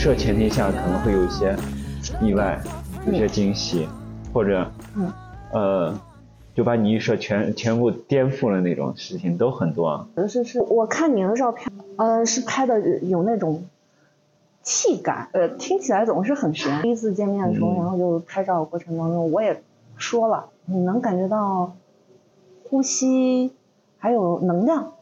[0.00, 1.54] 预设，前提下，可能会有一些
[2.22, 2.58] 意外，
[3.06, 3.86] 有些惊喜，
[4.32, 5.12] 或者，嗯，
[5.52, 5.94] 呃，
[6.54, 10.08] 就把你预设全全部颠覆了那种事情都很多。
[10.26, 13.62] 是是，我看你的照片，呃，是拍的有那种
[14.62, 16.80] 气感，呃，听起来总是很悬。
[16.80, 19.62] 第一次见面的时候，嗯然后就拍照过程当中，我也
[19.98, 21.74] 说了，你能感觉到
[22.70, 23.52] 呼吸
[23.98, 24.92] 还有能量。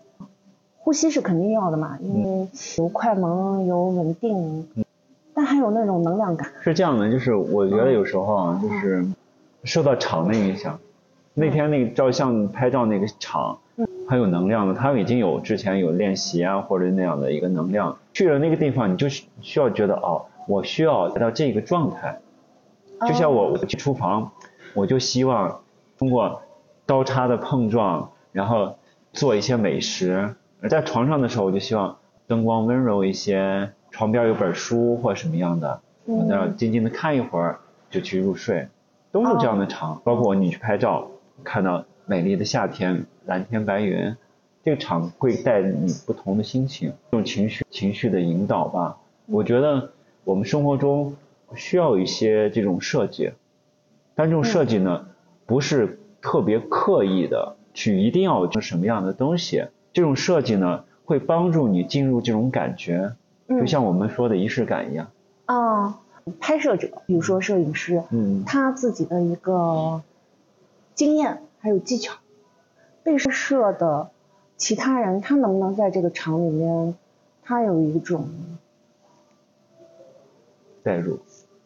[0.81, 4.67] 呼吸是肯定要的嘛，因为有快门，有稳定，
[5.39, 6.51] 但还有那种能量感。
[6.61, 9.07] 是这样的，就是我觉得有时候啊，就是
[9.63, 10.77] 受到场的影响。
[11.33, 13.57] 那天那个照相拍照那个场
[14.09, 22.19] 很有能量的，他们已经有之前有练习啊或者那样的一个能量，去了那个地方，你就需需要觉得哦，我需要达到这个状态。
[23.07, 24.33] 就像我我去厨房，
[24.75, 25.61] 我就希望
[25.97, 26.43] 通过
[26.85, 28.75] 刀叉的碰撞，然后
[29.13, 30.35] 做一些美食。
[30.61, 37.59] 而在床上的时候，我就希望灯光温柔一些，床边有本书或什么样的，我在那儿静静的看一会儿，
[37.91, 38.69] 就去入睡，
[39.11, 40.01] 都是这样的场。
[40.05, 41.09] 包括你去拍照，
[41.43, 44.15] 看到美丽的夏天，蓝天白云，
[44.63, 48.99] 这个场会带你不同的心情，这种情绪情绪的引导吧。
[49.27, 49.91] 我觉得
[50.23, 51.17] 我们生活中
[51.57, 53.33] 需要一些这种设计，
[54.15, 55.09] 但这种设计呢，
[55.45, 59.65] 不是特别刻意的去一定要什么样的东西。
[59.93, 63.17] 这种设计呢，会帮助你进入这种感觉，
[63.49, 65.09] 就像我们说的仪式感一样。
[65.47, 66.01] 啊，
[66.41, 70.03] 拍摄者，比如说摄影师，嗯，他自己的一个
[70.95, 72.15] 经验还有技巧，
[73.03, 74.11] 被摄的
[74.57, 76.95] 其他人，他能不能在这个场里面，
[77.43, 78.29] 他有一种
[80.83, 81.19] 代入。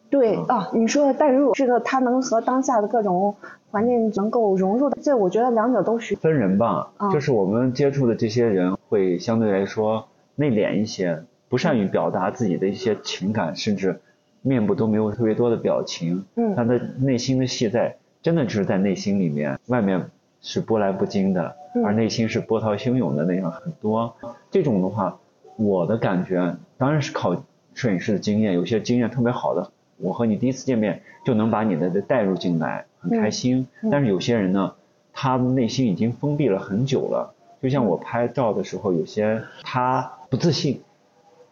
[0.09, 3.35] 对啊，你说的代入，这个他能和当下的各种
[3.71, 11.23] 环境能够融入的，这我觉得两者都需分人吧，啊就是我们接触的这些人会相对来说内敛一些，
[11.53, 14.01] 不善于表达自己的一些情感，甚至
[14.41, 16.25] 面部都没有特别多的表情。
[16.35, 20.09] 嗯他的内心的戏在真的就是在内心里面，外面
[20.41, 24.15] 是波澜不惊的，嗯而内心是波涛汹涌的那样很多。
[24.49, 25.19] 这种的话，
[25.55, 27.39] 我的感觉当然是靠
[27.75, 33.67] 摄影师的经验，有些经验特别好的，我和你第一次见面就能把你的带入进来，很开心。
[33.83, 34.73] 嗯但是有些人呢，
[35.13, 37.35] 他内心已经封闭了很久了。
[37.61, 40.81] 就像我拍照的时候，有些他不自信，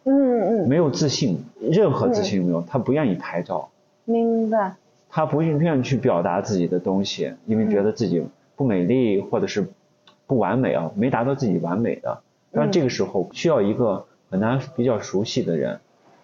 [0.04, 3.70] 嗯嗯，没有自信，任何自信都没有，他不愿意拍照，
[4.04, 4.74] 明白，
[5.08, 8.24] 他不愿意去表达自己的东西，因为觉得自己
[8.56, 9.68] 不美丽或者是
[10.26, 12.20] 不完美啊，没达到自己完美的。
[12.50, 15.80] 但这个时候需要一个和他比较熟悉的人，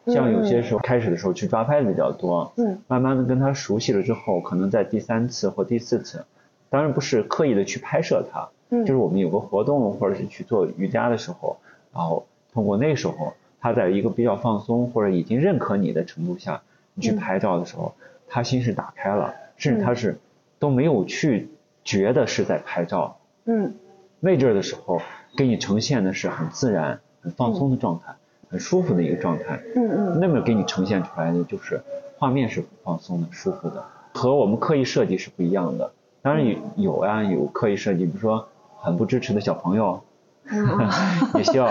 [0.06, 2.78] 像有些时候开始的时候去抓拍的比较多，嗯。
[2.86, 6.24] 慢慢的跟他熟悉了之后，可能在第三次或第四次，
[6.68, 8.84] 当然不是刻意的去拍摄他，嗯。
[8.84, 11.56] 就是我们有个活动或者是去做瑜伽的时候，
[11.94, 16.62] 然后通过那时候他在一个比较放松或者已经认可你的程度下，
[16.94, 17.94] 你去拍照的时候，
[18.28, 20.18] 他心是打开了，甚至他是
[20.58, 21.48] 都没有去
[21.84, 23.74] 觉得是在拍照，嗯
[24.20, 25.00] 那阵儿的时候
[25.36, 28.14] 给你呈现的是很自然、很放松的状态，
[28.50, 29.60] 很舒服的一个状态。
[29.76, 31.80] 嗯嗯那么给你呈现出来的就是
[32.18, 35.92] 画面是放松的、舒服的，和我们刻意设计是不一样的。
[36.20, 38.48] 当然有有啊，有刻意设计，比如说
[38.80, 40.02] 很不支持的小朋友，
[41.36, 41.70] 也需要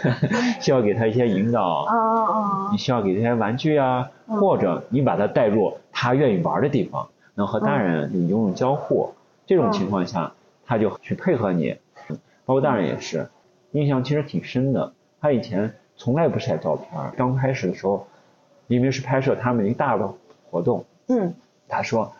[0.60, 1.94] 需要给他一些引导，啊
[2.24, 9.12] 啊你需要给他一些玩具啊，或者你把他带入他愿意玩的地方，能和大人有有种交互，
[9.46, 10.32] 这种情况下
[10.66, 11.76] 他就去配合你，
[12.44, 13.28] 包括大人也是，
[13.72, 14.92] 印象其实挺深的。
[15.20, 18.06] 他以前从来不晒照片，刚开始的时候，
[18.68, 20.08] 因为是拍摄他们一个大的
[20.50, 21.34] 活动，嗯
[21.68, 22.12] 他说：“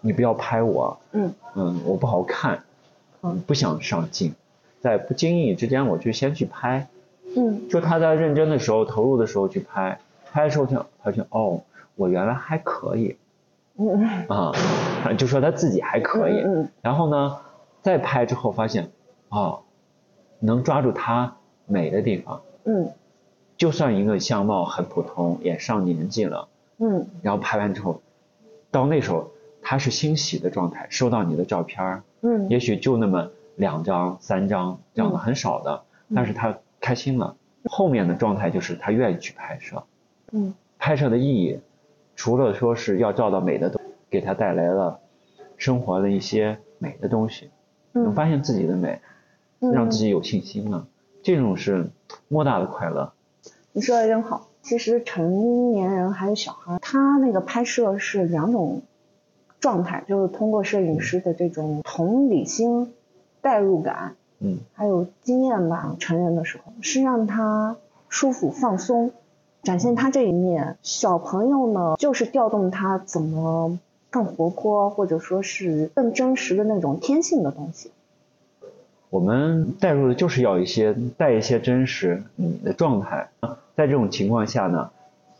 [0.00, 1.32] 你不要拍我，嗯。
[1.54, 2.62] 嗯，我不好看，
[3.22, 3.42] 嗯。
[3.46, 4.34] 不想上镜。”
[4.80, 6.88] 在不经意之间，我就先去拍，
[7.36, 7.68] 嗯。
[7.68, 9.98] 就他在认真的时候、投入的时候去拍，
[10.30, 11.62] 拍的时候就发现哦，
[11.96, 13.16] 我原来还可以
[13.76, 14.26] 嗯。
[14.28, 14.52] 啊，
[15.18, 16.40] 就说他自己还可以。
[16.40, 16.68] 嗯。
[16.82, 17.36] 然后呢，
[17.82, 18.90] 再拍之后发现，
[19.28, 19.60] 哦，
[20.40, 21.36] 能抓住他
[21.66, 22.90] 美的地方，嗯。
[23.56, 26.46] 就算一个相貌很普通，也上年纪了，
[26.78, 27.08] 嗯。
[27.22, 28.00] 然后拍完之后，
[28.70, 29.32] 到那时候
[29.62, 32.48] 他是欣喜的状态，收到你的照片儿，嗯。
[32.48, 35.82] 也许就那么两张、三张这样的很少的，
[36.14, 37.36] 但是他开心了。
[37.64, 39.82] 后面的状态就是他愿意去拍摄，
[40.32, 41.60] 嗯拍摄的意义，
[42.16, 45.00] 除了说是要照到美的东西，给他带来了
[45.58, 47.50] 生活的一些美的东西，
[47.92, 49.00] 能发现自己的美，
[49.60, 50.86] 嗯让自己有信心了，
[51.22, 51.90] 这种是
[52.28, 53.12] 莫大的快乐。
[53.72, 54.46] 你说的真好。
[54.60, 58.82] 其实成年人还有小孩，他那个拍摄是两种
[59.60, 62.92] 状态，就是通过摄影师的这种同理心、
[63.40, 67.76] 代入感，嗯还有经验吧，成人的时候是让他
[68.08, 69.10] 舒服放松，
[69.62, 70.76] 展现他这一面。
[70.82, 73.78] 小朋友呢，就是调动他怎么
[74.10, 77.90] 更活泼，或者说是更真实的那种天性的东西。
[79.10, 83.28] 我们带入的就是要一些带一些真实你的状态，
[83.74, 84.90] 在这种情况下呢，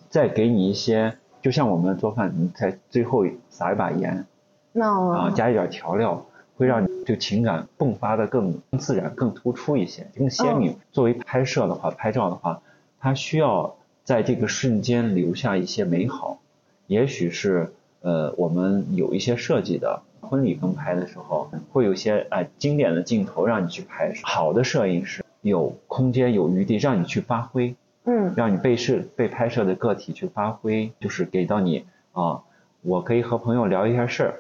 [0.09, 4.25] 再给你一些，就像我们做饭，你在最后撒一把盐，
[4.73, 6.25] 那啊，加一点调料，
[6.57, 10.77] 会让你这个情感迸发的更自然、更突出一些，更鲜明。
[10.93, 12.61] 作为拍摄的话，拍照的话，
[13.01, 16.39] 它需要在这个瞬间留下一些美好，
[16.87, 17.73] 也许是
[18.03, 20.03] 呃我们有一些设计的。
[20.21, 24.13] 婚礼跟拍的时候，会有些哎经典的镜头让你去拍。
[24.25, 32.43] 好的摄影师有空间有余地让你去发挥，嗯，让你被摄被拍摄的个体去发挥，就是给到你啊，
[32.83, 34.35] 我可以和朋友聊一下事儿，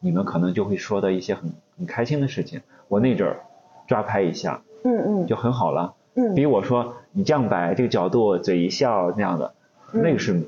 [0.00, 3.40] 你们可能就会说的一些很很开心的事情，我那阵儿
[3.86, 9.54] 抓拍一下，嗯嗯，就很好了，嗯，比我说你这样摆这个角度，嘴一笑那样的，
[9.92, 10.42] 那个是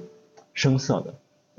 [0.55, 1.15] 生涩的。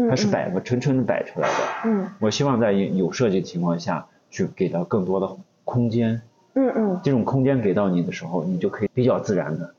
[0.09, 1.55] 它是摆个纯纯的摆出来的。
[1.83, 5.29] 嗯，我希望在有设计的情况下去给到更多的
[5.65, 6.21] 空间。
[6.53, 9.73] 嗯嗯，这种空间给到你的时候，你就可以比较自然的。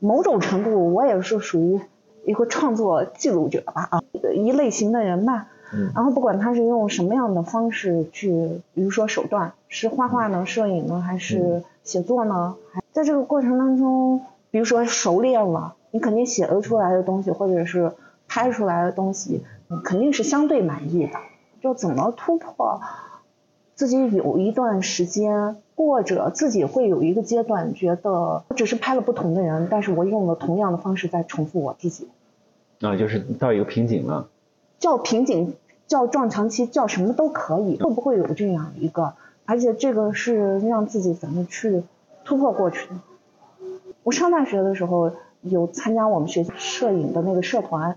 [0.00, 1.80] 某种程度，我也是属于
[2.26, 4.02] 一个创作记录者吧啊，
[4.34, 5.46] 一类型的人吧。
[5.72, 5.90] 嗯。
[5.94, 12.56] 然后不管他是用什么样的方式去，比如说手段，是画画呢，摄影呢，还是写作呢？
[12.72, 14.20] 还在这个过程当中，
[14.50, 17.92] 比如说熟练了，你肯定写得出来的东西，或者是。
[18.32, 19.42] 拍出来的东西，
[19.82, 21.14] 肯定是相对满意的。
[21.60, 22.80] 就怎么突破
[23.74, 32.06] 自己有一段时间，或者自己会有一个阶段，觉得我只是拍了不同的人，但是我用了同样的方式在重复我自己。
[32.80, 34.28] 啊，就是到一个瓶颈了。
[34.80, 35.54] 叫瓶颈，
[35.86, 37.78] 叫撞墙期，叫什么都可以。
[37.78, 39.12] 会不会有这样一个？
[39.44, 41.84] 而且这个是让自己怎么去
[42.24, 42.94] 突破过去的？
[44.02, 45.12] 我上大学的时候
[45.42, 47.96] 有参加我们学校摄影的那个社团。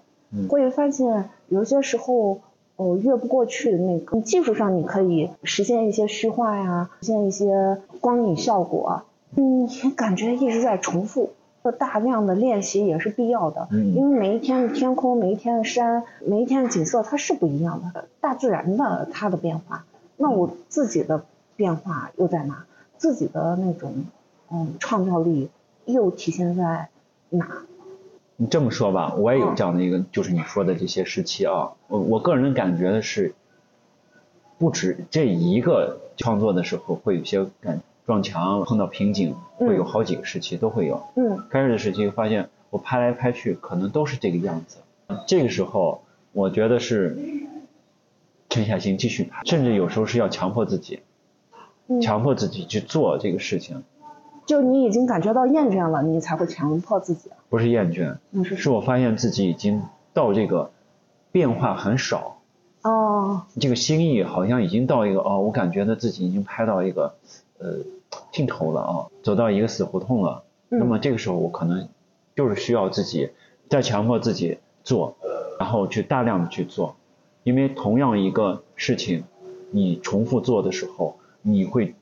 [0.50, 2.40] 会发现有些时候，
[2.76, 9.04] 哦，越不过去的那个技术上，你可以实现一些虚化呀，实现一些光影效果，
[9.36, 11.30] 嗯，感觉一直在重复，
[11.72, 19.86] 大量的练习也是必要的，因为每一天的天空，每一天的山，每一天的景色，它是不一样的，大自然的它的变化，
[20.18, 21.24] 那我自己的
[21.56, 22.66] 变化又在哪？
[22.98, 24.06] 自己的那种
[24.52, 25.50] 嗯创造力
[25.86, 26.90] 又体现在
[27.30, 27.64] 哪？
[28.36, 31.74] 你这么说吧，我也有这样的一个，就是你说的这些时期啊。
[31.88, 33.36] 我我个人感觉的是，
[34.58, 41.02] 不止这一个创作的时候会有些感撞墙、碰到瓶颈，会有好几个时期都会有。
[41.16, 41.44] 嗯。
[41.50, 44.78] 开始的时期发现我拍来拍去可能都是这个样子，
[45.28, 47.18] 这个时候我觉得是
[48.50, 51.00] 沉下心继续拍，甚至有时候是要强迫自己，
[52.02, 53.84] 强迫自己去做这个事情。
[54.46, 57.30] 就你已经感觉到厌倦了，你才会强迫自己。
[57.50, 60.72] 不是厌倦，是是我发现自己已经到这个
[61.32, 62.42] 变化很少。
[62.82, 63.44] 哦。
[63.60, 67.16] 这个心意好像已经到一个哦，我感觉到自己已经拍到一个
[67.58, 67.78] 呃
[68.32, 68.94] 尽头了啊，
[69.24, 70.44] 走到一个死胡同了。
[70.70, 71.88] 那么这个时候我可能
[72.36, 73.30] 就是需要自己
[73.70, 75.16] 再强迫自己做，
[75.60, 76.96] 然后去大量的去做，
[77.44, 79.24] 因为同样一个事情，
[79.72, 81.96] 你重复做的时候，你会。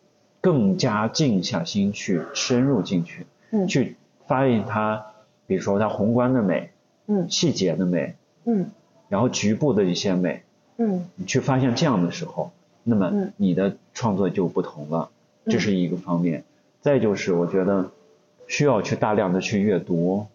[0.44, 5.06] 更加静下心去深入进去，嗯，去发现它，
[5.46, 6.72] 比如说它宏观的美，
[7.06, 8.15] 嗯，细节的美，
[8.46, 8.72] 嗯，
[9.08, 10.41] 然后局部的一些美，
[10.77, 12.50] 嗯，你去发现这样的时候，
[12.84, 15.12] 那么你的创作就不同了，
[15.46, 16.44] 这是一个方面。
[16.82, 17.92] 再就是我觉得
[18.48, 20.28] 需要去大量的去阅读，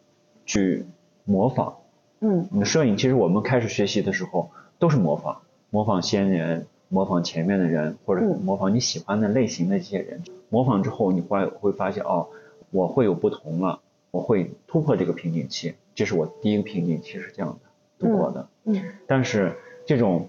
[0.44, 0.84] 去
[1.24, 1.74] 模仿，
[2.20, 5.36] 嗯，摄影其实我们开始学习的时候都是模仿，
[5.70, 6.66] 模仿先人。
[6.88, 12.28] 模仿前面的人，或者模仿你喜欢的类型的这些人，模仿之后你会会发现哦，
[12.70, 13.80] 我会有不同了，
[14.12, 18.48] 我会突破这个瓶颈期，这是我第一个瓶颈期是这样的度过的。
[18.66, 18.80] 嗯。
[19.04, 20.28] 但是这种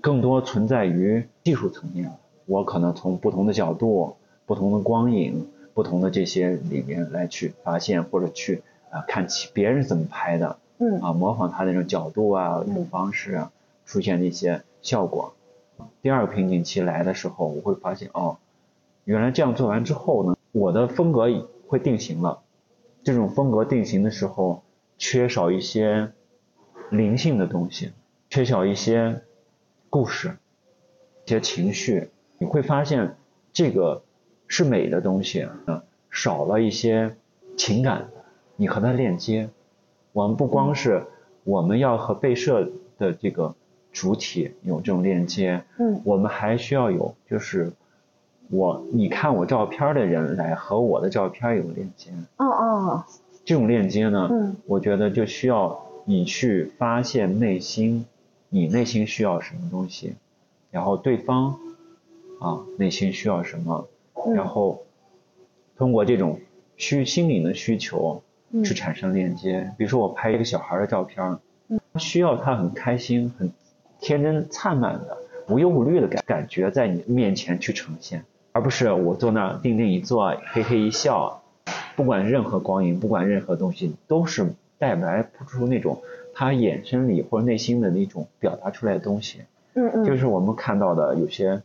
[0.00, 2.12] 更多存在于技术层面，
[2.48, 13.52] 我可能从不同的角度、不同的光影、不同的这些里面来去发现或者去啊看其别人怎么拍的，嗯啊模仿他那种角度啊、那种方式啊，
[13.84, 15.34] 出现的一些效果。
[16.00, 18.38] 第二个瓶颈期来的时候，我会发现哦，
[19.04, 21.28] 原来这样做完之后呢，我的风格
[21.66, 22.40] 会定型了。
[23.04, 24.62] 这种风格定型的时候，
[24.96, 26.12] 缺少一些
[26.90, 27.92] 灵性的东西，
[28.30, 29.20] 缺少一些
[29.90, 30.38] 故事、
[31.26, 32.08] 一些情绪。
[32.38, 33.16] 你会发现
[33.52, 34.02] 这个
[34.46, 37.14] 是美的东西，啊，少了一些
[37.56, 38.08] 情感，
[38.56, 39.50] 你和它链接。
[40.12, 41.04] 我们不光是
[41.44, 43.54] 我们要和被摄的这个。
[43.90, 47.72] 主体有这种链接，嗯，我们还需要有，就是
[48.48, 53.04] 我你看我照片的人来和我的照片有链接，哦哦，
[53.44, 58.04] 这种链接呢，嗯我觉得就需要你去发现内心，
[58.50, 60.12] 你内心需要什么东西，
[60.70, 61.58] 然后对方
[62.40, 64.34] 啊内心需要什么，嗯。
[64.34, 64.82] 然后
[65.76, 66.40] 通过这种
[66.76, 68.64] 需心灵的需求嗯。
[68.64, 69.72] 去产生链接。
[69.76, 71.38] 比如说我拍一个小孩的照片儿，
[71.98, 73.52] 需要他很开心、很
[74.00, 75.18] 天真灿烂的、
[75.48, 81.42] 无忧无虑的感感觉在你面前去呈现，而不是我坐那儿定定一坐，嘿嘿一笑，
[81.96, 86.00] 不管任何光影，不管任何东西，都是带来不出那种
[86.32, 89.40] 他眼神里或者内心的那种表达出来的东西。
[89.74, 91.60] 嗯嗯，就是我们看到的有些，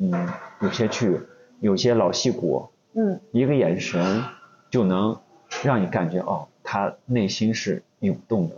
[0.00, 0.28] 嗯，
[0.60, 1.20] 有些剧，
[1.60, 3.20] 有些老戏骨，嗯。
[3.32, 4.24] 一个眼神
[4.70, 5.20] 就能
[5.62, 8.56] 让你感觉哦，他内心是涌动的。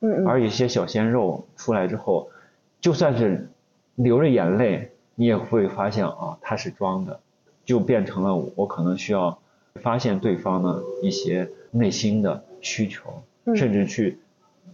[0.00, 2.30] 嗯嗯，而有些小鲜肉出来之后，
[2.80, 3.50] 就算是
[3.94, 7.20] 流着眼泪，你也会发现啊，他是装的，
[7.66, 9.38] 就变成了我可能需要
[9.74, 13.54] 发现对方的一些内心的需求，嗯。
[13.54, 14.18] 甚至去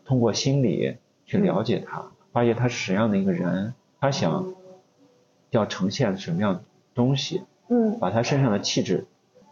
[0.04, 4.54] 通过心理去了解他，发现他是什么样的一个人，他想
[5.50, 6.62] 要呈现什么样的
[6.94, 9.06] 东西，嗯把他身上的气质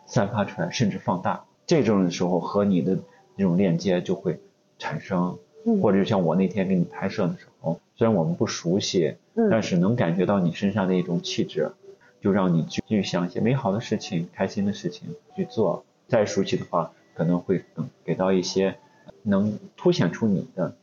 [0.07, 1.45] 散发出来，甚至放大。
[1.67, 2.97] 这种时候和你的
[3.37, 4.41] 这种链接就会
[4.79, 11.73] 产生，嗯或者就像我那天给你拍摄的时候，虽然我们不熟悉，嗯但是能感觉到你身上的一种气质，
[12.21, 15.85] 就让你去去想一些美好的事情、开心的事情去做。
[16.07, 17.65] 再熟悉的话，可能会给
[18.05, 18.77] 给到一些
[19.23, 20.77] 能凸显出你的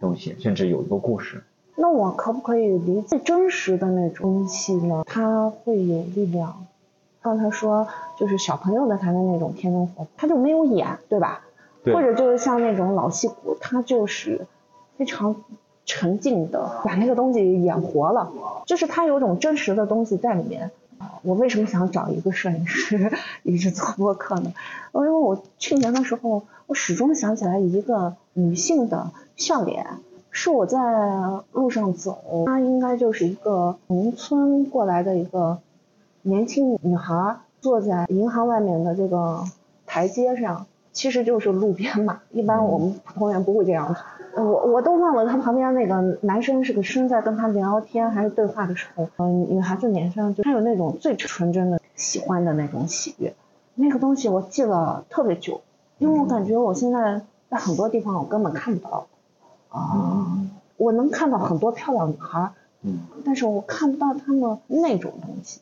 [0.00, 1.44] 东西，甚至有一个故事。
[1.76, 5.04] 那我可不可以理解真实的那种东西呢？
[5.06, 6.66] 它会有力量。
[7.20, 11.42] 刚才说就是小朋友的他的那种天真活泼，他就没有演，对吧？
[11.82, 14.46] 对或者就是像那种老戏骨，他就是
[14.96, 15.36] 非常
[15.84, 18.32] 沉静的把那个东西演活了，
[18.64, 20.70] 就是他有种真实的东西在里面。
[21.22, 24.54] 我为什么想找一个摄影师一直做播客呢？
[24.94, 29.86] 因为我去年的时候，我始终想起来一个女性的笑脸，
[30.38, 30.78] 是我在
[31.52, 35.56] 路上走，她应该就是一个农村过来的一个
[36.20, 39.42] 年轻女孩，坐在银行外面的这个
[39.86, 42.20] 台阶上，其实就是路边嘛。
[42.32, 43.96] 一般我们普通人不会这样
[44.34, 44.44] 做。
[44.44, 53.34] 我我都忘了她旁边那个男生是个生在跟她聊天还是对话的时候，嗯、女孩子脸上就他有那种最纯真的喜欢的那种喜悦，
[53.74, 55.62] 那个东西我记了特别久，
[55.96, 59.06] 因为我感觉我现在在很多地方我根本看不到，
[59.76, 60.38] 啊、
[60.76, 62.50] 我能看到很多漂亮女孩，
[62.82, 63.00] 嗯。
[63.24, 65.60] 但是我看不到她们那种东西，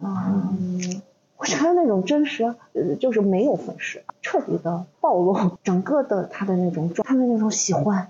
[0.00, 1.02] 嗯，
[1.36, 8.08] 我觉得那种真实，呃，就是没有粉饰，彻底的暴露整个的她的那种状，她的那种喜欢，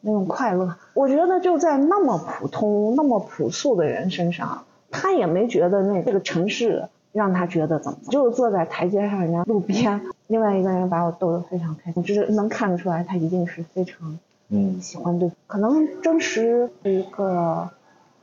[0.00, 17.70] 那种快乐，我觉得就在那么普通、那么朴素的人身上，他也没觉得那这个城市让他觉得怎么，就是坐在台阶上，人家路边，另外一个人把我逗得非常开心，就是能看得出来，他一定是非常嗯喜欢对，可能真实是一个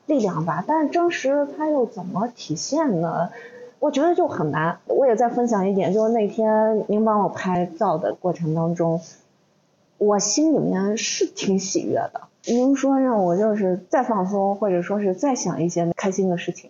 [0.05, 3.29] 力量吧，但是真实它又怎么体现呢？
[3.79, 4.79] 我觉得就很难。
[4.85, 9.01] 我也再分享一点，就是那天您帮我拍照的过程当中，
[9.97, 12.21] 我心里面是挺喜悦的。
[12.45, 16.69] 您说让我就是再放松，或者说是再想一些开心的事情，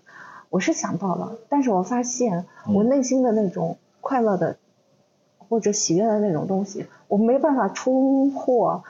[0.50, 4.56] 我是想到了，但是我发现我内心的那种快乐的
[5.38, 8.84] 或者喜悦的那种东西，我没办法冲破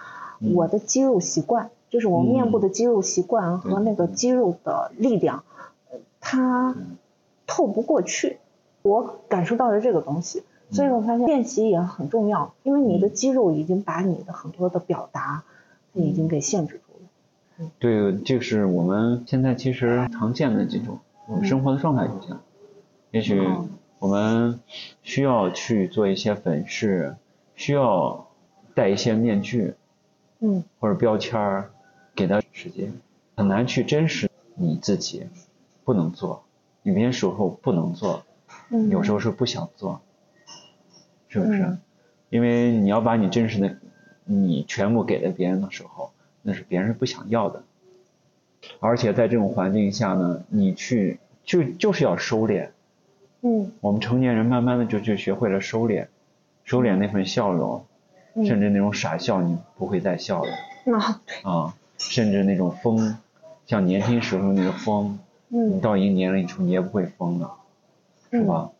[0.53, 5.43] 我的肌肉习惯，就是我面部的肌肉习惯和那个肌肉的力量，
[5.91, 6.75] 呃它
[7.47, 8.37] 透不过去。
[8.83, 15.43] 我感受到了这个东西，所以我发现练习也很重要，因为你的肌肉已经把你的很多的表达
[15.93, 17.69] 已经给限制住了。
[17.77, 22.41] 对，这是我们现在其实常见的几种我们生活的状态就这样。
[23.11, 23.69] 也许嗯
[23.99, 24.59] 我们
[25.03, 27.15] 需要去做一些粉饰，
[27.55, 28.25] 需要
[28.73, 29.75] 戴一些面具
[30.41, 31.71] 嗯或者标签儿，
[32.15, 32.91] 给他时间，
[33.35, 35.27] 很难去真实你自己，
[35.85, 36.43] 不能做，
[36.83, 38.23] 有些时候不能做，
[38.69, 40.01] 嗯，有时候是不想做，
[41.29, 41.61] 是不是？
[41.61, 41.79] 嗯
[42.31, 43.75] 因为你要把你真实的
[44.23, 47.63] 你全部给了别人的时候，那是别人不想要的。
[48.79, 52.69] 而且在这种环境下呢，你去就就是要收敛。
[53.41, 56.07] 嗯我们成年人慢慢的就就学会了收敛，
[56.63, 57.85] 收敛那份笑容，嗯
[58.35, 60.51] 甚至那种傻笑你不会再笑了。
[60.85, 60.97] 那
[61.49, 63.17] 啊，甚至那种疯，
[63.65, 67.55] 像年轻时候那个疯，你嗯到一定年龄之后你也不会疯了。
[68.31, 68.71] 是吧？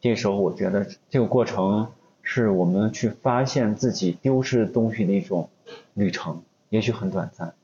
[0.00, 1.88] 这时候我觉得这个过程
[2.22, 5.48] 是我们去发现自己丢失的东西的一种
[5.94, 7.54] 旅程，也许很短暂，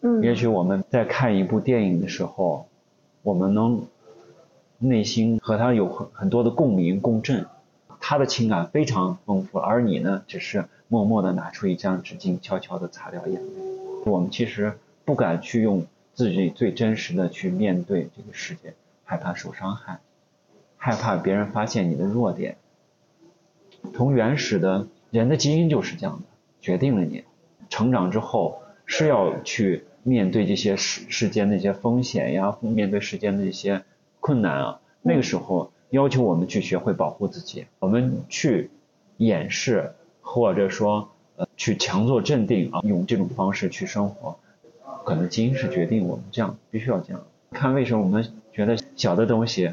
[0.00, 0.20] 嗯。
[0.22, 2.66] 也许我们在看一部电影的时候，
[3.22, 3.86] 我们能
[4.78, 7.46] 内心和它有很很多的共鸣共振，
[8.08, 13.50] 他的情感非常丰富，而你呢，只是默默的拿出一张纸巾，悄悄的擦掉眼泪。
[14.04, 19.98] 我们其实不敢去用自己最真实的去面对这个世界，害怕受伤害，
[20.76, 22.58] 害怕别人发现你的弱点。
[23.92, 26.26] 从原始的人的基因就是这样的，
[26.60, 27.24] 决定了你
[27.68, 33.82] 成长之后是要去面对这些世世间那些风险呀，面对世间的一些
[34.20, 34.80] 困难啊。
[35.02, 38.70] 那个时候要求我们去学会保护自己，我们去
[39.16, 44.36] 掩饰或者说呃去强作镇定啊，用这种方式去生活，
[45.04, 47.22] 可能基因是决定我们这样必须要这样。
[47.52, 49.72] 看为什么我们觉得小的东西，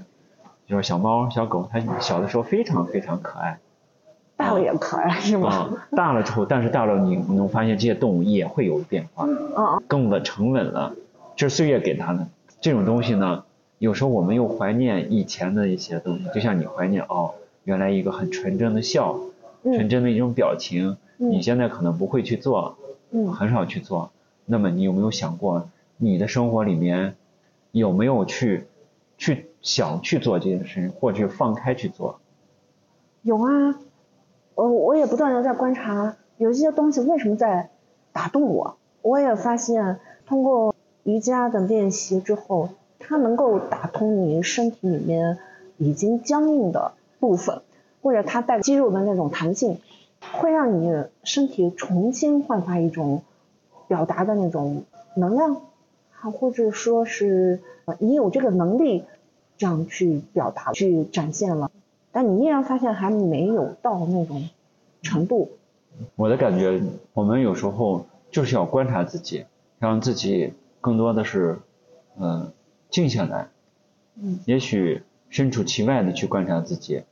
[0.68, 3.60] 就是小猫小狗，它小的时候非常非常可爱。
[4.36, 5.50] 大了也可爱是吗？
[5.50, 10.96] 啊，大了之后，但是大了你你能发现这些动物也会有变化，啊，更稳沉稳了，
[11.36, 12.28] 这是岁月给它的。
[12.60, 13.44] 这种东西呢，
[13.84, 17.34] 有时候我们又怀念以前的一些东西，就像你怀念哦，
[17.66, 19.20] 原来一个很纯真的笑，
[19.62, 22.78] 纯真的一种表情，你现在可能不会去做，
[23.12, 24.10] 嗯，很少去做。
[24.46, 27.16] 那么你有没有想过，你的生活里面
[27.74, 28.68] 有没有去
[29.18, 32.22] 去想去做这件事情，或者放开去做？
[33.24, 33.82] 有啊。
[34.56, 37.70] 我我也不断的在观察，有一些东西为什么在
[38.14, 38.78] 打动我。
[39.02, 42.70] 我也发现，通过瑜伽的练习之后，
[43.06, 45.38] 它能够打通你身体里面
[45.78, 47.62] 已经僵硬的部分，
[48.02, 49.80] 或者它带肌肉的那种弹性，
[50.34, 53.22] 会让你身体重新焕发一种
[53.88, 54.84] 表达的那种
[55.16, 55.58] 能量，
[56.20, 57.60] 啊，或者说是
[58.00, 59.04] 你有这个能力
[59.58, 61.70] 这样去表达、去展现了。
[62.12, 64.50] 但你依然发现还没有到那种
[65.02, 65.50] 程度。
[66.16, 66.82] 我的感觉，
[67.14, 69.46] 我们有时候就是要观察自己，
[69.80, 71.60] 让自己更多的是，
[72.20, 72.52] 嗯，
[72.94, 73.50] 静下来。
[74.16, 74.40] 嗯。
[74.46, 77.04] 也许身处其外的去观察自己。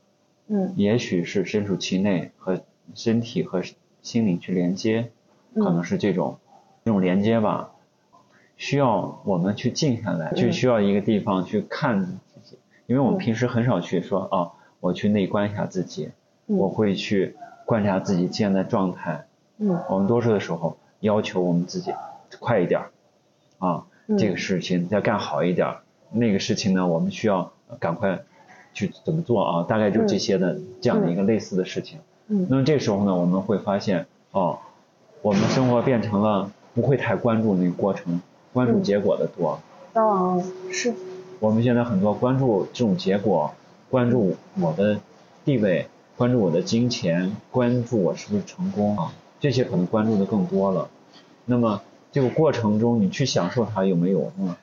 [0.46, 0.72] 嗯。
[0.76, 2.62] 也许是身处其内和
[2.94, 3.62] 身体和
[4.00, 5.10] 心灵去连接，
[5.54, 6.38] 可能是这种
[6.84, 7.72] 这种连接吧，
[8.56, 14.52] 需要我们去静下来，就需要一个地方去看自己，因为我们平时很少去说啊。
[14.82, 16.10] 我去内观一下自己，
[16.46, 19.26] 我会去观察自己现在状态。
[19.58, 21.94] 嗯，我们多数的时候要求我们自己
[22.40, 22.80] 快一点
[23.58, 23.86] 啊，
[24.18, 25.76] 这个事情再干好一点
[26.10, 28.22] 那个事情呢，我们需要赶快
[28.74, 29.66] 去怎么做啊？
[29.68, 31.98] 大概就这些的这样的一个类似的事情。
[32.28, 34.58] 嗯，那么这时候呢，我们会发现哦，
[35.22, 38.20] 我们生活变成了不会太关注那个过程，
[38.52, 39.60] 关注结果的多。
[39.94, 40.92] 哦，是。
[41.40, 43.52] 我们现在很多关注这种结果。
[43.90, 44.98] 关注我的
[45.44, 45.86] 地位，
[46.16, 49.12] 关注我的金钱，关注我是不是成功啊？
[49.38, 50.88] 这些可能关注的更多了。
[51.44, 54.54] 那么这个过程中，你去享受它有没有嗯？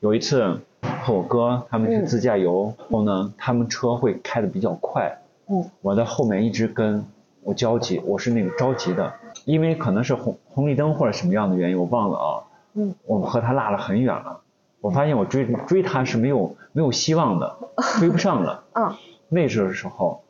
[0.00, 0.60] 有一次
[1.02, 7.04] 和我哥他们去自驾游后呢，他们车会开的比较快，嗯，我在后面一直跟，
[7.42, 9.12] 我焦急，我是那个着急的，
[9.44, 12.28] 因为可能是红红绿灯或者什么样的原因，我忘了啊，
[12.74, 14.40] 嗯，我和他落了很远了。
[14.80, 17.56] 我发现我追追他是没有没有希望的，
[17.98, 18.64] 追不上了。
[18.72, 18.94] 嗯。
[19.28, 20.22] 那时候时候，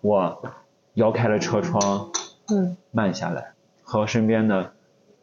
[0.00, 0.40] 我
[0.94, 2.10] 摇开了车窗，
[2.48, 4.72] 嗯，慢下来，和身边的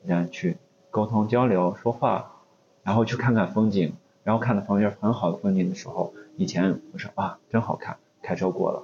[0.05, 0.57] 人去
[0.89, 2.31] 沟通交流说话，
[2.83, 8.83] 然后去看看风景，然后看到旁边很好的风景的时候，以前我说啊真好看，开车过了。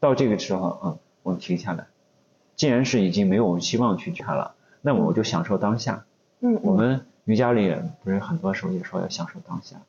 [0.00, 1.86] 到这个时候，嗯，我们停下来，
[2.56, 6.04] 既然是已经没有希望去看了，那我就享受当下。
[6.40, 6.58] 嗯。
[6.62, 7.06] 我们。
[7.26, 9.80] 瑜伽里不是很多时候也说要享受当下，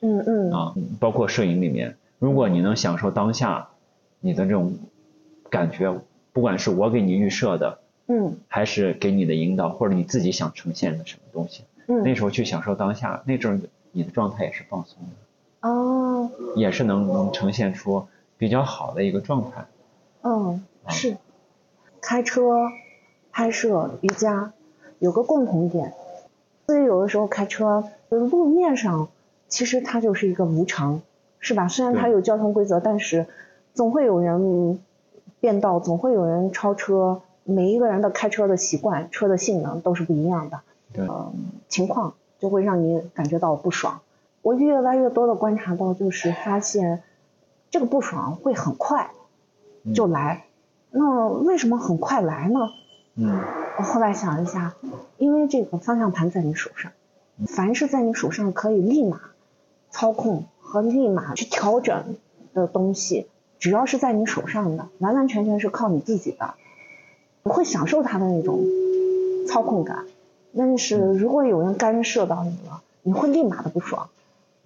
[0.00, 3.68] 嗯嗯啊，包括摄影里面，如果你能享受当下，
[4.18, 4.76] 你的这种
[5.48, 6.00] 感觉，
[6.32, 7.78] 不管是我给你预设的，
[8.12, 19.64] 嗯，还是给你的引导，或者你自己想呈现的什么东西，嗯，那时候去享受当下，那阵你的状态也是放松的，哦，也是能能呈现出比较好的一个状态，
[20.22, 21.18] 嗯，是，
[22.00, 22.72] 开车、
[23.30, 24.52] 拍摄、瑜伽
[24.98, 25.94] 有个共同点。
[26.66, 29.08] 所以有的时候开车，路面上
[29.46, 31.00] 其实它就是一个无常，
[31.38, 31.68] 是吧？
[31.68, 33.26] 虽然它有交通规则，但是
[33.72, 34.80] 总会有人
[35.38, 37.22] 变道，总会有人超车。
[37.44, 40.60] 每一个人的开车的习惯、车的性能都是不一样的，
[40.96, 41.32] 嗯，
[41.68, 44.00] 情况就会让你感觉到不爽。
[44.42, 47.02] 我越来越多的观察到，就是发现
[47.70, 49.10] 这个不爽会很快
[49.94, 50.44] 就来。
[50.90, 52.70] 那为什么很快来呢？
[53.14, 53.40] 嗯。
[53.78, 54.74] 我后来想一下，
[55.16, 56.92] 因为这个方向盘在你手上，
[57.46, 59.20] 凡是在你手上可以立马
[59.90, 62.16] 操控和立马去调整
[62.52, 66.54] 的东西，只要是在你手上的，完完全全是靠你自己的，
[67.42, 68.60] 你会享受他的那种
[69.48, 70.04] 操控感。
[70.56, 74.08] 但是如果有人干涉到你了，你会立马的不爽。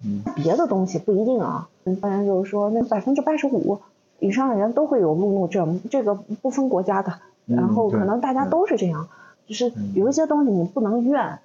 [0.03, 1.69] 嗯，别的东西不一定啊。
[2.01, 3.79] 当然就是说，那百分之八十五
[4.19, 7.13] 以上的人都会有路怒症，这个不分国家的，
[7.45, 9.07] 然后可能大家都是这样，
[9.47, 11.39] 就是有一些东西你不能怨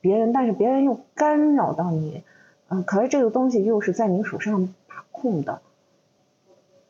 [0.00, 2.22] 别人，但是别人又干扰到你，
[2.68, 5.60] 嗯，可是这个东西又是在你手上把控的，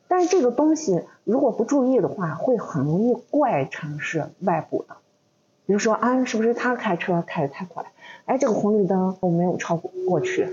[0.07, 4.95] 但是这个东西如果不注意的话，会很容易怪成是外部的，
[5.65, 7.85] 比如说啊，是不是他开车开的太快？
[8.25, 10.47] 哎，这个红绿灯我没有超过过去。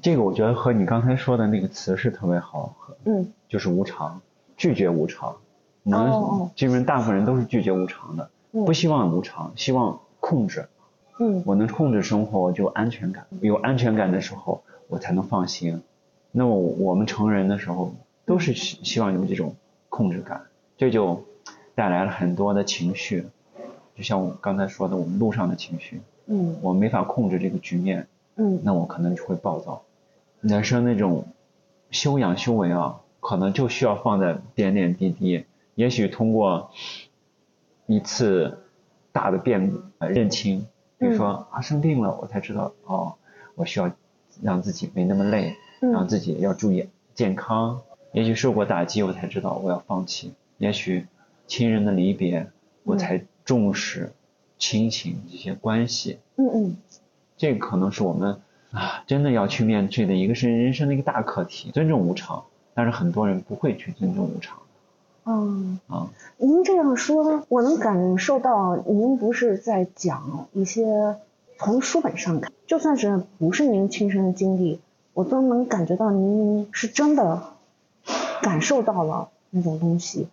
[0.00, 4.20] 这个我觉得和你刚才说的那个词是特别好，嗯，就是无常，
[4.56, 5.36] 拒绝无常。
[5.84, 10.68] 我们基本大部分人都是拒绝无常的，不希望无常，希望控制。
[11.18, 13.26] 嗯，我能控制生活，我就有安全感。
[13.40, 15.82] 有安全感的时候，我才能放心。
[16.30, 17.92] 那么我们成人的时候，
[18.24, 19.56] 都是希希望有这种
[19.88, 21.24] 控制感，这就
[21.74, 23.26] 带来了很多的情绪。
[23.94, 28.08] 就像我刚才说的，我们路上的情绪，嗯，我没法控制这个局面。
[28.36, 29.82] 嗯，那我可能就会暴躁。
[30.40, 31.26] 人生那种
[31.90, 35.44] 修养修为啊，可能就需要放在点点滴滴。
[35.74, 36.70] 也许通过
[37.86, 38.64] 一次
[39.12, 43.14] 大的变认清，比如说啊生病了，我才知道哦，
[43.54, 43.92] 我需要
[44.40, 47.82] 让自己没那么累，让自己要注意健康。
[48.12, 50.32] 也许受过打击，我才知道我要放弃。
[50.58, 51.06] 也许
[51.46, 52.46] 亲人的离别，
[52.84, 54.12] 我才重视
[54.58, 56.18] 亲情这些关系。
[56.36, 56.76] 嗯嗯。
[57.36, 62.44] 这个可能是我们啊，真的要去面对的一个是人生的一个大课题，尊重无常。
[62.74, 64.58] 但是很多人不会去尊重无常。
[65.24, 71.16] 嗯啊，您这样说，我能感受到您不是在讲一些
[71.58, 74.80] 从书本上看，就算是不是您亲身的经历，
[75.12, 77.51] 我都能感觉到您是真的
[78.42, 80.28] 感受到了那种东西。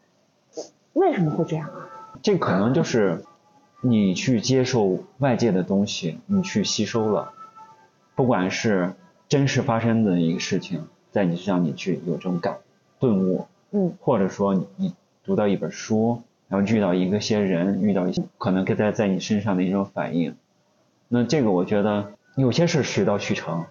[0.91, 1.88] 为什么会这样啊？
[2.22, 3.24] 这可能就是。
[3.82, 7.32] 你去接受外界的东西，你去吸收了，
[8.13, 8.91] 不管是
[9.30, 12.58] 真实发生的一个事情，在你身上你去有这种感
[13.00, 14.93] 顿悟，嗯，或者说你
[15.24, 20.36] 读到一本书，然后遇到一个些人，遇到一些可能跟在在你身上的一种反应，
[21.08, 23.63] 那这个我觉得有些是水到渠成，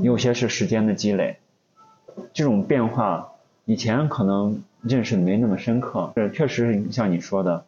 [0.00, 1.40] 有些是时间的积累，
[2.32, 3.32] 这种变化
[3.64, 7.64] 以前可能认识没那么深刻，这确实是像你说的。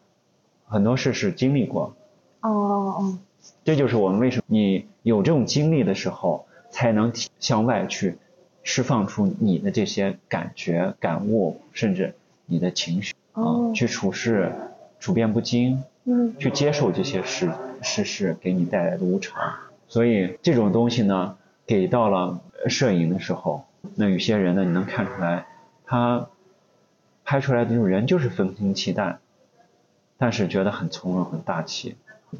[0.67, 1.95] 很多事是经历过，
[2.41, 3.19] 哦哦，
[3.65, 8.17] 这就是我们为什么你有这种经历的时候，才能向外去
[8.63, 12.15] 释放出你的这些感觉、感悟，甚至
[12.47, 14.53] 你的情绪啊，去处事
[14.99, 17.53] 处变不惊，嗯，去接受这些事
[17.83, 19.37] 事事给你带来的无常。
[19.87, 23.65] 所以这种东西呢，给到了摄影的时候，
[23.97, 25.47] 那有些人呢，你能看出来，
[25.85, 26.29] 他
[27.25, 29.19] 拍出来的这种人就是风轻气淡。
[30.17, 31.97] 但是觉得很从容、很大气。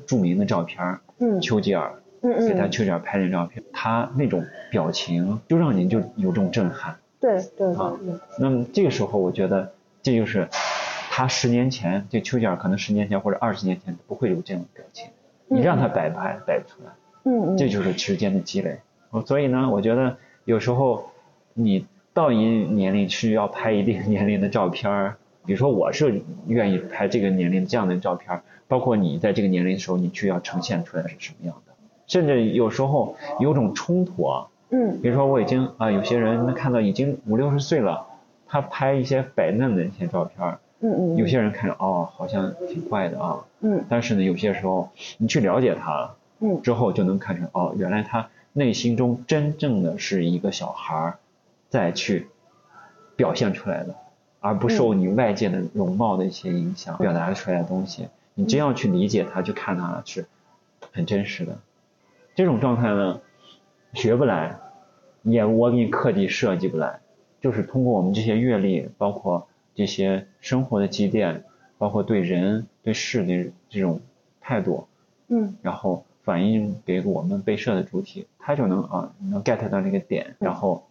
[0.07, 6.97] 著名的照片嗯，丘吉尔，嗯嗯，给他丘吉尔拍的照片，他那种表情就让你就有这种震撼。
[7.21, 8.19] 对对对。
[8.39, 10.49] 那么这个时候，我觉得这就是
[11.11, 15.09] 他十年前，这丘吉尔可能十年前或者二十年前不会有这种表情，
[15.47, 16.91] 你让他摆拍摆不出来。
[17.25, 17.57] 嗯嗯。
[17.57, 18.81] 这就是时间的积累。
[19.27, 21.11] 所以呢，我觉得有时候
[21.55, 31.73] 你到一年龄需要拍一定年龄的照片儿比如说，我是愿意拍这个年龄这样的照片儿，包括你在这个年龄的时候，你去要呈现出来是什么样的，
[32.07, 34.47] 甚至有时候有种冲突啊。
[34.71, 35.01] 嗯。
[35.03, 38.07] 比如说，我已经啊，有些人能看到已经五六十岁了，
[38.47, 40.59] 他拍一些白嫩的一些照片儿。
[40.81, 41.17] 嗯嗯。
[41.17, 43.45] 有些人看着哦，好像挺怪的啊。
[43.61, 43.85] 嗯。
[43.89, 44.89] 但是呢，有些时候
[45.19, 51.19] 你去了解他，嗯，之后就能看出哦，原来他内心中真正的是一个小孩儿，
[51.75, 52.29] 再去
[53.17, 53.97] 表现出来的。
[54.39, 60.27] 而不受你外界的容貌的一些影响，表达出来的东西，你真要去理解它，去看它是
[60.93, 61.59] 很真实的。
[62.35, 63.23] 这种状态呢，
[63.95, 64.59] 学不来，
[65.23, 67.01] 也我给你刻意设计不来，
[67.41, 71.45] 就是通过我们这些阅历，包括这些生活的积淀，
[71.79, 73.99] 包括对人对事的这种
[74.43, 74.87] 态度，
[75.29, 80.85] 嗯，然后反映给我们被摄的主体，他就能啊能 get 到这个点，然后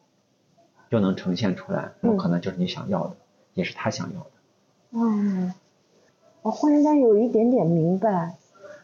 [0.93, 3.15] 就能呈现出来，那可能就是你想要的。
[3.55, 4.29] 也是他想要的。
[4.91, 5.51] 嗯，
[6.43, 8.35] 我忽然间有一点点明白，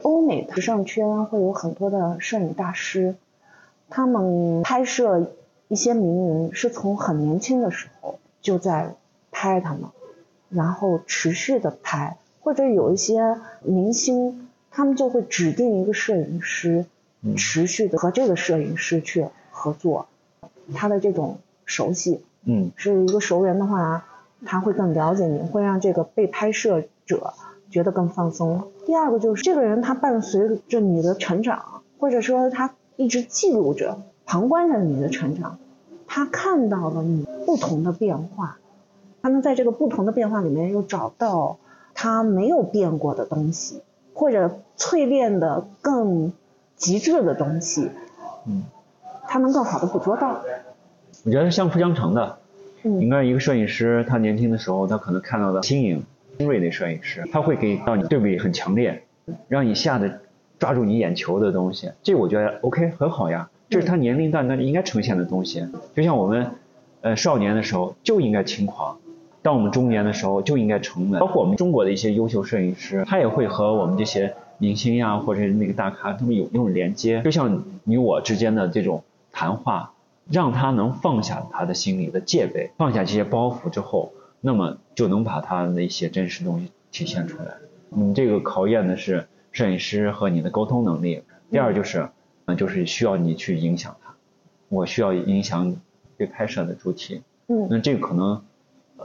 [0.02, 3.14] 欧美时尚圈会有很多的摄影大师，
[3.90, 5.34] 他们拍摄
[5.68, 8.96] 一些名人是从很年轻的时候就在
[9.30, 9.84] 拍他们，
[10.50, 16.88] 然后持续的拍，或者有一些明星，他们就会指定一个摄影师，
[17.38, 20.08] 持续的和这个摄影师去合作，
[20.74, 21.38] 他的这种
[21.70, 24.04] 熟悉，嗯，是一个熟人的话。
[24.46, 27.34] 他会更了解你，会让这个被拍摄者
[27.70, 28.72] 觉得更放松。
[28.86, 35.60] 第二个就是这个人他伴随着你的成长，或者说他一直记录着、旁观着你的成长，
[36.08, 38.60] 他看到了你不同的变化，
[39.22, 41.58] 他能在这个不同的变化里面又找到
[41.94, 43.82] 他没有变过的东西，
[44.14, 46.32] 或者淬炼的更
[46.78, 47.92] 极致的东西，
[48.48, 48.64] 嗯，
[49.28, 50.40] 他能更好的捕捉到。
[51.26, 52.38] 我觉得相辅相成的。
[52.84, 56.02] 嗯应该一个摄影师，他年轻的时候，他可能看到的新颖、
[56.38, 59.04] 新锐的摄影师，他会给到你对比很强烈，
[59.50, 60.22] 让你一下子
[60.58, 61.92] 抓住你眼球的东西。
[62.02, 65.68] 这我觉得 OK 很好呀，这是他年龄段那应该呈现的东西。
[65.94, 66.52] 就像我们，
[67.02, 68.98] 呃，少年的时候就应该轻狂，
[69.42, 71.20] 当我们中年的时候就应该沉稳。
[71.20, 79.04] 包括我们中国的一些优秀摄影师，他也会和我们这些明星呀或者是那个大咖，他们有那种连接，就像你我之间的这种
[79.34, 79.92] 谈话。
[80.32, 87.56] 让他能放下他的心里的戒备，放下这些包袱之后，那么就能把他的一些真实东西体现出来。
[87.92, 91.24] 嗯，这个考验的是摄影师和你的沟通能力。
[91.50, 92.10] 第二就是，
[92.46, 94.14] 嗯，就是需要你去影响他。
[94.68, 95.76] 我需要影响
[96.16, 97.24] 被拍摄的主体。
[97.48, 98.44] 嗯那这个可能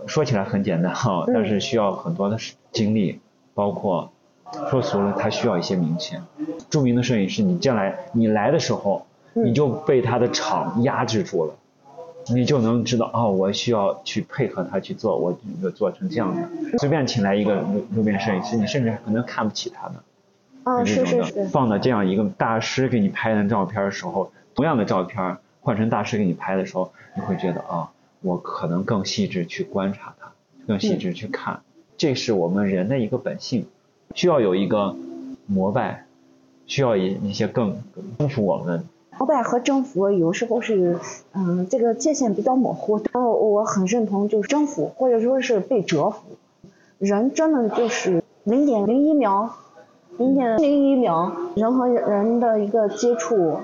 [0.06, 2.36] 说起来很简单哈，但是需要很多的
[2.70, 3.20] 精力，
[3.54, 4.12] 包括
[4.68, 6.16] 说俗了，他需要一些名气。
[6.68, 9.06] 著名的摄影师，你将来你来的时候。
[9.34, 11.54] 你就被他的场压制住了，
[12.28, 16.78] 你就能知道哦，我需要去配合他去做，我就做成这样的。
[16.78, 19.94] 随便请来一个路路边摄影师，你甚至可能看不起他的。
[20.62, 21.44] 啊，是是是。
[21.46, 27.90] 放到这样一个大师给你拍的照片的时候，同样的照片换成大师给你拍的时候，你会觉得啊，
[28.22, 30.32] 我可能更细致去观察他，
[30.66, 31.60] 更细致去看。
[31.96, 33.66] 这是我们人的一个本性，
[34.14, 34.96] 需要有一个
[35.46, 36.06] 膜拜，
[36.66, 37.76] 需要一一些更
[38.16, 38.84] 丰富我们。
[39.16, 40.98] 膜拜和征服有时候是，
[41.32, 42.98] 嗯，这个界限比较模糊。
[43.12, 46.22] 然后我很认同，就是征服或者说是被折服。
[46.98, 49.50] 人真的就是零点零一秒，
[50.18, 53.58] 零点零一秒，人和人的一个接触，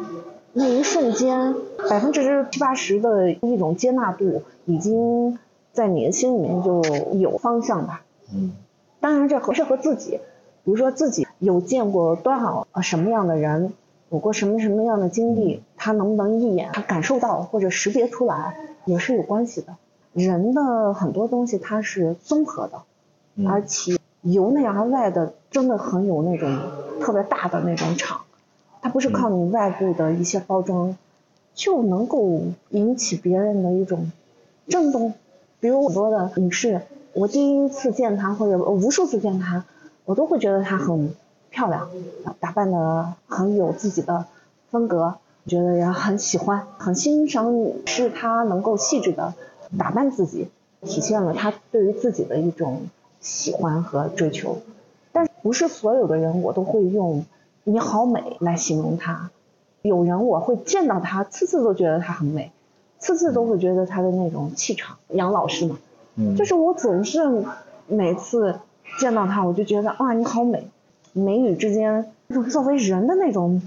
[0.52, 1.54] 那一瞬间，
[1.88, 5.38] 百分之七八十的一种接纳度，已经
[5.72, 6.80] 在你的心里面就
[7.14, 8.02] 有方向吧。
[8.32, 8.52] 嗯。
[9.00, 10.20] 当然，这合适和自己，
[10.64, 13.72] 比如说自己有见过多少什么样的人。
[14.10, 19.76] 有过什么什么样的经历，他能不能一眼他感受到或者识别出来，也是有关系的。
[20.12, 22.82] 人的很多东西它是综合的，
[23.36, 26.58] 嗯、而且由内而外的真的很有那种
[27.00, 28.22] 特别大的那种场，
[28.82, 30.98] 它不是靠你外部的一些包装、嗯、
[31.54, 34.10] 就能够引起别人的一种
[34.66, 35.14] 震动。
[35.60, 36.80] 比如很多的影视，
[37.12, 39.64] 我第一次见他或者无数次见他，
[40.04, 41.14] 我都会觉得他很。
[41.50, 41.90] 漂亮，
[42.38, 44.24] 打扮的很有自己的
[44.70, 49.34] 风格，觉得也很喜欢，很欣赏你是他能够细致的
[49.76, 50.48] 打扮自己，
[50.82, 52.82] 体现了他对于自己的一种
[53.20, 54.58] 喜欢和追求。
[55.12, 57.24] 但不是所有的人我都会用
[57.64, 59.30] “你好美”来形容他，
[59.82, 62.52] 有人我会见到他，次次都觉得他很美，
[62.98, 64.98] 次次都会觉得他的那种气场。
[65.08, 65.78] 杨老师嘛，
[66.14, 67.44] 嗯，就是我总是
[67.88, 68.60] 每次
[69.00, 70.70] 见到他，我就觉得啊，你好美。
[71.12, 73.62] 美女之间，那种作为人的那种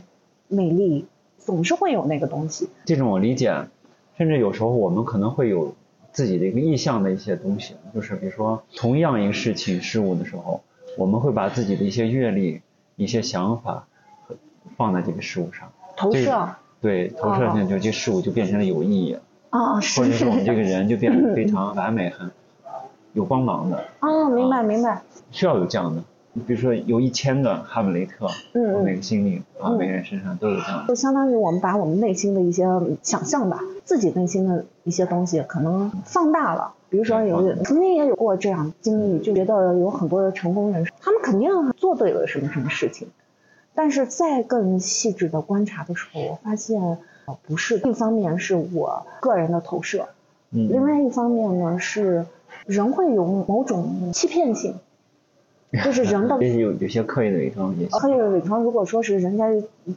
[0.47, 1.05] 美丽，
[1.37, 2.69] 总是会有那个东西。
[2.85, 3.53] 这种我理解，
[4.17, 5.75] 甚至有时候我们可能会有
[6.11, 10.61] 自己的一个意向的一些东西，就是比如说同样一个事情事物的时候，
[10.97, 12.61] 我们会把自己的一些阅历、
[12.95, 13.87] 一些想法
[14.77, 16.49] 放在这个事物上，投射。
[16.81, 19.17] 对，投射性就，这事物就变成了有意义。
[19.49, 20.01] 啊，是。
[20.01, 22.29] 或者是我们这个人就变得 非常完美、很
[23.13, 23.85] 有光芒的。
[24.01, 25.01] 哦，明白明白。
[25.31, 26.03] 需要有这样的。
[26.47, 30.85] 比如说有一千个哈姆雷特，嗯每个心里啊，每个人身上都有这样。
[30.87, 32.65] 就相当于我们把我们内心的一些
[33.03, 36.73] 想象吧，自己内心的一些东西可能放大了。
[36.89, 43.07] 比如说有曾经也有过这样经历，就觉得有很多的成功人士，他们肯定做对了什么什么事情，
[43.75, 46.97] 但是再更细致的观察的时候，我发现
[47.47, 47.77] 不是。
[47.77, 50.09] 一方面是我个人的投射，
[50.51, 52.25] 嗯，另外一方面呢是
[52.65, 54.75] 人会有某种欺骗性。
[55.83, 57.99] 就是人的 有有些刻意的伪装也行。
[57.99, 59.45] 刻意的伪装，如果说是人家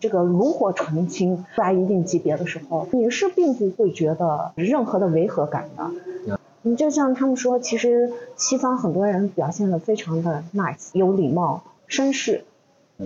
[0.00, 6.38] 这个炉火纯青在一定级别的时候，你是并不会觉得任何的违和感的。
[6.62, 12.42] 你就像他们说，其实西方很多人表现的非常的 nice，有礼貌、绅士，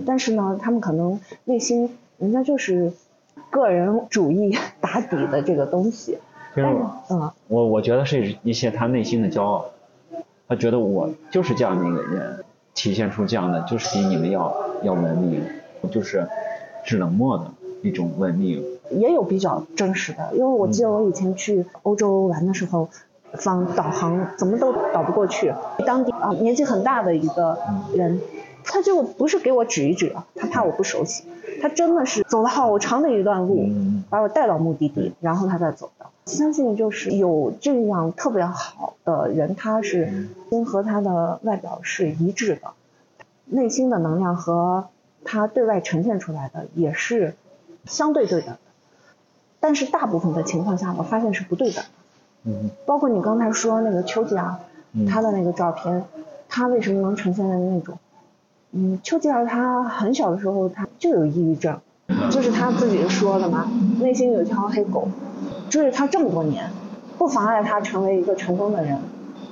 [0.05, 2.91] 但是呢，他们可能内心人家就是
[3.51, 6.17] 个人主义 打底的这个东西。
[6.55, 6.67] 就是
[7.09, 9.65] 嗯，我我觉得是一些他内心的骄傲，
[10.47, 12.43] 他觉得我就是这样的一个人。
[12.73, 14.53] 体现出这样的，就是比你们要
[14.83, 15.43] 要文明，
[15.91, 16.27] 就是
[16.83, 17.45] 是冷漠的
[17.81, 18.63] 一种文明。
[18.91, 22.89] 也有比较真实的，因为我记得我以前去欧洲玩的时候，
[23.33, 25.53] 放导航怎么都导不过去，
[25.85, 27.57] 当地啊年纪很大的一个
[27.95, 28.19] 人，
[28.65, 31.23] 他就不是给我指一指，他怕我不熟悉，
[31.61, 33.65] 他真的是走了好长的一段路，
[34.09, 36.05] 把我带到目的地，然后他再走的。
[36.25, 42.71] 相信就是有这样特别好的人，他是心和他的外表是一致的，
[43.45, 44.87] 内心的能量和
[45.23, 47.35] 他对外呈现出来的也是
[47.85, 48.57] 相对对等的。
[49.59, 51.83] 但是大部分的情况下，我发现是不对的。
[52.43, 54.55] 嗯包括你刚才说那个丘吉尔，
[54.93, 56.03] 嗯他的那个照片，
[56.49, 57.97] 他为什么能呈现的那种？
[58.71, 61.79] 嗯，丘吉尔他很小的时候他就有抑郁症，
[62.31, 65.07] 就是他自己说的嘛，内心有一条黑狗，
[65.71, 66.69] 追着他这么多年，
[67.17, 68.99] 不妨碍他成为一个成功的人，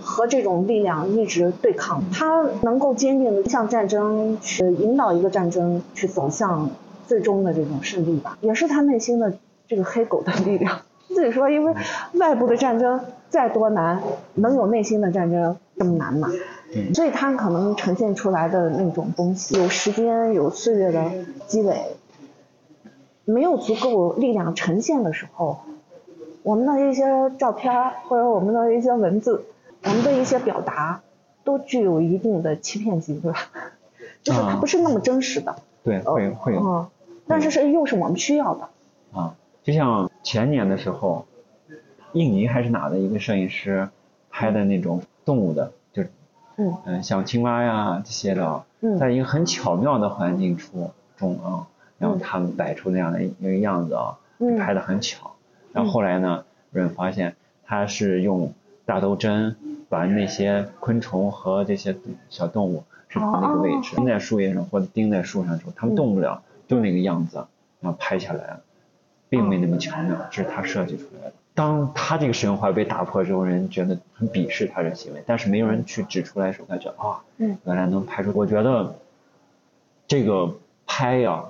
[0.01, 6.69] 和这种力量一直对抗，他能够坚定的向战争去引导一个战争去走向
[7.07, 9.33] 最终的这种胜利吧，也是他内心的
[9.65, 10.81] 这个黑狗的力量。
[11.07, 11.73] 自己说，因为
[12.15, 13.99] 外部的战争再多难，
[14.35, 16.29] 能有内心的战争这么难吗？
[16.75, 21.03] 嗯所以他可能呈现出来的那种东西，有时间有岁月的
[21.47, 21.95] 积累，
[23.25, 25.61] 没有足够力量呈现的时候，
[26.43, 27.03] 我们的一些
[27.37, 29.43] 照片儿或者我们的一些文字，
[29.83, 31.01] 我们的一些表达，
[31.43, 33.39] 都具有一定的欺骗性，对吧？
[34.23, 36.61] 就是它啊不是那么真实的，对，会会有。
[36.61, 36.87] 嗯，
[37.27, 38.69] 但是是又是我们需要的，
[39.13, 41.25] 啊，就像前年的时候，
[42.13, 43.89] 印尼还是哪的一个摄影师
[44.29, 46.03] 拍的那种动物的，就
[46.57, 46.73] 嗯。
[46.85, 48.97] 嗯像青蛙呀这些的，嗯。
[48.97, 52.19] 在一个很巧妙的环境出中啊，然后嗯。
[52.19, 54.57] 他们摆出那样的一个样子啊，嗯。
[54.57, 55.31] 拍的很巧。
[55.73, 58.53] 然后后来呢，有人发现他是用
[58.85, 59.55] 大头针
[59.87, 61.95] 把那些昆虫和这些
[62.29, 67.45] 小动物是把那个位置哦钉在树叶上或者钉在树上的时候，它们动不了，就那个样子，
[67.81, 68.59] 然后拍下来，
[69.29, 71.33] 并没那么巧妙，这是他设计出来的。
[71.55, 78.31] 当他这个神话被打破之后，人觉得很鄙视他这行为，但是没有人去指出来的时候，他觉得啊，嗯原来能拍出。
[78.33, 78.95] 我觉得
[80.07, 80.55] 这个
[80.85, 81.45] 拍呀、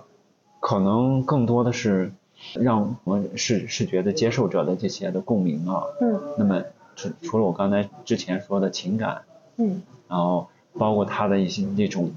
[0.59, 2.11] 可能更多的是
[2.53, 5.83] 让我们视视觉的接受者的这些的共鸣啊。
[6.01, 6.63] 嗯那么
[6.95, 9.21] 除除了我刚才之前说的情感，
[9.57, 10.47] 嗯然后
[10.77, 12.11] 包括他的一些那种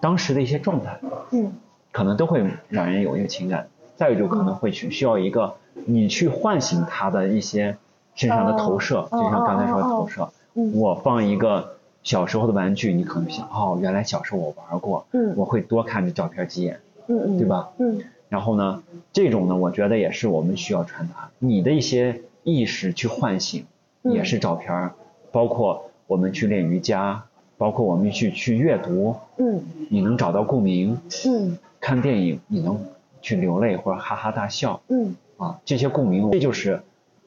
[0.00, 1.00] 当时的一些状态，
[1.32, 1.52] 嗯
[1.92, 3.68] 可能都会让人有一个情感。
[3.96, 5.56] 再有就可能会去需要一个
[5.86, 7.76] 你去唤醒他的一些
[8.14, 10.30] 身上的投射，哦就像刚才说的投射。
[10.54, 16.80] 嗯我放一个小时候的玩具，你可能想，哦，原来小时候我玩过，嗯我会多看这照片几眼。
[17.08, 17.70] 嗯嗯，对吧？
[17.78, 21.30] 嗯然后呢，这种呢，我觉得也是我们需要传达。
[21.38, 23.64] 你的一些意识去唤醒，
[24.02, 24.12] 嗯。
[24.12, 24.94] 也是照片儿，
[25.32, 27.24] 包括我们去练瑜伽，
[27.56, 29.62] 包括我们去去阅读，嗯。
[29.90, 31.58] 你能找到共鸣，嗯。
[31.80, 32.84] 看电影你能
[33.22, 35.16] 去流泪或者哈哈大笑嗯。
[35.36, 36.82] 啊，这些共鸣，这就是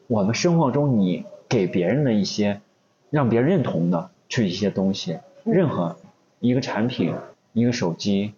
[0.08, 2.62] 我们生活中你给别人的一些
[3.10, 5.54] 让别人认同的去一些东西，嗯。
[5.54, 5.96] 任何
[6.40, 7.14] 一个产品、
[7.54, 8.34] 一个手机，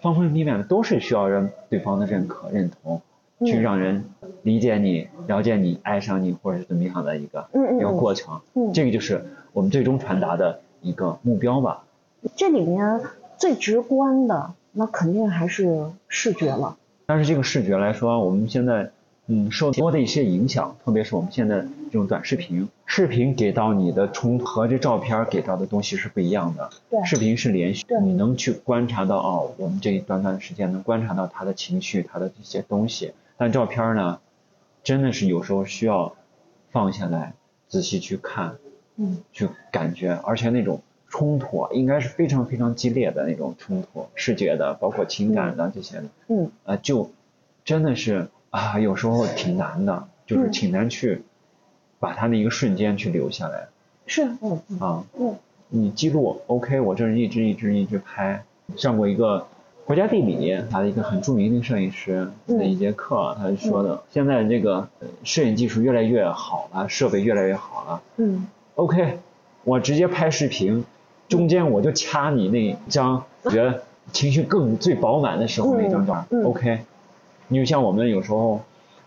[0.00, 3.00] 方方面面的都是需要让对方的认可、认同，
[3.38, 4.04] 嗯去让人
[4.42, 7.46] 理解你、了解你、爱上你，或者是怎么样的一个
[7.78, 8.40] 一个过程。
[8.54, 11.84] 嗯这个就是我们最终传达的一个目标吧。
[12.34, 13.00] 这里面
[13.36, 16.76] 最直观的，那肯定还是视觉了。
[17.06, 18.90] 但是这个视觉来说，我们现在
[19.26, 26.70] 嗯受多的一些影响，特别是我们现在这种短视频，视频给到你的冲突和这照片给到的东西是不一样的。
[26.88, 27.04] 对。
[27.04, 33.12] 视频是连续对，你能去观察到哦，我们这一短短的时间能观察到他的情绪，他的这些东西。
[33.36, 34.20] 但照片呢，
[34.82, 36.14] 真的是有时候需要
[36.70, 37.34] 放下来，
[37.68, 38.56] 仔细去看，
[38.96, 39.18] 嗯。
[39.32, 46.04] 去感觉，而且那种冲突啊，应该是非常非常激烈的那种冲突，视觉的，包括情感的这些的。
[46.28, 46.50] 嗯。
[46.64, 47.10] 啊，就
[47.64, 50.50] 真的是啊，有时候挺难的，就是嗯。
[50.52, 51.24] 挺难去
[51.98, 53.68] 把他那一个瞬间去留下来
[54.06, 55.04] 是嗯嗯啊。
[55.18, 55.34] 嗯。
[55.68, 58.44] 你记录，OK，我这是一直一直一直拍，
[58.76, 59.48] 上过一个
[59.84, 69.18] 国家地理，他的一个很著名的摄影师的一节课，他就说的，现在这个呃摄影技术越来越好了，设备越来越好了嗯，OK，
[69.64, 70.84] 我直接拍视频，
[71.28, 73.82] 中间我就掐你那张 觉得
[74.12, 76.44] 情绪更最饱满的时候那张照嗯嗯。
[76.44, 76.80] o k
[77.48, 78.60] 你就像我们有时候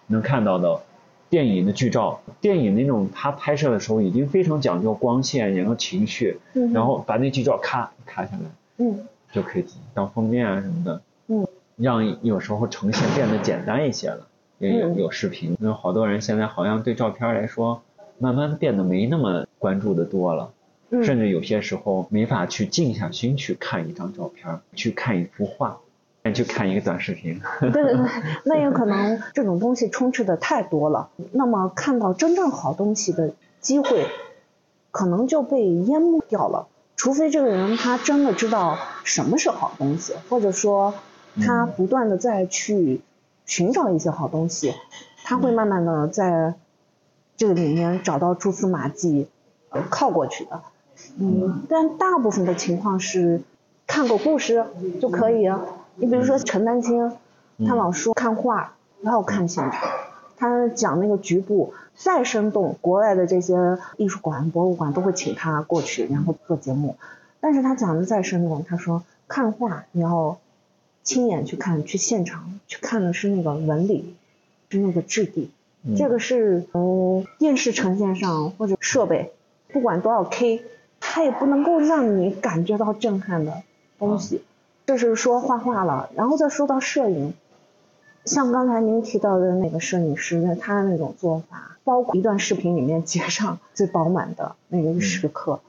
[0.08, 0.82] 能看到的
[1.30, 9.08] 电影的剧照，电影那种他拍摄的时候已经非常讲究光线，然后情绪，嗯，然后把那剧照咔咔下来，嗯。
[9.32, 14.26] 就可以当封面啊什么的，嗯，让有时候呈现变得简单一些了，
[14.58, 14.96] 也有嗯。
[14.96, 17.84] 有视频，那好多人现在好像对照片来说，
[18.18, 20.52] 慢慢变得没那么关注的多了。
[20.90, 21.04] 嗯。
[21.04, 25.78] 甚至有些时候没法去静下心去看一张照片，去看一幅画，
[26.34, 27.42] 去看一个短视频。
[27.60, 28.06] 对对对，
[28.46, 34.06] 那有可能这种东西充斥的太多了，那么看到真正好东西的机会，
[34.92, 36.68] 可能就被淹没掉了。
[36.96, 40.94] 除非这个人他真的知道什么是好东西，或者说
[41.38, 43.02] 他嗯不断的再去
[43.46, 44.74] 寻找一些好东西，
[45.24, 46.56] 他会慢慢的在
[47.38, 49.28] 这个里面找到蛛丝马迹，
[49.70, 50.62] 呃，靠过去的。
[51.18, 53.42] 嗯，但大部分的情况是
[53.88, 54.66] 看个故事
[55.00, 55.50] 就可以。
[56.00, 57.12] 你比如说陈丹青，
[57.68, 59.90] 他老说看画不要看现场，
[60.38, 66.96] 他讲那个局部再生动，国外的这些艺术馆、博物馆都会请他过去，然后做节目。
[67.40, 70.38] 但是他讲的再生动，他说看画你要
[71.04, 74.16] 亲眼去看，去现场去看的是那个纹理，
[74.70, 75.52] 是那个质地，
[75.98, 79.34] 这个是从电视呈现上或者设备，
[79.74, 80.64] 不管多少 K。
[81.02, 83.64] 它也不能够让你感觉到震撼的
[83.98, 84.44] 东西，
[84.90, 87.36] 这是说画画了，然后再说到摄影，
[88.26, 95.60] 像刚才您提到的那个摄影师，他那种做法，包括一段视频里面截上 最饱满的那个时刻，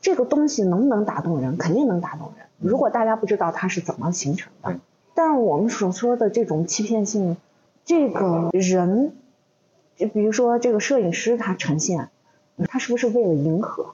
[0.00, 1.58] 这个东西能不能打动人？
[1.58, 2.46] 肯定能打动人。
[2.56, 4.80] 如果大家不知道它是怎么形成的，
[5.12, 7.36] 但是我们所说的这种欺骗性，
[7.84, 9.12] 这个人，
[9.96, 12.08] 就比如说这个摄影师他呈现，
[12.66, 13.88] 他是不是为了迎合？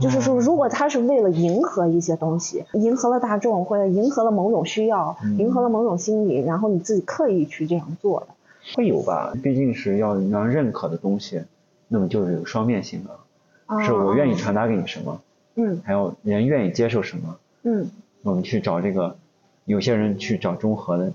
[0.00, 8.28] 就是说，如果他是为了迎合一些东西，迎合了大众，或者迎合了某种需要，迎合了某种心理，然后你自己刻意去这样做的，
[8.74, 9.32] 会有吧？
[9.42, 11.42] 毕竟是要让认可的东西，
[11.88, 15.20] 那么就是有双面性的，是我愿意传达给你什么，
[15.56, 17.90] 嗯，还有人愿意接受什么，嗯，
[18.22, 19.16] 我们去找这个，
[19.64, 21.12] 有些人去找中和的，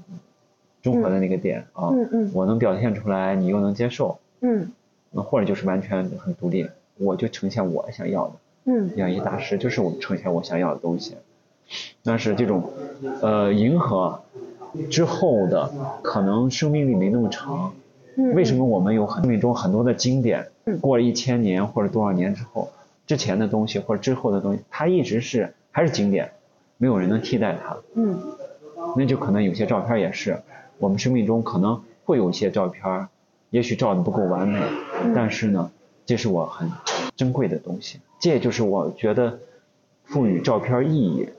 [0.81, 4.71] 中和的那个点啊，嗯嗯，我能表现出来，你又能接受，嗯，
[5.11, 6.67] 那或者就是完全很独立，
[6.97, 8.33] 我就呈现我想要的。
[8.65, 11.17] 嗯，演绎大师就是我呈现我想要的东西，
[12.03, 12.71] 但是这种，
[13.21, 14.21] 呃，迎合
[14.89, 17.73] 之后的可能生命力没那么长。
[18.15, 18.33] 嗯。
[18.33, 20.47] 为什么我们有生命中很多的经典，
[20.81, 22.69] 过了一千年或者多少年之后，
[23.05, 26.31] 之前的东西或者之后的东西，它一直是还是经典，
[26.77, 27.77] 没有人能替代它。
[27.95, 28.19] 嗯。
[28.95, 30.41] 那就可能有些照片也是，
[30.77, 33.07] 我们生命中可能会有一些照片，
[33.49, 34.61] 也许照的不够完美，
[35.15, 35.71] 但是呢，
[36.05, 36.69] 这是我很
[37.15, 37.99] 珍贵的东西。
[38.19, 39.39] 这也就是我觉得
[40.05, 41.29] 赋予照片意义。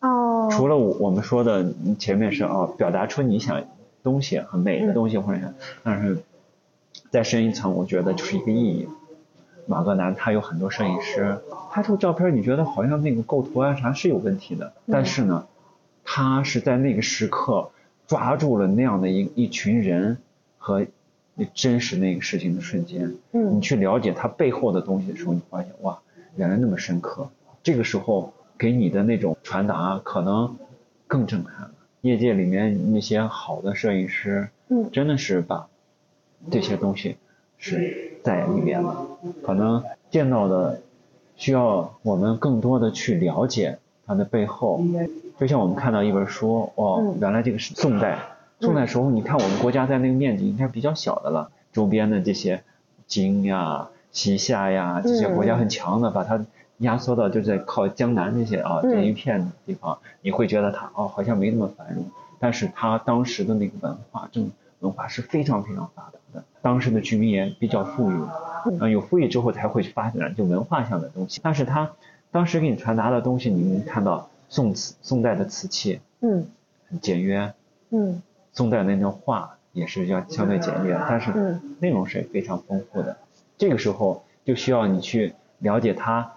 [0.00, 0.48] 哦。
[0.50, 3.64] 除了我们说的前面是哦，表达出你想
[4.02, 6.18] 东西很美的东西或者，但是
[7.10, 8.88] 再深一层，我觉得就是一个意义。
[9.66, 11.38] 马格南他有很多摄影师
[11.70, 15.46] 拍出照片，你觉得好像那个构图啊啥是有问题的，但是呢，
[16.04, 17.70] 他是在那个时刻
[18.06, 20.18] 抓住了那样的一一群人
[20.58, 20.86] 和。
[21.40, 25.96] 你真实那个事情的瞬间，嗯，你去了解它背后的东西的时候，你发现哇，
[26.34, 27.28] 原来那么深刻。
[27.62, 30.56] 这个时候给你的那种传达可能
[31.06, 31.70] 更震撼了。
[32.00, 35.68] 业界里面那些好的摄影师，嗯，真的是把
[36.50, 37.16] 这些东西
[37.56, 39.06] 是在里面了。
[39.44, 40.82] 可能见到的
[41.36, 44.82] 需要我们更多的去了解它的背后。
[45.38, 48.18] 就像我们看到一本书，哦，原来这个是宋代。
[48.60, 52.62] 宋代时候，你看我们国家在那个面积应该比较小的了，周边的这些
[53.06, 56.44] 京呀、西夏呀这些国家很强的，把它
[56.78, 62.04] 压缩到就在靠江南这些啊这一片地方，你会觉得它哦好像没那么繁荣，
[62.40, 64.50] 但是它当时的那个文化正
[64.80, 68.20] 文化是非常非常发达的，当时的居民也比较富裕，
[68.80, 71.92] 嗯，有富裕之后才会去发展就文化上的东西，但是它
[72.32, 76.46] 当时给你传达的东西，你能看到宋瓷宋代的瓷器，嗯，
[76.88, 77.54] 很简约，
[77.90, 78.20] 嗯。
[78.52, 83.16] 宋代那张画也是要相对简略，但是内容是非常丰富的。
[83.56, 86.32] 这个时候就需要你去了解它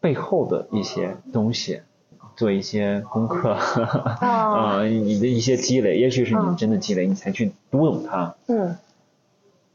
[0.00, 1.82] 背后的一些东西，
[2.36, 8.34] 做一些功课，啊，你 的一些积累，也许是你真的积累，你才去读懂它。
[8.48, 8.76] 嗯。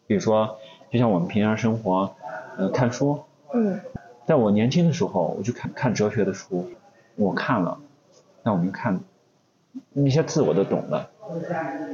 [0.05, 0.57] 比如说，
[0.91, 2.13] 就像我们平常生活，
[2.57, 3.19] 呃，看书。
[3.53, 3.79] 嗯。
[4.25, 6.69] 在我年轻的时候，我就看看哲学的书，
[7.15, 7.77] 我看了，
[8.43, 8.99] 那我们看，
[9.93, 11.09] 那些字我都懂了。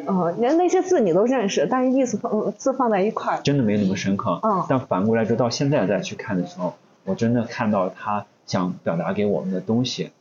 [0.05, 4.39] 哦，连那些字你都认识，但是意思放字放在一块儿，真的没那么深刻。
[4.43, 4.65] 嗯。
[4.69, 6.73] 但反过来就，到现在再去看的时候，
[7.05, 10.11] 我真的看到他想表达给我们的东西，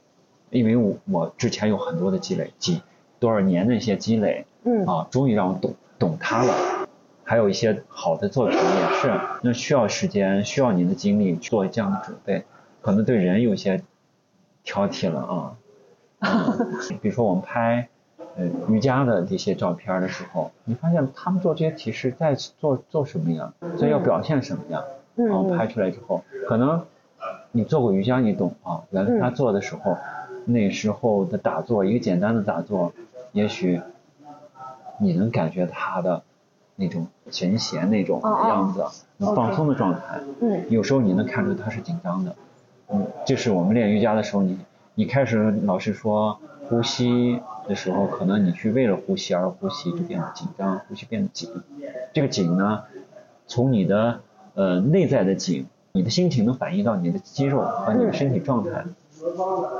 [0.51, 2.81] 因为我我之前有很多的积累，几
[3.19, 4.87] 多少年的一些积累，嗯。
[4.87, 6.55] 啊，终于让我懂懂他了。
[7.25, 12.45] 还有一些好的作品也是，那需要时间，需要您的精力去做这样的准备，
[12.81, 13.83] 可能对人有些
[14.65, 15.57] 挑剔了啊。
[17.03, 17.89] 比如说我们拍。
[18.35, 23.53] 呃，瑜伽的这些照片的时候，你发现他们做这些提示在做做什么呀？
[23.79, 24.83] 在要表现什么呀？
[25.15, 26.83] 然后拍出来之后，可能
[27.51, 28.81] 你做过瑜伽，你懂啊。
[28.91, 29.99] 原来他做的时候，
[30.47, 32.95] 那时候的打坐，一个简单的打坐，
[33.33, 33.83] 也许
[34.99, 36.23] 你能感觉他的
[36.77, 38.87] 那种神闲那种样子，
[39.19, 40.21] 放松的状态。
[40.41, 40.65] 嗯。
[40.71, 42.35] 有时候你能看出他是紧张的。
[42.89, 44.59] 嗯，就是我们练瑜伽的时候，你
[44.95, 47.39] 你开始老师说呼吸。
[47.69, 51.51] 的时候，可能你去为了呼吸而呼吸，就变得紧张，呼吸变得紧。
[52.13, 52.83] 这个紧呢，
[53.47, 54.21] 从你的
[54.55, 58.85] 呃内在的紧，你的心情能反映到你的肌肉和你的身体状态。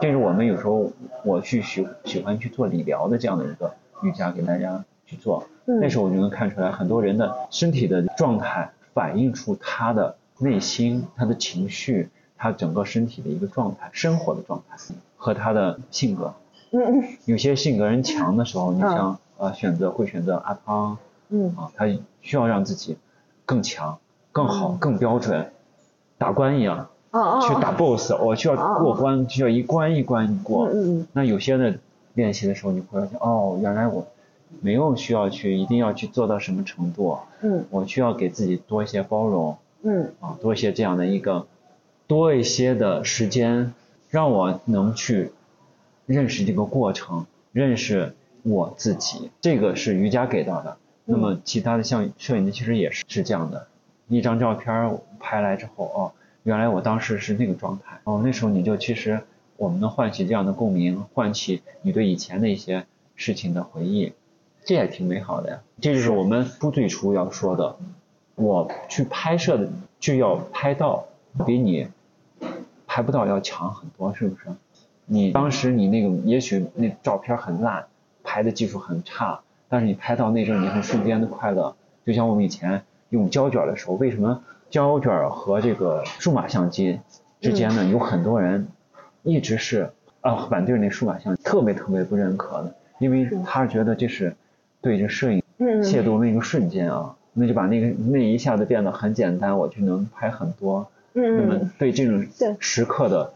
[0.01, 0.93] 这是我们有时候
[1.25, 14.77] 我去喜喜欢去做理疗的这样的一个瑜伽给大家去做，那时候我就能看出来很多人的身体的状态反映出他的内心、他的情绪、他整个身体的一个状态、生活的状态
[15.17, 16.35] 和他的性格。
[16.73, 20.99] 嗯嗯有些性格人强的时候，你像呃选择会选择阿汤
[21.29, 21.55] 嗯。
[21.57, 21.87] 啊，他
[22.21, 22.97] 需要让自己
[23.47, 23.99] 更强、
[24.33, 25.51] 更好、更标准，
[26.19, 26.89] 打关一样。
[27.11, 30.67] 哦哦，去打 BOSS，我需要过关，需要一关一关过。
[30.69, 31.07] 嗯嗯。
[31.13, 31.75] 那有些的
[32.15, 34.07] 练习的时候，你会发现，哦，原来我
[34.63, 37.67] 没有需要去一定要去做到什么程度，嗯。
[37.69, 40.11] 我需要给自己多一些包容嗯。
[40.21, 41.47] 啊，多一些这样的一个
[42.07, 43.75] 多一些的时间，
[44.09, 45.33] 让我能去
[46.13, 49.31] 认识这个过程，认识我自己。
[49.41, 50.77] 这个是瑜伽给到的。
[51.05, 53.67] 那么其他的像摄影的其实也是是这样的，
[54.09, 56.13] 一张照片儿拍来之后，哦。
[56.45, 59.21] 原来我当时是那个状态哦，那时候你就其实
[59.57, 62.85] 我们能唤起这样的共鸣，唤起你对以前的一些
[63.15, 64.13] 事情的回忆，
[64.65, 65.61] 这也挺美好的呀。
[65.81, 67.77] 这就是我们不最初要说的，
[68.35, 71.07] 我去拍摄的就要拍到
[71.47, 71.87] 比你
[72.89, 74.47] 拍不到要强很多，是不是？
[75.07, 77.87] 你当时你那个也许那照片很烂，
[78.23, 81.75] 拍的技术很差，但是你拍到那阵你很瞬间的快乐，
[82.07, 84.43] 就像我们以前用胶卷的时候，为什么？
[84.71, 86.99] 胶卷和这个数码相机
[87.43, 88.69] 之间呢，有很多人
[89.23, 89.91] 一直是
[90.23, 94.35] 啊反对那数码相机，特别特别不认可的，因为他觉得这是
[94.81, 100.89] 对着摄影亵渎那个瞬间啊，那就把那个那一下子变得很简单，我就能拍很多。
[101.13, 101.37] 嗯。
[101.37, 102.27] 那么对这种
[102.59, 103.35] 时刻的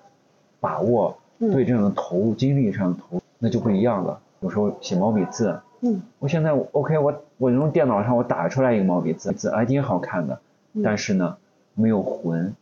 [0.59, 4.21] 把握，对这种投入精力上的投入，那就不一样了。
[4.41, 10.39] 有时候写毛笔字，嗯，我现在 OK，我我用电脑上我打出来一个毛笔字，字还挺好看的。
[10.85, 11.37] 但是呢，
[11.75, 12.55] 没有魂。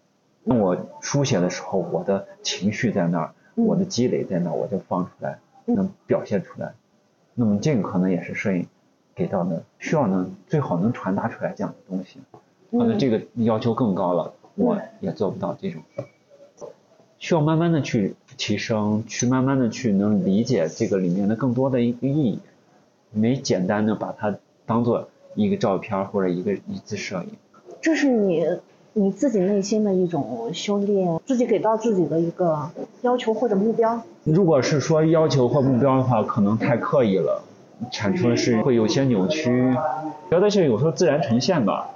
[0.44, 6.72] 那我书写的时候，我的情绪在那儿，我的积累在那儿，我就放出来，能表现出来。
[7.34, 8.66] 那么这个可能也是摄影
[9.14, 12.20] 给到的，需要能最好能传达出来这样的东西。
[12.70, 15.82] 可能这个要求更高了，我也做不到这种。
[17.24, 22.38] 需要慢慢的去提升，去慢慢的去能理解这个里面的更多的一个意义，
[23.12, 27.30] 没简单的把它当做一个照片或者一个一次摄影。
[27.80, 28.44] 这是你
[28.92, 32.70] 你自己内心的一种修炼，自己给到自己的一个
[33.00, 34.02] 要求或者目标。
[34.24, 37.42] 如果是说要求或目标的话，可能太刻意了，
[37.90, 39.74] 产出的是会有些扭曲。
[40.28, 41.90] 觉得是有时候自然呈现吧。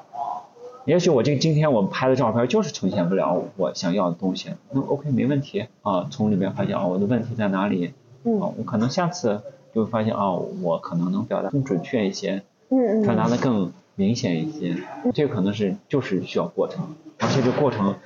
[0.89, 6.09] 也许我这今天我拍的照片就是呈现不了我想要的东西，那 OK 没问题啊。
[6.11, 7.93] 从里面发现啊我的问题在哪里，
[8.24, 9.43] 嗯，啊我可能下次
[9.74, 13.72] 就会发现啊我可能能表达更准确一些，嗯嗯，传达的更。
[14.01, 14.76] 明显一些，
[15.12, 17.97] 这个可能是就是需要过程，而且这过程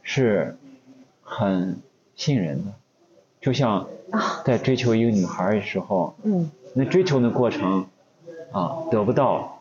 [0.00, 0.56] 是
[1.24, 1.80] 很
[2.14, 2.70] 信任的，
[3.40, 3.88] 就像
[4.44, 7.86] 在追求一个女孩的时候，嗯，那追求的过程
[8.52, 9.57] 啊得不到，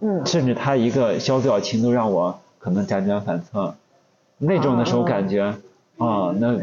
[0.00, 3.74] 嗯，甚至他一个小表情都让我可能辗转反侧，
[4.38, 5.54] 那种的时候感觉
[5.98, 6.58] 啊那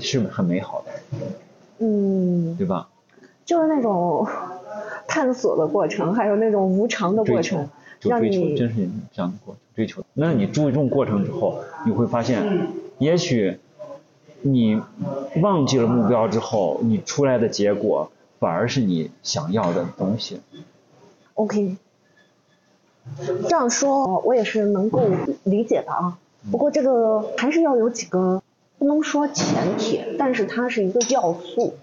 [0.00, 0.92] 是很美好的，
[1.78, 2.88] 嗯，对吧？
[3.44, 4.26] 就是那种。
[5.08, 7.68] 探索的过程，还有那种无常的过程，
[7.98, 10.04] 追求真是这样的过程追求。
[10.14, 12.68] 那你注重过程之后，你会发现，
[12.98, 13.58] 也许
[14.42, 14.80] 你
[15.42, 20.40] 忘记了目标之后，你出来的结果反而是你想要的东西。
[21.34, 21.76] OK，
[23.48, 25.02] 这样说我也是能够
[25.44, 26.18] 理解的啊。
[26.50, 28.42] 不过这个还是要有几个，
[28.78, 31.74] 不能说前提，但是它是一个要素。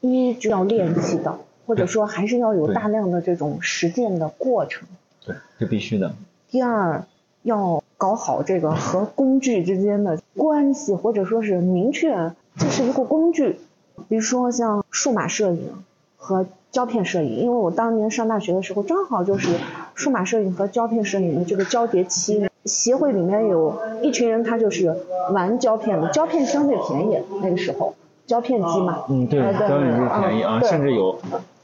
[0.00, 1.38] 一就要练习的。
[1.66, 4.88] 或者说还是要有大量的这种实践的过程，
[5.24, 6.12] 对，这必须的。
[6.48, 7.04] 第二，
[7.42, 13.60] 要搞好这个和工具之间的关系，或者说是明确这是一个工具。
[14.08, 15.84] 比如说像数码摄影
[16.16, 19.48] 和胶片摄影，因为我当年上大学的时候，正好就是
[19.94, 22.46] 数码摄影和胶片摄影的这个交叠期。
[22.66, 24.94] 协会里面有一群人，他就是
[25.32, 27.94] 玩胶片的，胶片相对便宜，那个时候
[28.26, 29.04] 胶片机嘛。
[29.08, 31.18] 嗯，对，胶片机便宜啊，甚至有。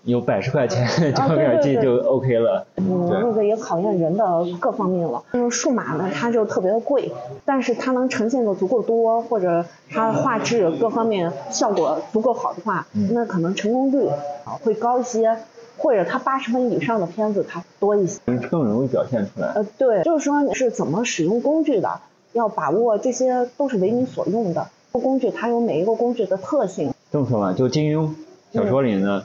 [0.07, 4.25] 有百十块钱胶片机就 OK 了，嗯，那个也考验人的
[4.61, 5.21] 各方面了。
[5.33, 7.11] 因为数码呢，它就特别的贵，
[7.45, 14.07] 但是它能呈现的足够多，或者它画质各方面效果足够好的话，嗯、那可能成功率
[14.45, 15.37] 啊会高一些，
[15.77, 19.49] 或者它八十分以上的片子它多一些，更容易表现出来。
[19.57, 21.99] 呃，对，就是说你是怎么使用工具的，
[22.33, 24.69] 要把握这些都是为你所用的。
[24.93, 26.95] 工具它有每一个工具的特性。
[27.11, 28.09] 这么说吧，就金庸
[28.53, 29.25] 小说里呢。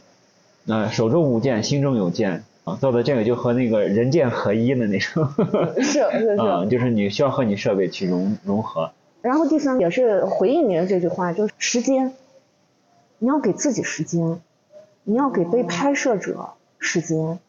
[0.65, 5.27] 那、呃、手中无剑，心中有剑啊，做的这个就和那个人剑合一的那种，
[5.77, 6.69] 是 是啊，是。
[6.69, 8.91] 就是你需要和你设备去融融合。
[9.21, 12.13] 然后第三也是回应你的这句话，就是时间，
[13.19, 14.39] 你要给自己时间，
[15.03, 16.49] 你要给被拍摄者
[16.79, 17.39] 时间，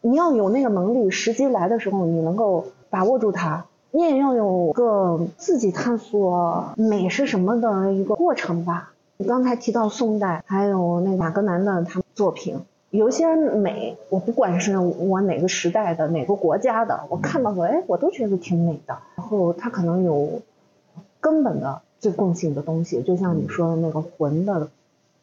[0.00, 8.92] 你要有那个能力，时机来的时候你能够把握住它，你也要有个自己探索美是什么的一个过程吧。
[9.18, 12.58] 你刚才提到宋代，还有那马格南的他们作品，
[12.90, 18.98] 有一些美，我不管是我哪个时代的哪个国家的，我看到过，哎，我都觉得挺美的。
[19.16, 20.42] 然后它可能有
[21.20, 24.68] 根本的最共性的东西，就像你说的那个魂的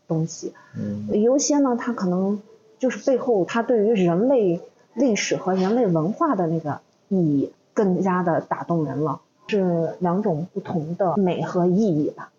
[0.08, 0.54] 东西。
[0.76, 2.42] 嗯有一些呢，它可能
[2.80, 4.60] 就是背后它对于人类
[4.96, 6.80] 历史和人类文化的那个
[7.10, 12.32] 意义更加的打动人了，是两种不同的美和意义吧。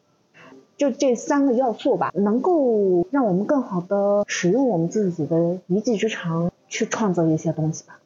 [0.76, 7.98] 就这三个要素吧，能够让我们更好的使用我们自己的一技之长去创造一些东西吧。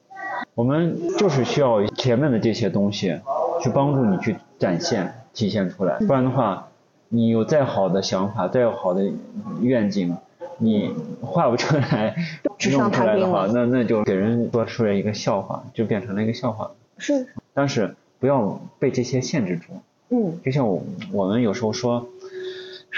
[0.55, 3.21] 我们就是需要前面的这些东西，
[3.63, 5.99] 去帮助你去展现、体现出来。
[5.99, 6.69] 不然的话，
[7.09, 9.11] 你有再好的想法、再好的
[9.63, 10.17] 愿景，
[10.59, 12.15] 你画不出来、
[12.59, 16.71] 纸弄出来的话，那那就给人说出来一个笑话，就变成了一个笑话。
[16.99, 19.73] 是，但是不要被这些限制住。
[20.11, 22.07] 嗯就像我我们有时候说，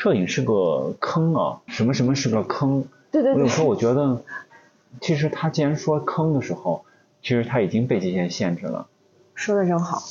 [0.01, 2.83] 摄影是个坑啊，什么什么是个坑。
[3.11, 4.23] 对对对我有，时候我觉得，
[4.99, 6.87] 其实他既然说坑的时候，
[7.21, 8.87] 其实他已经被这些限制了。
[9.35, 10.03] 说的真好。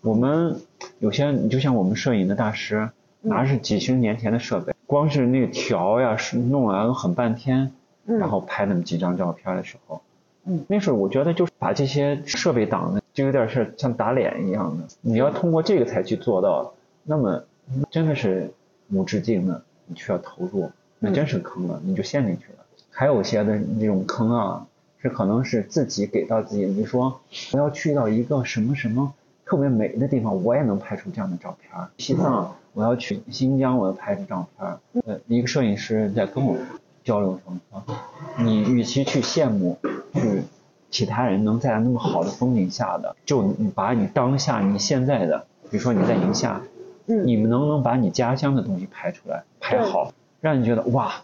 [0.00, 0.58] 我们
[1.00, 2.88] 有些，你就像我们摄影的大师，
[3.20, 7.74] 拿着几十年前的设备，光是那个调呀，是弄啊，都很半天，
[8.06, 10.00] 嗯然后拍那么几张照片的时候，
[10.46, 14.84] 嗯，那时候我觉得就是把这些设备挡的，就有点是像打脸一样的。
[15.02, 17.44] 你要通过这个才去做到，那么
[17.90, 18.50] 真的是
[18.94, 22.58] 无止境的，你需要投入，那真是坑了，你就陷进去了。
[22.90, 24.66] 还有些的那种坑啊，
[25.02, 27.20] 是可能是自己给到自己，你说
[27.52, 29.12] 我要去到一个什么什么
[29.44, 31.88] 特别美的地方，我也能拍出这样的照片儿。
[31.98, 34.78] 西藏，我要去新疆，我要拍出照片儿。
[35.06, 36.56] 呃，一个摄影师在跟我
[37.02, 37.96] 交流说，说
[38.38, 39.76] 你与其去羡慕，
[40.14, 40.42] 去
[40.90, 46.62] 其他人能在那么好的风景下的，就你把你当下你现在的，比如说你在宁夏，
[47.06, 47.26] 嗯。
[47.26, 51.22] 你们能不能把你家乡的东西拍出来，拍好，让你觉得哇，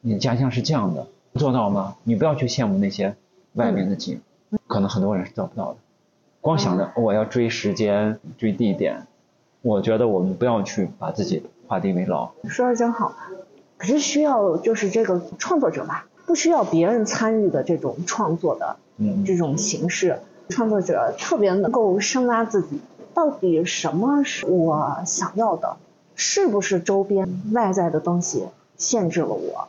[0.00, 1.96] 你家乡是这样的，做到吗？
[2.04, 3.14] 你不要去羡慕那些
[3.54, 4.20] 外面的景，
[4.66, 5.78] 可能很多人是做不到的。
[6.40, 9.06] 光想着我要追时间、追地点，
[9.60, 12.30] 我觉得我们不要去把自己画地为牢。
[12.48, 13.12] 说的真好，
[13.76, 22.80] 可是需要就是这个创作者吧，不需要别人参与的这种创作的嗯，这种形式，创作者特别能够深挖自己，
[23.18, 25.76] 到底什么是我想要的，
[26.14, 28.44] 是不是周边外在的东西
[28.76, 29.66] 限制了我？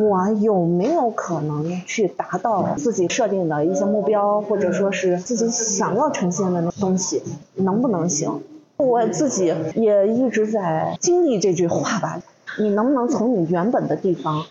[0.00, 7.20] 我有没有可能去达到自己设定的一些目标，或者说是自己想要呈现的东西，
[7.56, 8.40] 能不能行？
[8.76, 12.22] 我自己也一直在经历这句话吧，
[12.60, 14.44] 你能不能从你原本的地方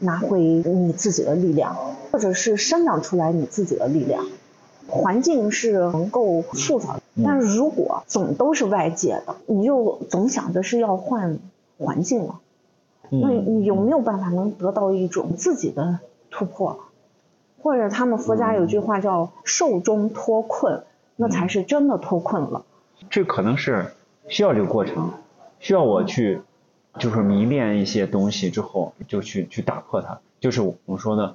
[0.00, 1.74] 拿回你自己的力量，
[2.12, 4.26] 或者是生长出来你自己的力量？
[4.86, 11.38] 环境是能够塑造，但是如果总都是外界的，你就总想着是要换
[11.78, 12.40] 环境了，
[13.10, 16.00] 那嗯你有没有办法能得到一种自己的
[16.30, 16.78] 突破？
[17.62, 20.84] 或者他们佛家有句话叫“寿终脱困”，
[21.16, 22.64] 那才是真的脱困了。
[23.10, 23.92] 这可能是
[24.28, 25.10] 需要这个过程，
[25.58, 26.42] 需要我去，
[26.98, 30.20] 就是迷恋一些东西之后，就去去打破它。
[30.38, 31.34] 就是我们说的，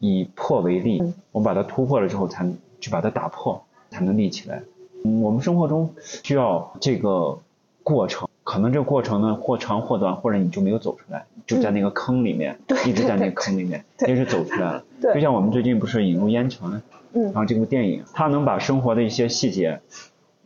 [0.00, 2.46] 以破为例，我把它突破了之后，才
[2.80, 4.64] 去把它打破，才能立起来。
[5.04, 7.38] 嗯，我们生活中需要这个
[7.82, 14.84] 过程，可能这个过程呢或长或短，或者你就没有走出来，就在那个坑里面， 对一直在那个坑里面，对一直走出来了。
[15.00, 16.82] 对就像我们最近不是引入烟尘，
[17.12, 19.80] 嗯然后这部电影，它能把生活的一些细节，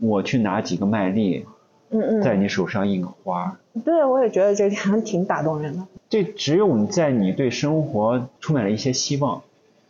[0.01, 1.47] 我去拿几个麦粒，
[1.91, 5.87] 嗯嗯，在你手上印个花儿，对，我也觉得这点挺打动人的。
[6.11, 9.43] 这只有你在你对生活充满了一些希望，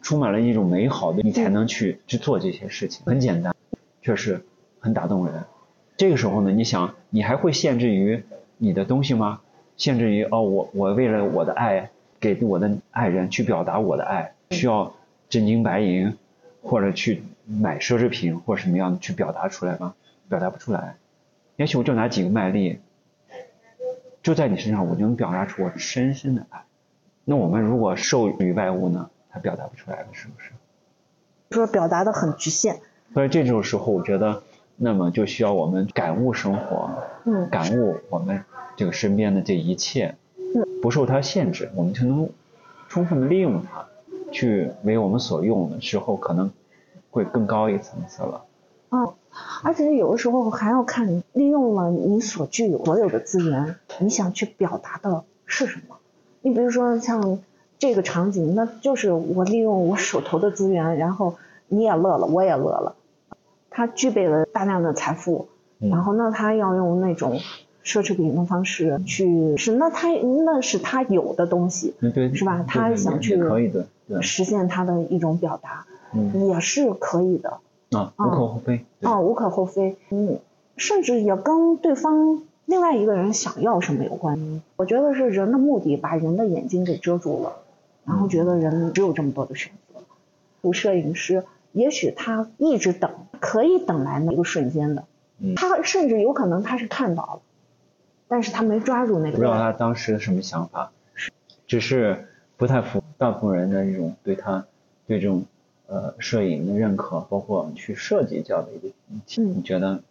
[0.03, 3.03] 充满了一种美好的，你才能去去做这些事情。
[3.07, 3.55] 很简单，
[4.03, 4.45] 确实
[4.89, 5.45] 很打动人。
[5.99, 8.25] 这个时候呢，你想，你还会限制于
[8.57, 9.41] 你的东西吗？
[9.77, 14.95] 限制于哦，我我为了我的爱，给我的爱人去表达我的爱，需要
[15.29, 16.17] 真金白银，
[16.63, 19.95] 或者去买奢侈品或者什么样的去表达出来吗？
[20.31, 20.97] 表达不出来。
[21.57, 22.79] 也许我就拿几个麦粒，
[24.23, 26.65] 就在你身上，我就能表达出我深深的爱。
[27.27, 30.53] 那我们如果受于外物呢，它表达不出来了，是不是？
[31.51, 32.81] 说表达的很局限。
[33.15, 34.43] 所以这种时候，我觉得，
[34.79, 36.89] 那么就需要我们感悟生活，
[37.27, 38.43] 嗯感悟我们
[38.77, 40.15] 这个身边的这一切，
[40.55, 42.31] 嗯不受它限制，我们就能
[42.89, 43.85] 充分的利用它。
[44.31, 46.53] 去为我们所用的时候，可能
[47.11, 48.45] 会更高一层次了。
[48.91, 49.15] 啊，
[49.63, 55.97] 而且有的时候还要看你利用了你所具有所有的资源，你想去表达的是什么。
[56.43, 57.39] 你比如说像
[57.79, 61.37] 这个场景，那就是我利用我手头的资源，然后
[61.69, 62.95] 你也乐了，我也乐了。
[63.79, 65.47] 他具备了大量的财富，
[65.79, 67.39] 然后那他要用那种
[67.85, 72.65] 奢侈品的方式去是，那他那是他有的东西，对，是吧？
[72.67, 73.87] 他想去可以的，
[74.21, 75.87] 实现他的一种表达，
[76.35, 77.59] 也是可以的。
[77.93, 78.85] 啊，无可厚非。
[79.03, 79.97] 啊，无可厚非。
[80.11, 80.41] 嗯，
[80.77, 84.61] 甚至也跟对方另外一个人想要什么有关。
[84.75, 87.53] 我觉得是人的目的把人的眼睛给遮住了，
[88.05, 90.01] 然后觉得人只有这么多的选择。
[90.63, 95.05] 有摄影师，也许他一直等，可以等来那一个瞬间的。
[95.39, 95.55] 嗯。
[95.55, 97.41] 他甚至有可能他是看到了，
[98.29, 99.37] 但是他没抓住那个。
[99.37, 101.31] 不知道他当时什么想法，是，
[101.67, 104.67] 只是不太符大部分人的这种对他
[105.07, 105.45] 对这种。
[105.91, 108.95] 呃，摄影的认可，包括去设计这样的一个，
[109.43, 110.03] 你觉得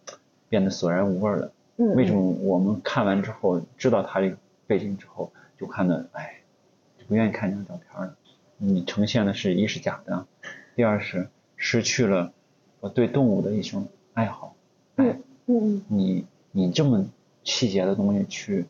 [0.48, 1.52] 变得索然无味了。
[1.76, 1.94] 嗯。
[1.94, 4.36] 为什么我们看完之后，知道他这个
[4.66, 6.40] 背景之后，就看的，哎，
[6.98, 8.16] 就不愿意看这张照片了？
[8.56, 10.26] 你呈现的是一是假的，
[10.74, 11.28] 第二是
[11.58, 12.32] 失去了
[12.80, 14.56] 我对动物的一种爱好。
[14.96, 15.82] 嗯嗯。
[15.88, 17.06] 你你这么
[17.44, 18.64] 细节的东西去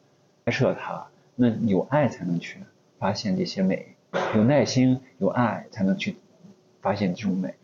[0.45, 2.59] 拍摄它，那有爱才能去
[2.99, 3.95] 发现这些美，
[4.34, 6.16] 有耐心有爱才能去。
[6.80, 7.55] 发现这种美，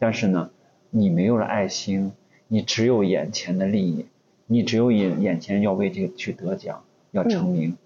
[0.00, 0.50] 但是呢，
[0.90, 2.10] 你没有了爱心，
[2.48, 4.06] 你只有眼前的利益，
[4.46, 6.82] 你只有眼眼前要为这个去得奖，
[7.12, 7.78] 要成名，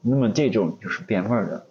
[0.00, 1.66] 那么这种就是变味儿的，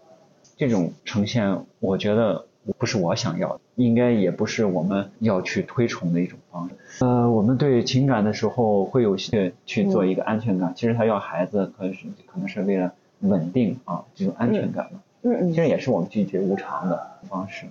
[0.58, 2.46] 这种呈现，我觉得
[2.78, 7.06] 不是我想要的，应该也不是我们要去推崇的一种方式。
[7.06, 15.00] 呃，我们对情感的时候会有些去做一个安全感，其实他要孩子，可能是可能是为了稳定啊这种安全感嘛。
[15.24, 15.52] 嗯嗯。
[15.52, 17.66] 其实也是我们拒绝无常的方式。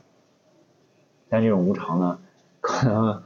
[1.29, 2.19] 但这种无常呢，
[2.61, 3.23] 可能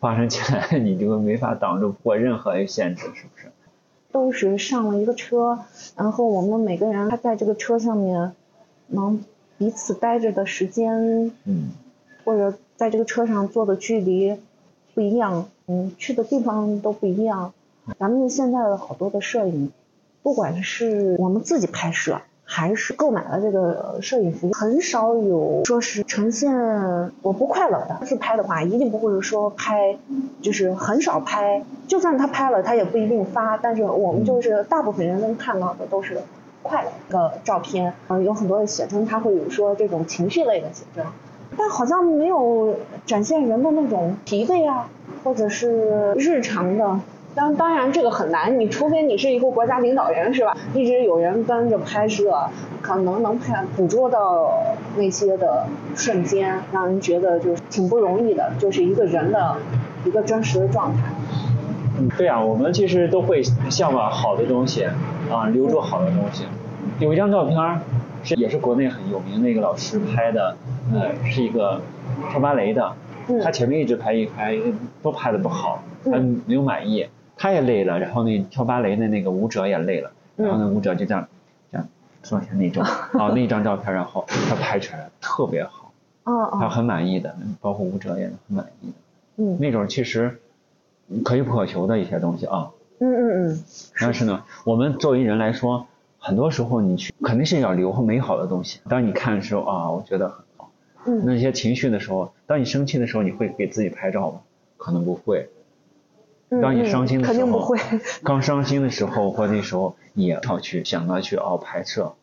[0.00, 3.50] 发生起来你就没法挡住或任何的限制，是不是？
[4.10, 5.58] 都是上了一个车，
[5.96, 8.32] 然后我们每个人他在这个车上面
[8.86, 9.20] 能
[9.58, 11.70] 彼此待着的时间，嗯，
[12.24, 14.36] 或者在这个车上坐的距离
[14.94, 17.52] 不一样，嗯，去的地方都不一样。
[17.98, 19.70] 咱们现在的好多的摄影，
[20.22, 22.20] 不管是我们自己拍摄。
[22.46, 26.52] 还是购买了这个摄影服务，很少有说是呈现
[27.22, 27.98] 我不快乐的。
[28.04, 29.96] 自拍的话，一定不会说拍，
[30.42, 31.64] 就是很少拍。
[31.88, 33.56] 就算他拍了，他也不一定发。
[33.56, 36.20] 但是我们就是大部分人能看到的都是
[36.64, 37.94] 快乐的照片。
[38.08, 41.04] 嗯，有很多的写真，他会有说这种情绪类的写真，
[41.56, 42.74] 但好像没有
[43.06, 44.88] 展现人的那种疲惫啊，
[45.22, 46.98] 或者是日常的。
[47.36, 50.56] 当当然这个很难，你除非你是一个国家领导人是吧？
[50.72, 52.32] 一直有人跟着拍摄，
[52.80, 54.52] 可能能拍捕捉到
[54.96, 59.56] 那些的瞬间，让人觉得就是挺不容易的，就是一个人的
[60.04, 61.02] 一个真实的状态。
[61.98, 64.86] 嗯，对啊，我们其实都会向往好的东西
[65.34, 66.44] 啊，留住好的东西。
[67.00, 67.80] 有一张照片
[68.22, 70.56] 是也是国内很有名的一个老师拍的，
[70.92, 71.80] 呃，是一个
[72.30, 72.92] 跳芭蕾的，
[73.42, 74.56] 他前面一直拍一拍
[75.02, 76.12] 都拍的不好，他
[76.46, 77.06] 没有满意。
[77.36, 81.26] 他也累了，然后那跳芭蕾的那个舞者也累了，然后那舞者就这样，
[81.72, 81.88] 这样
[82.22, 82.84] 坐下那张，
[83.18, 88.94] 啊那张照片，然后他拍出来特别好，哦他很满意的，包括舞者也很满意的，
[89.38, 90.38] 嗯，那种其实
[91.24, 92.70] 可遇不可求的一些东西啊，
[93.00, 93.64] 嗯嗯嗯，
[94.00, 95.86] 但是呢，我们作为人来说，
[96.18, 100.70] 很多时候你去肯定是要留美好的东西，当你看的时候啊，我觉得很好，
[101.06, 104.40] 嗯，那些情绪的时候，当你生气的时候，你会给自己拍照吗？
[104.76, 105.48] 可能不会。
[106.62, 107.78] 当你伤心的时候，肯定不会
[108.22, 112.14] 刚伤心的时候或那时候，也要去想到去哦拍摄。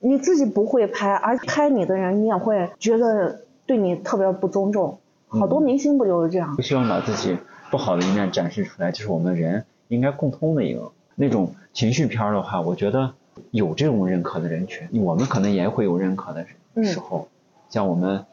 [0.00, 4.98] 你自己不会拍，而拍你的人，你也会觉得对你特别不尊重。
[5.28, 6.56] 好多明星不就是这样？
[6.56, 7.36] 不希望把自己
[7.70, 13.14] 不好的一面展示出来，就是我们人应该共通的一个那种情绪片的话，我觉得
[13.50, 16.46] 有这种认可的人群，我们可能也会有认可的
[16.84, 17.28] 时候，
[17.68, 18.24] 像我们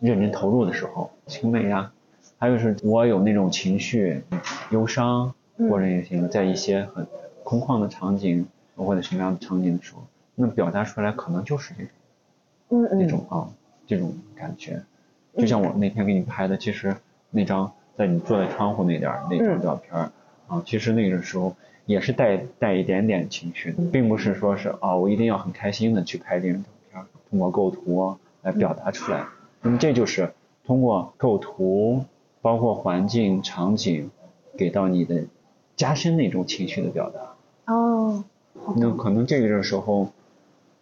[0.00, 1.92] 认真投入的时候，青梅呀。
[2.40, 4.22] 还有是我有那种情绪，
[4.70, 7.04] 忧伤或者也行，在一些很
[7.42, 10.04] 空旷的场景或者什么样的场景的时候，
[10.36, 11.90] 那表达出来可能就是这种，
[12.68, 13.48] 嗯嗯，这种啊，
[13.88, 14.80] 这种感觉，
[15.36, 16.94] 就像我那天给你拍的，其实
[17.32, 20.12] 那张在你坐在窗户那点那张照片
[20.48, 21.54] 啊，其实那个时候
[21.86, 29.24] 也是带带一点点情绪的，并不是说是啊，我一定要很开心的去拍这张照片，通过构图来表达出来，
[29.62, 30.32] 那么这就是
[30.66, 32.04] 通过构图。
[32.40, 34.10] 包括环境场景，
[34.56, 35.24] 给到你的
[35.74, 37.74] 加深那种情绪的表达。
[37.74, 38.22] 哦。
[38.76, 40.08] 那可能这个时候，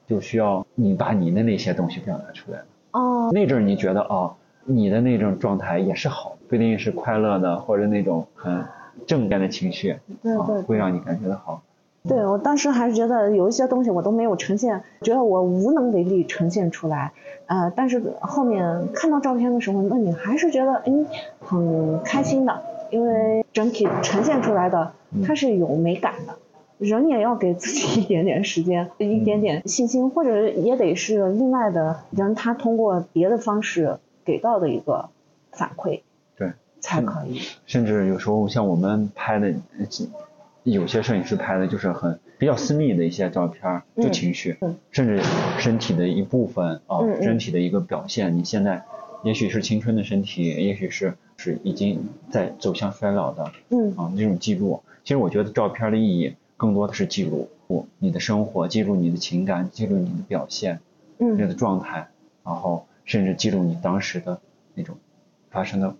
[0.06, 2.58] 就需要你把你的那些东西表达出来。
[2.90, 3.16] 哦。
[3.26, 8.64] 哦，那阵儿你觉得哦，你的那种状态也是好，不一定是快乐的或者那种很
[9.06, 11.62] 正面的情绪，啊对对会让你感觉到好。
[12.08, 17.12] 对我当时还是觉得有一些东西我都没有呈现，觉得我无能为力呈现出来。
[17.46, 21.06] 呃，但是后面看到照片的时候，那你还是觉得嗯
[21.40, 24.92] 很开心的，因为整体呈现出来的
[25.24, 26.34] 它是有美感的。
[26.78, 35.08] 人也要给自己一点点时间，一点点信心，或者也得是另外的人，他通过别的方式给到的一个
[35.52, 36.02] 反馈对，
[36.86, 37.40] 才可以。
[37.66, 39.86] 甚至有时候像我们拍的，呃
[40.62, 45.20] 有些摄影师拍的就是很比较私密的一些照片儿，就嗯情绪，嗯甚至
[45.58, 48.36] 身体的一部分啊，身体的一个表现。
[48.36, 48.84] 你现在
[49.24, 54.82] 也许是青春的身体，也许是是已经在走向衰老的嗯啊这种记录。
[55.02, 57.48] 其实我觉得照片的意义更多的是记录
[57.98, 60.80] 你的生活，记录你的情感，记录你的表现，
[61.18, 62.08] 你嗯的状态，
[62.44, 64.40] 然后甚至记录你当时的
[64.74, 64.96] 那种
[65.50, 65.94] 发生的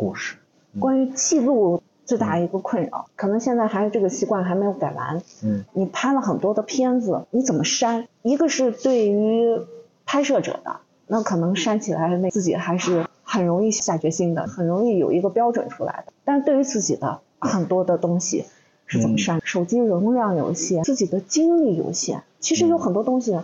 [0.00, 0.36] 故事。
[0.78, 5.22] 关于记录最大一个困扰，可能现在还是这个习惯还没有改完。
[5.42, 8.08] 嗯你拍了很多的片子，你怎么删？
[8.22, 9.60] 一个是对于
[10.06, 10.76] 拍摄者的，
[11.06, 16.12] 那可能删起来那自己还是很容易下决心的，很容易有一个标准出来的。
[16.24, 18.46] 但是对于自己的很多的东西
[18.86, 19.38] 是怎么删？
[19.44, 23.38] 手机容量有限，自己的精力有限，其实有很多东西。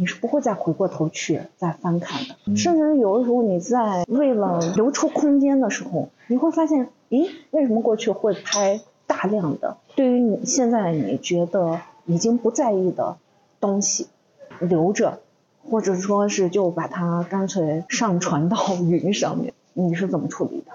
[0.00, 13.16] 你是不会再回过头去再翻看的，嗯甚至有的时候你在为了留出空间的时候，你会发现，咦，为什么过去会拍大量的对于你现在你觉得已经不在意的
[13.58, 14.06] 东西
[14.60, 15.18] 留着，
[15.68, 18.56] 或者说是就把它干脆上传到
[18.88, 20.72] 云上面，你是怎么处理的？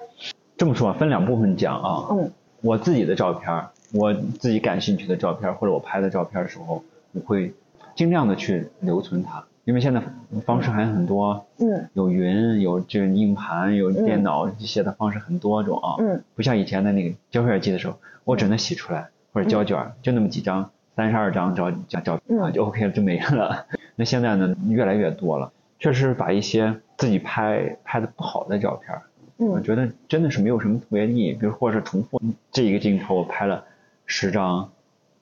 [0.57, 2.29] 这么说分两部分讲啊，嗯
[2.61, 7.53] 我自己的照片，我自己感兴趣的照片或者我拍的照片的时候，我会
[7.95, 10.01] 尽量的去留存它，因为现在
[10.45, 11.87] 方式还很多，嗯。
[11.93, 16.23] 有云，有这个硬盘，有电脑这些的方式很多种啊，嗯。
[16.35, 23.65] 不像以前的那个胶片机的时候，我只能洗出来或者胶卷儿，就那么几张，三十二张照照照片啊嗯就 OK 了，就没了。
[23.95, 29.01] 那现在呢，越来越多了，确实把一些自己拍拍的不好的照片儿。
[29.37, 32.21] 我嗯觉得真的是没有什么特别的意义，比如或者是重复
[32.51, 33.63] 这一个镜头我拍了
[34.05, 34.69] 十张，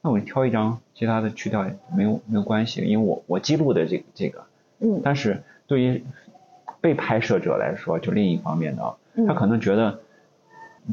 [0.02, 4.44] 那我挑一张，其他的去掉也没有没有关系，因为我我记录的这个这个，
[4.80, 5.02] 嗯。
[5.04, 6.04] 但是对于
[6.80, 8.96] 被拍摄者来说，就另一方面的
[9.28, 10.00] 他可能觉得，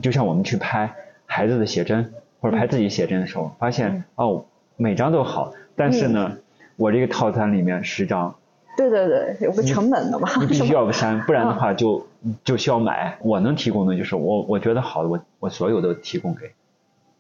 [0.02, 0.94] 就像我们去拍
[1.26, 4.26] 孩子的写真或者拍自己写真的时候，发现嗯。
[4.26, 4.44] 哦
[4.80, 6.36] 每张都好，但是呢，
[6.76, 8.36] 我这个套餐里面十张，
[8.76, 12.06] 对对对，有个成本的嘛，你必须要删，不然的话就
[12.44, 13.18] 就需要买。
[13.22, 16.52] 我能提供的就是我我觉得好的，我我所有都提供给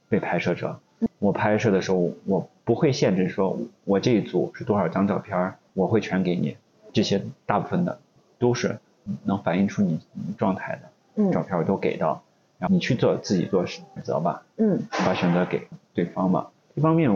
[0.08, 0.78] 被拍摄者。
[1.18, 6.56] 我拍摄的时候，我不会限制说我这一组是多少张照片儿，我会全给你。
[6.92, 7.98] 这些大部分的
[8.38, 8.78] 都是
[9.24, 10.78] 能反映出你你状态
[11.16, 12.22] 的照嗯片，我都给到，
[12.58, 16.50] 然后你去做自己做选择吧，嗯把选择给对方吧。
[16.74, 17.10] 一方面，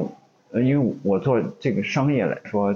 [0.50, 2.74] 呃，因为我做这个商业来说，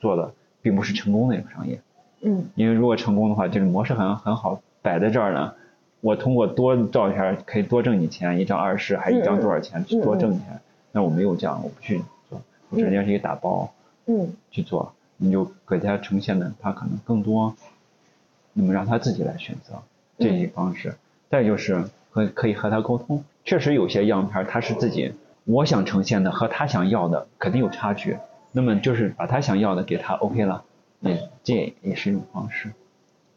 [0.00, 1.80] 做的并不是成功的一个商业。
[2.20, 5.54] 嗯因为如果成功的话，这个模式很很好摆在这儿呢。
[6.00, 10.60] 我通过多照片可以多挣你钱，一张二十，还一张多少钱，多挣钱。
[10.94, 12.40] 那我没有这样，我不去做，
[12.70, 13.68] 我直接是一个打包
[14.06, 17.56] 嗯去做，你就给他呈现的，他可能更多，
[18.52, 19.82] 那么让他自己来选择
[20.18, 20.94] 这嗯些方式。
[21.28, 25.12] 再就是和可以和他沟通，确实有些样片他是自己
[25.44, 28.16] 我想呈现的和他想要的肯定有差距，
[28.52, 30.62] 那么就是把他想要的给他 OK 了，
[31.00, 32.70] 也这也是一种方式。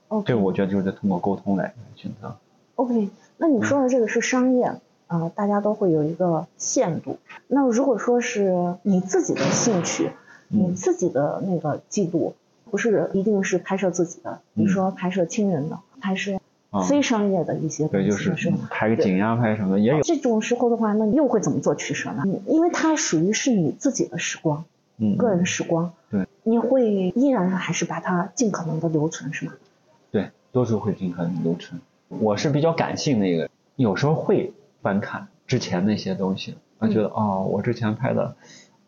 [0.10, 2.38] ，OK 这我觉得就是通过沟通来选择。
[2.76, 4.72] OK，那你说的这个是商业，
[5.08, 7.18] 啊、大家都会有一个限度。
[7.48, 10.12] 那如果说是你自己的兴趣，
[10.50, 12.36] 你嗯自己的那个记录，
[12.70, 16.38] 不是一定是拍摄自己的，比如说拍摄亲人的，拍摄
[16.70, 18.54] 啊，非商业的一些东对，西，就是？
[18.70, 20.02] 拍个景呀，拍什么的也有。
[20.02, 22.24] 这种时候的话，那你又会怎么做取舍呢？
[22.26, 24.66] 嗯因为它属于是你自己的时光，
[24.98, 29.54] 嗯，个人时光，对，你会依然还是把它尽可能的留存，是吗？
[30.12, 31.80] 对，多数会尽可能留存。
[32.10, 38.36] 我是比较感性的一个，有时候会翻看之前那些东西，我觉得哦，我之前拍的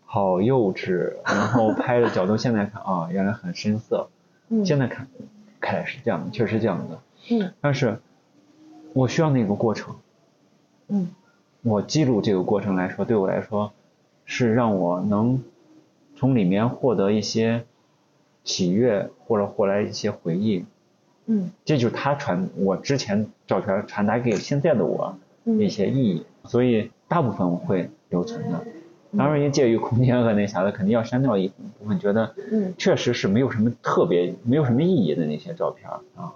[0.06, 4.10] 好幼稚，然后 拍的角度现在看啊、原来很深色，
[4.50, 5.08] 嗯现在看
[5.60, 7.00] 看来是这样的，确实是这样的。
[7.32, 8.00] 嗯但是
[8.94, 9.96] 我需要那个过程，
[10.88, 11.10] 嗯
[11.62, 13.72] 我记录这个过程来说，对我来说
[14.26, 15.44] 是让我能
[16.16, 17.66] 从里面获得一些
[18.44, 20.66] 喜悦，或者获来一些回忆。
[21.26, 25.20] 嗯这就是他传我之前照片传达给现在的我嗯
[25.58, 28.62] 一些意义，所以大部分我会留存的。
[29.18, 36.34] 当然也介于空间和那啥的，肯定要删掉一部分，觉得嗯确实是没有什么特别、没有什么意义的那些照片啊。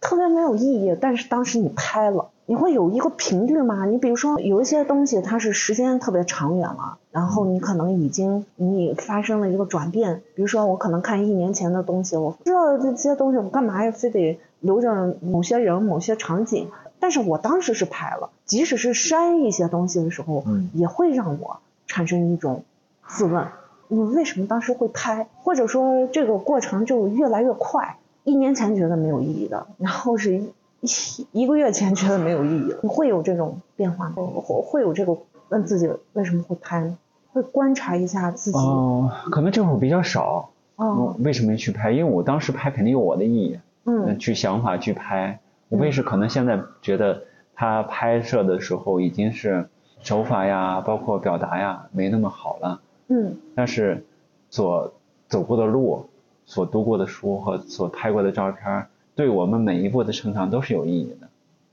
[0.00, 3.84] 特别没有意义，但是当时你拍了，你会有一个频率吗？
[3.84, 16.68] 你比如说有一些东西它是时间特别长远了，然后你可能已经你发生了一个转变，比如说我可能看一年前的东西，我知道这些东西我干嘛呀非得留着某些人某些场景，
[17.00, 22.64] 但是我当时是拍了，即使是删一些东西的时候，嗯也会让我产生一种
[23.06, 23.46] 自问：
[23.88, 25.28] 你为什么当时会拍？
[25.42, 27.96] 或者说这个过程就越来越快？
[28.24, 34.14] 一年前觉得没有意义的，然后是一一一个月前觉得没有意义，你会有这种变化吗？
[34.16, 35.16] 会会有这个
[35.48, 36.98] 问自己为什么会拍呢？
[37.32, 38.58] 会观察一下自己。
[38.58, 40.50] 哦，可能这会儿比较少。
[40.76, 41.90] 哦，为什么去拍？
[41.90, 45.40] 因为我当时拍肯定有我的意义，嗯去想法去拍。
[45.68, 49.68] 无非是可能现在觉得他拍摄的时候已经是
[50.02, 54.04] 手法呀，包括表达呀没那么好了，嗯但是
[54.50, 54.94] 所
[55.28, 56.08] 走过的路、
[56.46, 61.26] 所读过的书和所拍过的照片，对我们每一步的成长都是有意义的。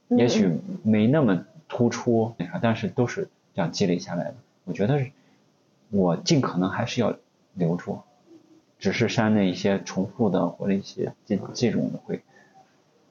[0.10, 4.36] 嗯也许没那么突出，那啥，但是都是这样积累下来的。
[4.66, 5.12] 我觉得是
[5.90, 7.16] 我尽可能还是要
[7.56, 8.00] 留住，
[8.78, 12.22] 只是删那一些重复的或者一些这这种的会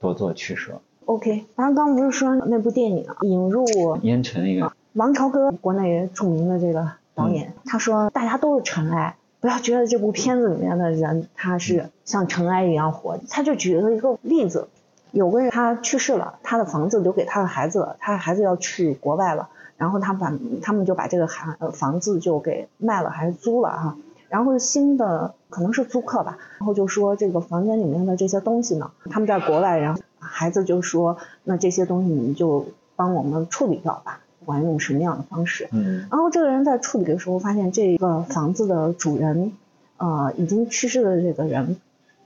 [0.04, 0.80] 多做取舍。
[1.06, 3.64] OK，然后刚刚不是说那部电影啊引入
[4.02, 13.18] 烟尘一个，王朝歌，国内著名的这个导演，他说大家都是尘埃，不要觉得这部片子里面的人他是像尘埃一样活。
[13.30, 14.68] 他就举了一个例子，
[15.10, 20.32] 有个人他去世了，他的房子留给他的孩子了，他的孩子要去国外了，然后他把
[20.62, 23.96] 他们就把这个孩呃房子就给卖了还是租了哈、
[24.34, 32.66] 然后新的可能是租客吧，然后就说这个房间里面的这些东西呢，他们在国外，然后孩子就说，那这些东西你就
[32.96, 35.68] 帮我们处理掉吧，不管用什么样的方式。
[35.70, 39.52] 嗯然后这个人在处理的时候发现，这个房子的主人，
[39.98, 41.76] 呃，已经去世的这个人，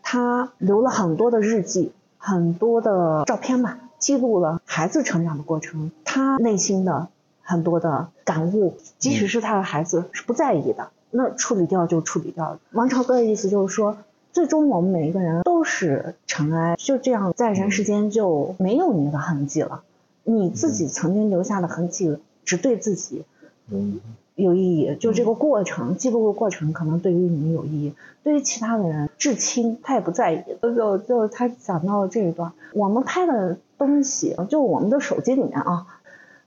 [0.02, 7.09] 他留了很多的日记，很多的照片吧，记录了孩子成长的过程，他内心的
[7.42, 12.59] 很多的感悟，即使是他的孩子是不在意的，那处理掉就处理掉。
[12.72, 13.96] 王朝哥的意思就是说，
[14.32, 19.82] 最终我们每一个人都是尘埃，就这样在人世间就没有你的痕迹了。
[20.24, 23.24] 你自己曾经留下的痕迹，只对自己
[23.70, 23.98] 嗯
[24.34, 24.94] 有意义。
[25.00, 30.44] 就这个过程，记录的过程，可能对于你有意义，对于其他的人至亲，他也不在意。
[30.61, 35.86] 就就他讲到了这一段，我们拍的东西，就我们的手机里面啊，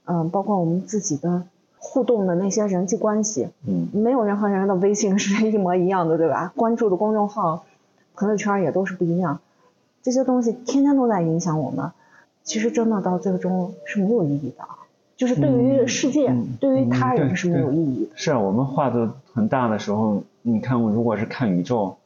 [0.04, 1.42] 嗯、包括我们自己的
[1.84, 6.52] 互动的那些人际关系，嗯没有人和人的微信是一模一样的，对吧？
[6.56, 7.64] 关注的公众号、
[8.14, 9.40] 朋友圈也都是不一样，
[10.02, 11.90] 这些东西天天都在影响我们。
[12.44, 14.64] 其实真的到最终是没有意义的，
[15.16, 18.10] 就是对于世界、嗯对于他人是没有意义的。
[18.16, 21.96] 是啊，我们画的很大的时候，你看，如果是看宇宙，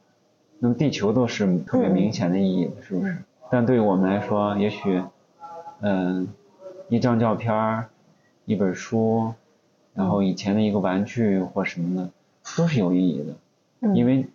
[0.59, 3.17] 那么地球都是特别明显的意义的，是不是？
[3.51, 5.03] 但对于我们来说，也许，
[5.81, 6.29] 嗯、
[6.89, 7.87] 一张照片儿，
[8.45, 9.33] 一本书，
[9.97, 12.11] 然后以前的一个玩具或什么的，
[12.57, 13.35] 都是有意义的，
[13.81, 14.27] 嗯，因为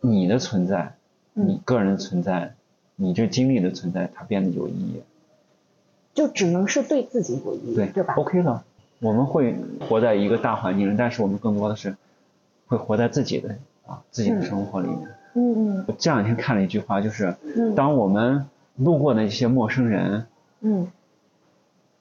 [0.00, 0.94] 你的存在，
[1.34, 2.54] 嗯你个人的存在，
[2.96, 5.02] 你这经历的存在，它变得有意义。
[6.14, 8.62] 就只能是对自己有意义，对对吧？？OK 了，
[9.00, 11.96] 我们会活在一个大环境里，但是我们更多的是
[12.68, 14.98] 会活在自己的啊自己的生活里面。
[15.34, 20.26] 嗯嗯我这两天看了一句话，就是嗯当我们路过的一些陌生人，
[20.60, 20.86] 嗯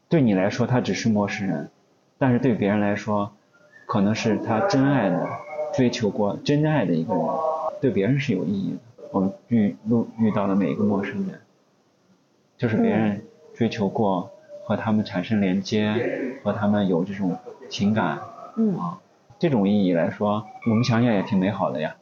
[0.09, 1.71] 对你来说他只是陌生人，
[2.23, 3.33] 但是对别人来说，
[3.85, 5.27] 可能是他真爱的、
[5.75, 7.25] 追求过真爱的一个人，
[7.81, 9.03] 对别人是有意义的。
[9.11, 11.41] 我们遇路遇到的每一个陌生人，
[12.57, 13.21] 就是别人
[13.53, 14.31] 追求过，
[14.63, 18.19] 和他们产生连接，和他们有这种情感
[18.55, 18.99] 嗯啊，
[19.37, 21.93] 这种意义来说，我们想想也挺美好的呀。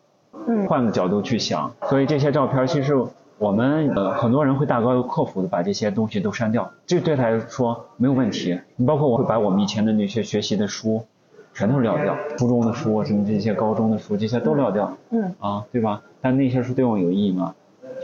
[0.45, 2.93] 嗯换个角度去想，所以这些照片其实
[3.41, 8.59] 我们呃很多人会大高克服的把这些东西都删掉，这对他来说没有问题。
[8.75, 11.07] 你包括我会把我们以前的那些学习的书，
[11.51, 16.03] 全都撂掉，初中的书什么这些高中的书这些都撂掉嗯啊，对吧？
[16.21, 17.55] 但那些书对我有意义吗？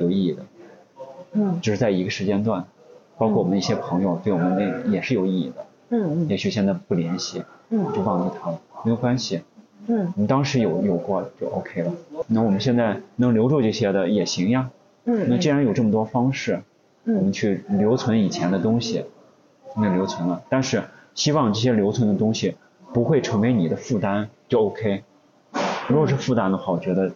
[0.01, 0.41] 有意义的，
[1.33, 2.65] 嗯只是在一个时间段，
[3.19, 5.65] 包括我们的一些朋友对我们那也是有意义的。
[5.89, 9.41] 嗯也许现在不联系，嗯就忘记他了，没有关系。
[9.85, 11.91] 嗯你当时有有过就 OK 了。
[12.27, 14.71] 那我们现在能留住这些的也行呀。
[15.09, 16.61] 嗯，那既然有这么多方式，
[17.05, 19.05] 我们嗯去留存以前的东西，
[19.77, 20.43] 那留存了。
[20.49, 20.83] 但是
[21.15, 22.55] 希望这些留存的东西
[22.93, 25.03] 不会成为你的负担，就 OK。
[25.87, 27.13] 如果是负担的话，我觉得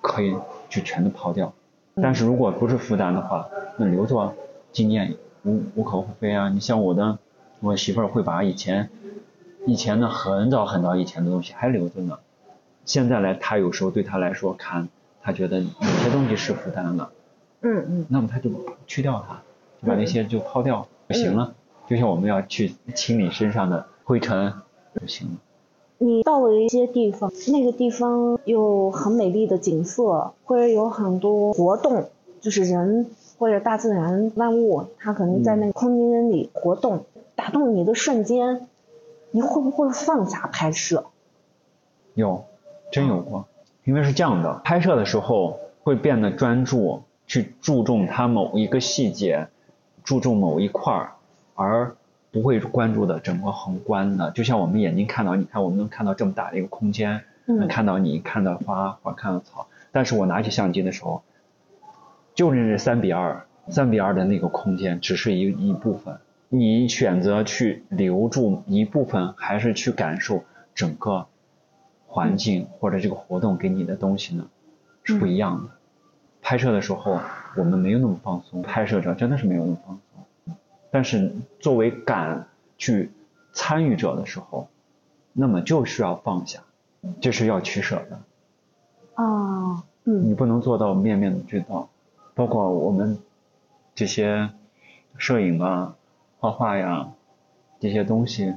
[0.00, 0.36] 可以
[0.70, 1.52] 就全都抛掉。
[1.96, 4.34] 但是如果不是负担的话，那留作
[4.70, 6.48] 纪念无无可厚非啊。
[6.48, 7.18] 你像我的，
[7.58, 8.88] 我媳妇儿会把以前
[9.66, 12.20] 以前的很早很早以前的东西还留着呢。
[12.84, 14.88] 现在来，她有时候对她来说看，
[15.20, 17.10] 她觉得有些东西是负担了，
[17.62, 18.50] 嗯嗯那么他就
[18.86, 19.42] 去掉它，
[19.80, 21.54] 就把那些就抛掉就行了。
[21.88, 24.52] 就像我们要去清理身上的灰尘
[25.00, 25.34] 就行了。
[25.98, 32.08] 你到了一些地方，那个地方有很美丽的景色，或者有很多活动，
[32.40, 37.04] 就是人或者大自然万物，它可能在那个空间里活动，
[37.36, 38.66] 打动你的瞬间，
[39.30, 41.04] 你会不会放下拍摄？
[42.14, 42.44] 有，
[42.90, 43.46] 真有过。
[43.84, 47.02] 因为是这样的，拍摄的时候会变得专注，
[47.32, 49.48] 去注重它某一个细节，
[50.04, 51.12] 注重某一块儿，
[51.54, 51.96] 而
[52.30, 54.30] 不会关注的整个宏观的。
[54.32, 59.66] 就像我们眼睛看到，你看我们能看到这么大的一个空间，能嗯看到你，看到花，或看到草。
[59.92, 61.22] 但是我拿起相机的时候，
[62.34, 66.18] 就是这三比二，三比二的那个空间只是一一部分。
[66.50, 71.28] 你选择去留住一部分，还是去感受整个
[72.06, 74.48] 环境或者这个活动给你的东西呢？
[75.02, 75.70] 是不一样的。
[76.42, 77.18] 拍摄的时候，
[77.56, 79.98] 我们没有那么放松，拍摄者真的是没有那么放
[80.44, 80.56] 松。
[80.90, 83.10] 但是作为敢去
[83.54, 84.68] 参与者的时候，
[85.32, 86.60] 那么就需要放下，
[87.20, 88.18] 这是要取舍的。
[89.14, 91.88] 啊，嗯你不能做到面面俱到，
[92.34, 93.18] 包括我们
[93.94, 94.50] 这些
[95.16, 95.94] 摄影啊、
[96.40, 97.12] 画画呀
[97.78, 98.54] 这些东西，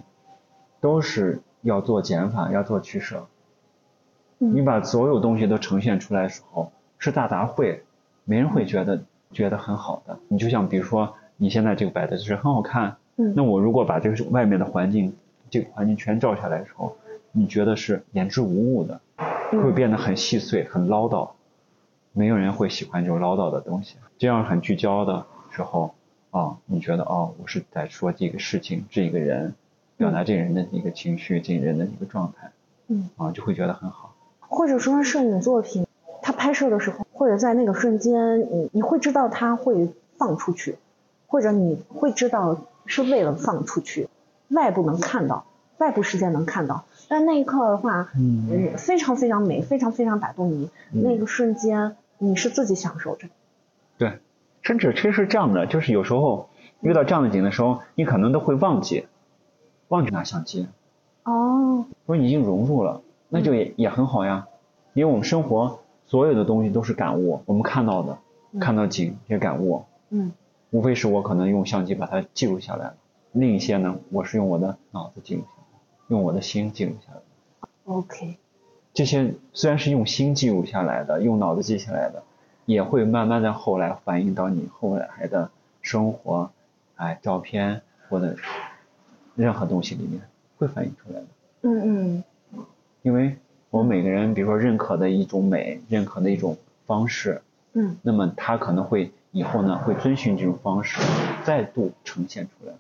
[0.82, 3.28] 都是要做减法，要做取舍。
[4.38, 6.72] 你嗯把所有东西都呈现出来的时候，
[7.06, 7.82] 是大杂烩，
[8.24, 10.18] 没人会觉得觉得很好的。
[10.28, 15.14] 你就像比如说你现在这个摆的就是很好看，嗯那我如果把这个外面的环境，
[15.52, 16.98] 这个环境全照下来的时候，
[17.32, 19.00] 你觉得是言之无物的，
[19.52, 21.30] 会嗯变得很细碎、很唠叨，
[22.12, 23.98] 没有人会喜欢这种唠叨的东西。
[24.18, 25.94] 这样很聚焦的时候，
[26.32, 29.54] 啊，你觉得哦，我是在说这个事情、这个人，
[29.96, 32.50] 表达这个人的一个情绪、这个人的一个状态，
[32.88, 34.16] 嗯，啊，就会觉得很好。
[34.40, 35.85] 或者说摄影作品，
[36.26, 40.76] 它拍摄的时候，或者在那个瞬间，你你会知道他会放出去，
[41.28, 42.58] 或者你会知道
[42.88, 44.10] 是为了放出去，
[44.48, 45.46] 外部能看到，
[45.78, 51.04] 外部世界能看到，但那一刻的话，嗯嗯，非常非常美，非常非常打动你，嗯。
[51.04, 53.28] 那个瞬间你是自己享受着，
[54.00, 54.18] 对，
[54.64, 56.50] 甚至其实是这样的，就是有时候
[56.82, 59.06] 遇到这样的景的时候，你可能都会忘记，
[59.90, 60.68] 忘记拿相机，
[61.22, 64.48] 哦，说你已经融入了，那就也也很好呀，
[64.94, 68.18] 因为我们生活所有的东西都是感悟，我们看到的，
[68.52, 68.60] 嗯。
[68.60, 70.32] 看到景这些感悟，嗯。
[70.72, 72.96] 无非是我可能用相机把它记录下来了，
[73.32, 75.80] 另一些呢，我是用我的脑子记录下来，
[76.10, 77.22] 用我的心记录下来。
[77.86, 78.38] ，OK，
[78.94, 82.24] 这些虽然是用心记录下来的，用脑子记下来的，
[82.66, 85.50] 也会慢慢的后来反映到你后来的
[85.82, 86.52] 生活，
[86.96, 88.36] 哎，照片或者
[89.36, 90.22] 任何东西里面
[90.58, 91.26] 会反映出来的。
[91.62, 92.24] 嗯嗯。
[93.02, 93.38] 因为
[93.76, 97.42] 我们每个人，比如说认可的一种美，认可的一种方式，
[97.74, 101.02] 嗯那么他可能会以后呢会遵循这种方式
[101.44, 102.74] 再度呈现出来。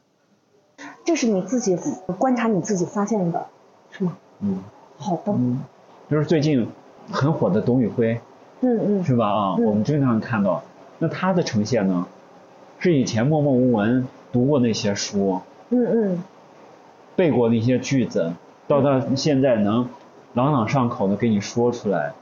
[1.03, 1.77] 这是你自己
[2.17, 3.45] 观察你自己发现的，
[3.91, 4.15] 是吗？
[4.39, 4.63] 嗯
[4.95, 5.59] 好的，嗯，
[6.09, 6.65] 就是最近
[7.11, 8.17] 很火的董宇辉，
[8.61, 9.27] 嗯嗯是吧？
[9.27, 10.63] 啊，嗯我们经常看到，
[10.99, 12.07] 那他的呈现呢，
[12.79, 15.41] 是以前默默无闻读过那些书，
[15.71, 16.23] 嗯嗯
[17.17, 18.31] 背过那些句子，
[18.65, 19.89] 到他现在能
[20.35, 22.13] 朗朗上口的给你说出来，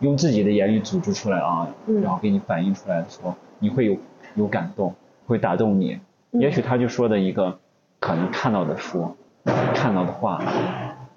[0.00, 3.96] 用自己的言语组织出来啊，嗯然后给你反映出来的时候，你会有
[4.34, 4.94] 有感动，
[5.26, 5.94] 会打动你。
[6.32, 7.58] 嗯也许他就说的一个
[7.98, 9.16] 可能看到的书，
[9.74, 10.42] 看到的话，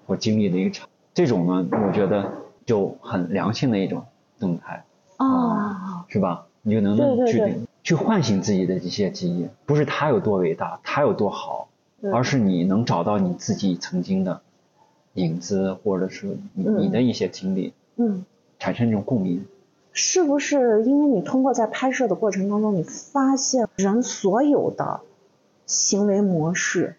[0.08, 2.32] 或经历的一个场，这种呢，我觉得
[2.66, 4.04] 就很良性的一种
[4.40, 4.84] 动态。
[5.18, 6.46] 啊，是吧？
[6.62, 11.70] 你就能去去唤醒自己的这些记忆，不是他有多伟大，他有多好，
[12.14, 14.42] 而是你能找到你自己曾经的
[15.16, 18.24] 影子，或者是你嗯你的一些经历，嗯。
[18.58, 19.46] 产生这种共鸣。
[19.92, 25.02] 是不是因为你通过在拍摄的过程当中，你发现人所有的
[25.66, 26.96] 行为模式，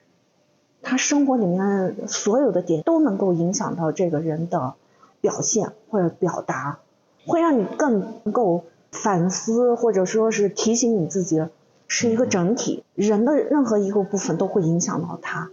[0.83, 4.75] 他生活里面所有的点都能够影响到这个人的
[5.21, 6.79] 表现或者表达，
[7.27, 11.45] 会让你更能够反思，或者说是提醒你自己
[11.89, 15.51] 是一个整体，人的任何一个部分都会影响到他。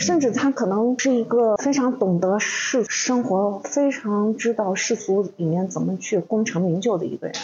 [0.00, 7.36] 甚至他可能是一个非常懂得世生活，非常知道世俗里面怎么去功成名就的一个人。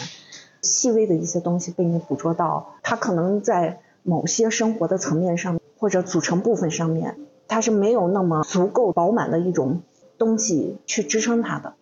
[0.63, 7.15] 细微的一些东西被你捕捉到，他可能在某些生活的层面上或者组成部分上面，
[7.47, 9.81] 他是没有那么足够饱满的一种
[10.17, 11.75] 东西去支撑他的，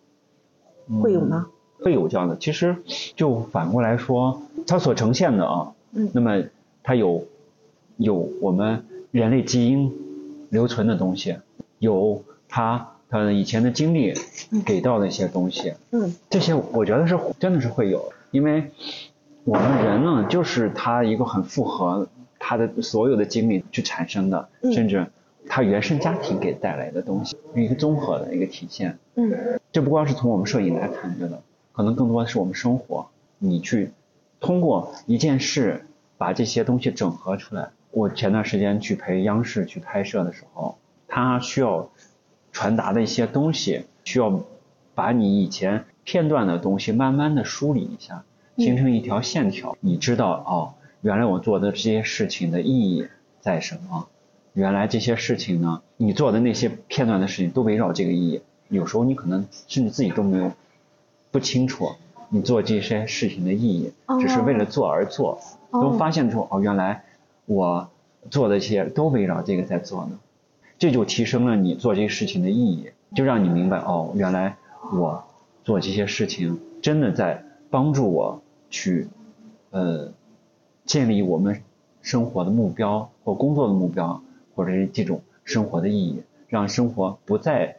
[1.00, 1.46] 会有吗？
[1.80, 2.36] 会有这样的。
[2.36, 2.76] 其实
[3.16, 6.44] 就反过来说，它所呈现的啊，嗯那么
[6.82, 7.24] 它有
[7.96, 9.90] 有我们人类基因
[10.56, 11.36] 留存的东西，
[11.80, 14.14] 有他他以前的经历
[14.64, 18.70] 给到的一些东西，嗯这些我觉得是真的是会有，因为
[19.44, 22.08] 我们人呢，就是他一个很复合
[22.38, 25.06] 他的所有的经历去产生的，嗯甚至
[25.46, 28.98] 他原生家庭给带来的东西，一个综合的一个体现。
[29.14, 31.42] 嗯这不光是从我们摄影来谈着的，
[31.72, 33.08] 可能更多的是我们生活，
[33.38, 33.90] 你去
[34.40, 35.84] 通过一件事
[36.16, 37.68] 把这些东西整合出来。
[37.96, 40.76] 我前段时间去陪央视去拍摄的时候，
[41.08, 41.88] 他需要
[42.52, 44.42] 传达的一些东西，需要
[44.94, 48.22] 把你以前片段的东西慢慢的梳理一下，
[48.58, 49.74] 形成一条线条。
[49.80, 53.08] 你知道哦，原来我做的这些事情的意义
[53.40, 54.08] 在什么？
[54.52, 58.42] 原来这些事情呢，你做的那些片段的事情都围绕这个意义。
[58.68, 60.52] 有时候你可能甚至自己都没有
[61.30, 61.92] 不清楚
[62.28, 63.90] 你做这些事情的意义，
[64.20, 65.40] 只是为了做而做，
[65.72, 67.04] 都发现出哦，原来
[67.46, 67.88] 我
[68.30, 70.18] 做的这些都围绕这个在做呢，
[70.78, 74.56] 这就提升了你做这些事情的意义，就让你明白哦，原来
[74.92, 75.24] 我
[75.64, 79.08] 做这些事情真的在帮助我去
[79.70, 80.12] 呃
[80.84, 81.62] 建立我们
[82.02, 84.22] 生活的目标或工作的目标，
[84.54, 87.76] 或者是这种生活的意义，让生活不再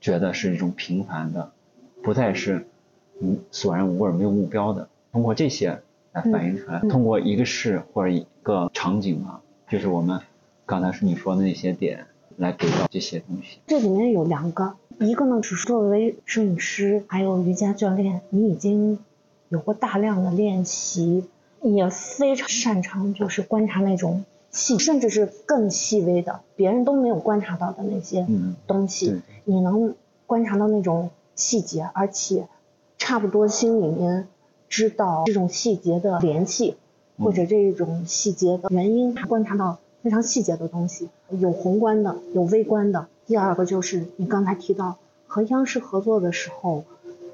[0.00, 1.52] 觉得是一种平凡的，
[2.02, 2.66] 不再是
[3.20, 4.88] 嗯索然无味、没有目标的。
[5.12, 5.82] 通过这些
[6.12, 10.20] 来反映出来，通过一个事或者一个场景啊，就是我们
[10.66, 12.06] 刚才是你说的那些点
[12.36, 13.58] 来给到这些东西。
[13.66, 18.98] 这里面有两个，一个呢只是作为摄影师还有瑜伽教练，你已经
[19.48, 21.24] 有过大量的练习，
[21.62, 29.94] 也非常擅长就是观察那种细，甚至是更细微的，别人都没有观察到的那些嗯东西，对你能
[30.26, 32.46] 观察到那种细节，而且
[32.98, 34.28] 差不多心里面
[34.72, 36.76] 知道这种细节的联系，
[37.18, 43.06] 嗯或者这种细节的原因，观察到非常细节的东西，有宏观的，有微观的。
[43.26, 44.96] 第二个就是你刚才提到
[45.26, 46.84] 和央视合作的时候，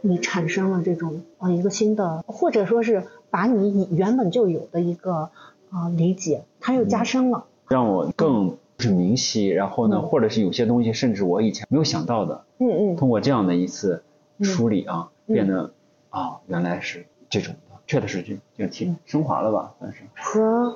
[0.01, 5.31] 你产生了这种呃一个新的，或者说是把你以原本就有的一个
[5.71, 7.45] 呃理解，它又加深了。
[7.69, 14.03] 让我更是明晰，然后呢，嗯或者是有些东西甚至我以前没有想到的，嗯嗯通过这样的一次
[14.43, 15.71] 梳理啊，嗯变得
[16.11, 20.01] 啊、原来是这种的，确实是这这个提升华了吧，算是。
[20.17, 20.75] 和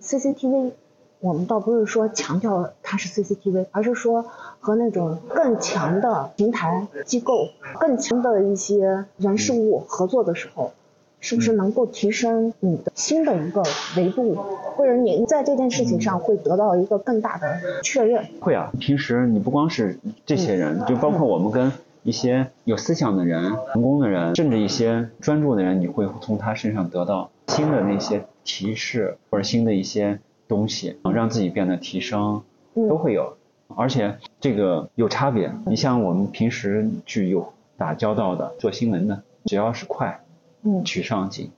[0.00, 0.72] CCTV，
[1.20, 4.24] 我们倒不是说强调它是 CCTV，而是说
[4.60, 7.48] 和那种更强的平台机构、
[7.78, 10.72] 更强的一些人事物合作的时候，
[11.20, 13.62] 是不是能够提升你的新的一个
[13.96, 14.34] 维度，
[14.76, 18.24] 或者你在这件事情上会得到一个更大的确认？
[18.40, 21.70] 会啊，平时你不光是这些人，就包括我们跟
[22.02, 30.18] 一些有思想的人、成功的人，甚至一些专注的人，你会从他身上得到新的那些提示或者新的一些
[30.48, 32.42] 东西，让自己变得提升，
[32.74, 33.36] 都会有。
[33.74, 40.20] 而且这个有差别，你像我们平时去有打交道的做新闻的，只要是快，
[40.62, 41.50] 嗯取上景，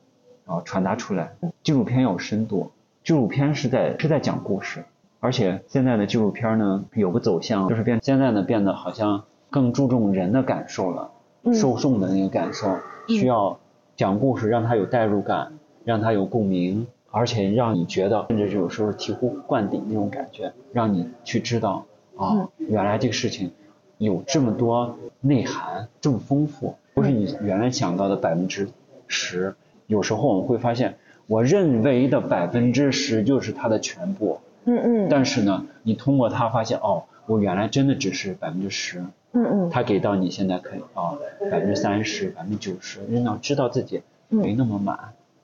[0.47, 1.33] 然后传达出来。
[1.63, 2.71] 纪录片要有深度，
[3.03, 4.85] 纪录片是在是在讲故事，
[5.19, 9.25] 而且现在的纪录片呢有个走向，就是变现在呢变得好像
[9.55, 11.13] 更注重人的感受了，
[11.45, 11.55] 嗯。
[11.55, 12.77] 受众的那个感受，
[13.07, 13.57] 需要
[13.95, 15.53] 讲故事让他有代入感，
[15.85, 21.87] 让他有共鸣，而且让你觉得甚至有时候醍醐灌顶那种感觉，让你去知道
[22.17, 23.53] 啊、原来这个事情
[23.99, 28.69] 有这么多内涵，这么丰富，不是你原来想到的百分之
[29.07, 29.55] 十。
[29.87, 30.97] 有时候我们会发现，
[31.29, 35.09] 我认为的百分之十就是它的全部，嗯嗯。
[35.09, 41.19] 但是呢，你通过它发现，哦，我原来真的只是百分之十，嗯嗯他给到你现在可以到
[41.51, 44.97] 百分之三十、百分之九十，人要知道自己没那么满。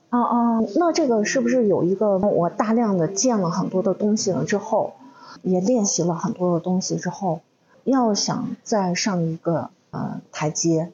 [0.09, 4.93] 哦哦，那这个是不是有一个我大量的见了很多的东西了之后，
[5.41, 7.39] 也练习了很多的东西之后，
[7.85, 10.91] 要想再上一个呃台阶，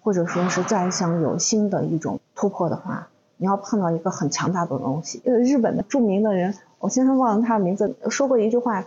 [0.00, 5.20] 或者说是再想有新的一种突破的话，你要碰到一个很强大的东西。
[5.24, 8.84] 呃，日本的著名的人，我现在忘了他的名字，说过一句话：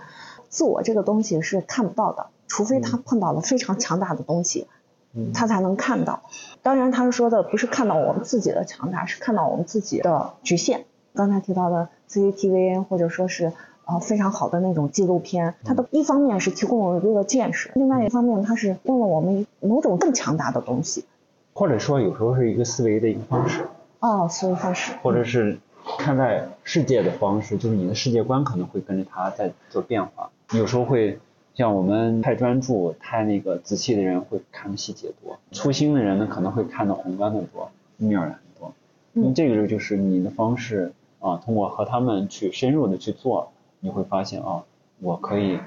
[0.50, 4.68] 自我这个东西是看不到的，除非他碰到了非常强大的东西。
[5.14, 6.22] 嗯他才能看到。
[6.62, 10.86] 当然，他说的不是看到我们自己的强大，是看到我们自己的局限。
[11.16, 13.52] 刚才提到的 CCTV 或者说是
[13.86, 21.06] 呃非常好的那种纪录片，它的一方面是提供了一个见识，另外一方面它是用了我们某种更强大的东西。
[21.54, 23.66] 或者说有时候是一个思维的一个方式，
[24.00, 24.92] 哦，思维方式。
[25.02, 25.58] 或者是
[25.98, 30.30] 看待世界的方式，就是你的世界观可能会跟着它在做变化。
[30.52, 31.20] 有时候会
[31.58, 38.74] 像我们太专注、太那个仔细的人会看的细节多，粗心的人呢可能会看到宏观的多，面儿很多。
[39.14, 40.94] 嗯那这个就是你的方式。
[41.20, 44.64] 啊，通过和他们去深入的去做，你会发现啊，
[45.00, 45.58] 我可以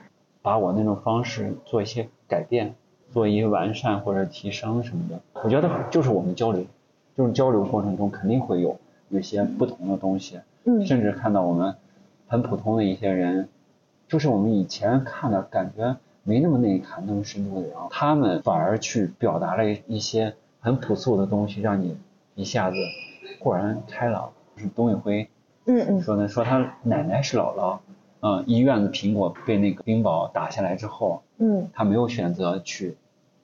[0.42, 2.76] 把我那种方式做一些改变，
[3.12, 5.20] 做一些完善或者提升什么的。
[5.42, 6.64] 我觉得就是我们交流，
[7.16, 11.74] 就是交流过程中肯定会有有一些不同的东西，嗯甚至看到我们
[12.28, 13.48] 很普通的一些人，
[14.10, 21.96] 就是我们以前看的感觉没那么内涵、那么深度的人，他们反而去表达了一些很朴素的东西，让你
[22.34, 22.76] 一下子
[23.38, 24.32] 豁然开朗。
[24.56, 25.30] 就是董宇辉
[25.66, 27.78] 嗯嗯说呢，说他奶奶是姥姥，
[28.20, 32.96] 嗯，医院的苹果被那个冰雹打下来之后，嗯他没有选择去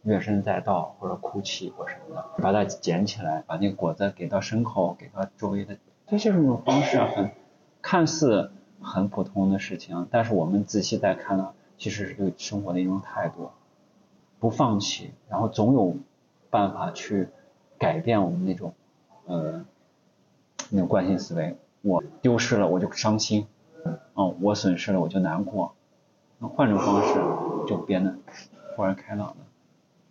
[0.02, 5.76] 怨声载道或者哭泣或什么的，把它捡起来，把那个果子给到牲口，给到周围的，
[6.09, 7.30] 这是一种方式啊很
[7.80, 8.51] 看似
[8.81, 13.51] 很普通的事情，但是我们仔细再看呢，其实是对生活的一种态度，
[14.39, 15.97] 不放弃，然后总有
[16.51, 17.28] 办法去
[17.78, 18.74] 改变我们那种
[19.27, 19.65] 呃
[20.70, 21.57] 那种惯性思维。
[21.82, 23.47] 我丢失了我就伤心，
[23.85, 25.74] 嗯，我损失了我就难过，
[26.39, 27.15] 那换种方式
[27.69, 28.16] 就变得
[28.74, 29.36] 豁然开朗了，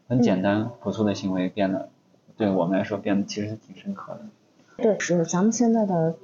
[0.07, 1.89] 很简单朴素的行为变得
[2.37, 4.21] 对我们来说变得其实挺深刻的。
[4.77, 6.15] 对，是咱们现在的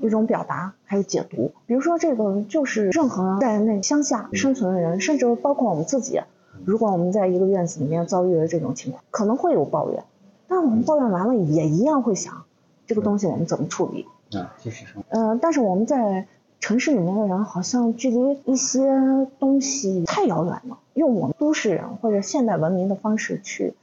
[0.00, 1.52] 一种表达，还有解读。
[1.66, 6.20] 比如说，这个就是任何在那乡下生存的人，甚至包括我们自己，
[6.64, 10.04] 如果我们在一个院子里面遭遇了这种情况，可能会有抱怨，
[10.48, 12.44] 但我们抱怨完了也一样会想，
[12.86, 14.06] 这个东西我们怎么处理？
[14.36, 15.02] 啊，继续说。
[15.08, 16.26] 呃，但是我们在
[16.58, 23.74] 城市里面的人，好像距离一些东西太遥远了，用我们都市人或者现代文明的方式去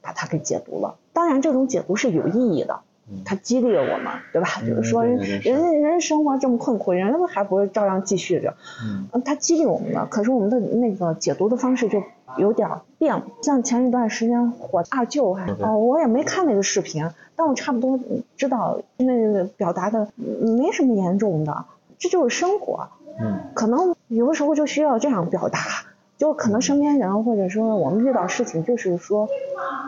[0.00, 0.96] 把它给解读了。
[1.12, 2.80] 当然，这种解读是有意义的，
[3.24, 4.48] 它激励了我嘛，对吧？
[4.62, 8.54] 嗯就是说，人家人生活这么困苦，人家还不是照样继续着？
[9.12, 12.02] 嗯他，激励我们了，可是我们的那个解读的方式就
[12.38, 12.68] 有点
[12.98, 13.24] 变了。
[13.42, 17.98] 像前一段时间火二舅哦，我也没看那个视频，但我差不多
[18.36, 21.64] 知道那个表达的嗯没什么严重的，
[21.98, 22.88] 这就是生活，
[23.20, 25.58] 嗯可能有的时候就需要这样表达。
[26.16, 29.28] 就可能身边人或者说我们遇到事情，就是说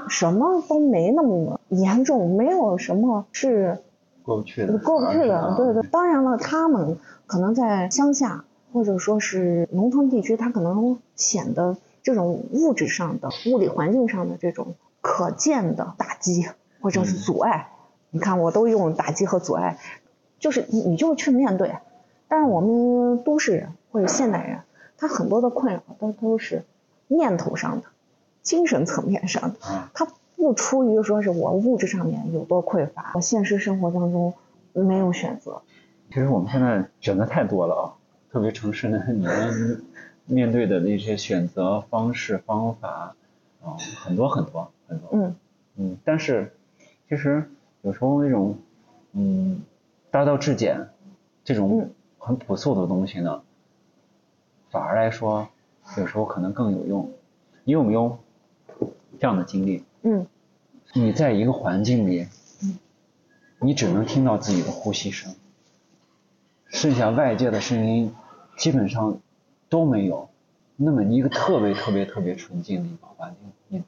[0.08, 3.82] 什么都没那么严重，没有什么是
[4.22, 5.82] 过不去的，过不去的，对对。
[5.90, 16.46] 当然了，他们可能在乡下或者说是农村地区，他可能显得这种物质上的、物理环境上的这种可见的打击
[16.80, 17.70] 或者是阻碍，
[18.10, 19.78] 你看我都用打击和阻碍，
[20.38, 21.76] 就是你你就去面对。
[22.28, 24.60] 但是我们都市人或者现代人，
[24.98, 26.64] 他很多的困扰都都是
[27.06, 27.86] 念头上的、
[28.42, 29.66] 精神层面上的。
[29.66, 34.34] 啊，它不出于说是我物质上面有多匮乏，我现实生活当中
[34.72, 35.62] 没有选择。
[36.10, 37.84] 其实我们现在选择太多了啊，
[38.30, 39.82] 特别城市呢，你们
[40.26, 43.16] 面对的那些选择方式方法
[43.64, 45.08] 啊，很多很多很多。
[45.12, 45.34] 嗯
[45.76, 46.52] 嗯，但是
[47.08, 47.50] 其实
[47.82, 48.56] 有时候那种
[49.12, 49.62] 嗯
[50.10, 50.88] 大道至简
[51.44, 53.42] 这种嗯很朴素的东西呢，
[54.70, 55.48] 反而来说
[55.96, 57.10] 有时候可能更有用。
[57.64, 58.18] 你有没有
[59.18, 59.82] 这样的经历？
[60.08, 60.24] 嗯
[60.94, 62.28] 你在一个环境里，
[63.58, 65.34] 你只能听到自己的呼吸声，
[66.68, 68.14] 剩下外界的声音
[68.56, 69.18] 基本上
[69.68, 70.28] 都没有。
[70.76, 73.82] 那么一个特别特别特别纯净的一个环境，你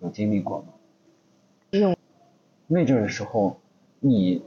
[0.00, 0.66] 有经历过吗？
[1.70, 1.96] 有。
[2.66, 3.60] 那阵儿的时候，
[4.00, 4.42] 你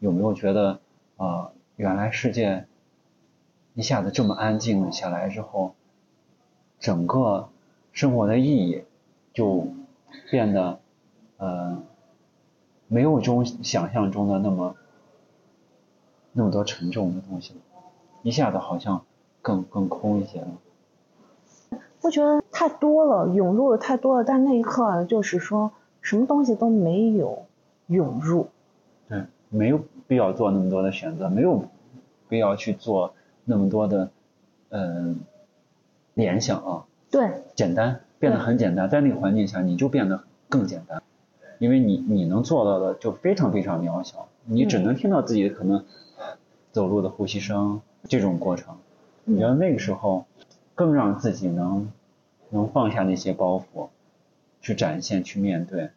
[0.00, 0.78] 有没有觉得
[1.16, 2.66] 啊、原来世界
[3.72, 5.74] 一下子这么安静了下来之后，
[6.78, 7.48] 整个
[7.92, 8.84] 生活的意义
[9.32, 9.68] 就
[10.30, 10.80] 变得
[11.38, 11.82] 呃
[12.88, 14.76] 没有中想象中的那么
[16.32, 17.60] 那么多沉重的东西了，
[18.22, 19.04] 一下子好像
[19.42, 20.48] 更更空一些了。
[22.02, 25.72] 我觉得太多了，涌入的太多了，但那一刻就是说
[26.02, 27.46] 什么东西都没有
[27.86, 28.48] 涌入。
[29.08, 31.64] 对，没有必要做那么多的选择，没有
[32.28, 33.14] 必要去做
[33.44, 34.10] 那么多的
[34.68, 35.16] 嗯、呃
[36.14, 41.02] 联想啊，对，简单变得很简单，在那个环境下你就变得更简单，
[41.58, 45.84] 因为你你能做到的就非常非常渺小，你只能听到自己可能
[46.72, 48.76] 走路的呼吸声这种过程。
[49.26, 50.24] 我觉得那个时候
[50.74, 51.92] 更让自己能
[52.48, 53.88] 能放下那些包袱，
[54.62, 55.90] 去展现去面对，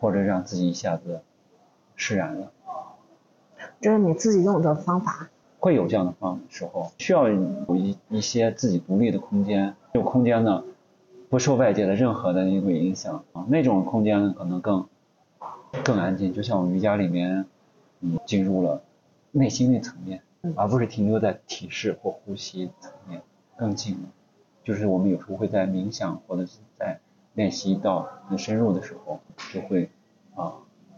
[0.00, 1.20] 或者让自己一下子
[1.94, 2.50] 释然了。
[3.82, 5.28] 这是你自己用的方法。
[5.60, 10.64] 会有这样的方时候，需要有一一些自己独立的空间，这种空间呢，
[11.28, 14.86] 不受外界的任何的一个影响啊，那种空间可能更
[15.84, 17.44] 更安静，就像我们瑜伽里面，
[18.00, 18.82] 嗯，进入了
[19.32, 20.22] 内心那层面，
[20.56, 23.20] 而不是停留在体式或呼吸层面，
[23.56, 24.08] 更近了。
[24.64, 27.00] 就是我们有时候会在冥想或者是在
[27.34, 29.20] 练习到很深入的时候，
[29.52, 29.90] 就会
[30.34, 30.54] 啊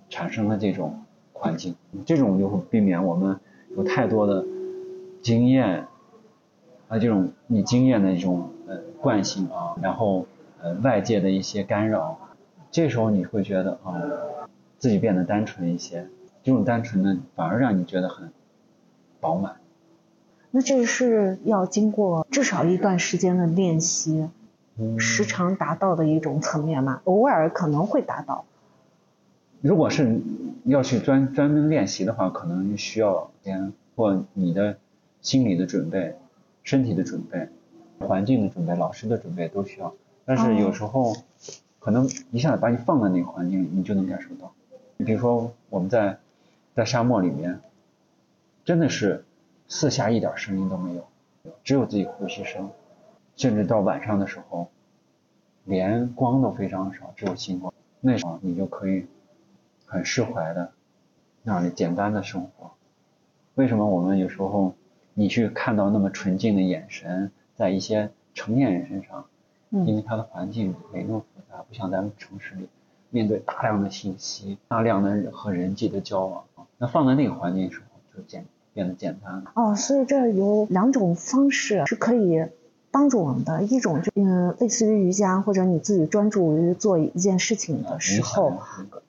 [0.09, 1.03] 产生了这种
[1.33, 1.75] 环境，
[2.07, 3.41] 这种就会避免我们
[3.77, 4.45] 有太多的
[5.23, 5.87] 经验
[6.89, 10.27] 啊这种你经验的一种呃惯性啊，然后
[10.63, 12.17] 呃外界的一些干扰，
[12.71, 13.99] 这时候你会觉得啊
[14.79, 16.07] 自己变得单纯一些，
[16.45, 18.31] 这种单纯呢反而让你觉得很
[19.21, 19.57] 饱满。
[20.53, 24.29] 那这是要经过至少一段时间的练习，
[24.99, 27.03] 时常达到的一种层面嘛？
[27.05, 28.45] 偶尔可能会达到。
[29.61, 30.21] 如果是
[30.65, 34.79] 要去专专门练习的话，可能需要先或你的
[35.21, 36.17] 心理的准备、
[36.63, 37.49] 身体的准备、
[38.07, 39.95] 环境的准备、老师的准备都需要。
[40.25, 41.15] 但是有时候
[41.79, 44.53] 可能一下子把你放在那个环境里，你就能感受到。
[44.97, 46.19] 你比如说我们在
[46.75, 47.61] 在沙漠里面，
[48.65, 49.25] 真的是。
[49.73, 51.07] 四下一点声音都没有，
[51.63, 52.71] 只有自己呼吸声，
[53.37, 54.67] 甚至到晚上的时候，
[55.63, 57.73] 连光都非常少，只有星光。
[58.01, 59.07] 那时候你就可以
[59.87, 60.73] 很释怀的
[61.45, 62.73] 那样的简单的生活。
[63.55, 64.75] 为什么我们有时候
[65.15, 67.31] 你去看到那么纯净的眼神，
[67.61, 69.27] 在一些成年人身上，
[69.71, 72.67] 因为他的环境没那么复杂，不像咱们城市里
[73.11, 76.43] 面对大量的信息、大量的和人际的交往，
[76.79, 78.47] 那放在那个环境时候就简。
[78.73, 82.47] 变得简单了哦，所以这有两种方式是可以
[82.93, 88.53] 帮助我们的，一种就嗯，类似于瑜伽，或者你自己专注于做一件事情的时候，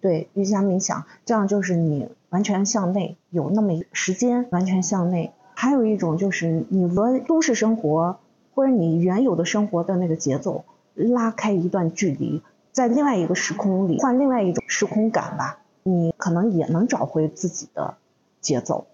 [0.02, 5.32] 对瑜伽冥想，这样就是你完全向内，有那么一时间完全向内。
[5.54, 8.18] 还有一种就是你和都市生活
[8.54, 10.64] 或者你原有的生活的那个节奏
[10.96, 12.42] 拉开一段距离，
[12.72, 17.96] 在另外一个时空里换另外一种时空感吧，你可能也能找回自己的
[18.40, 18.86] 节奏。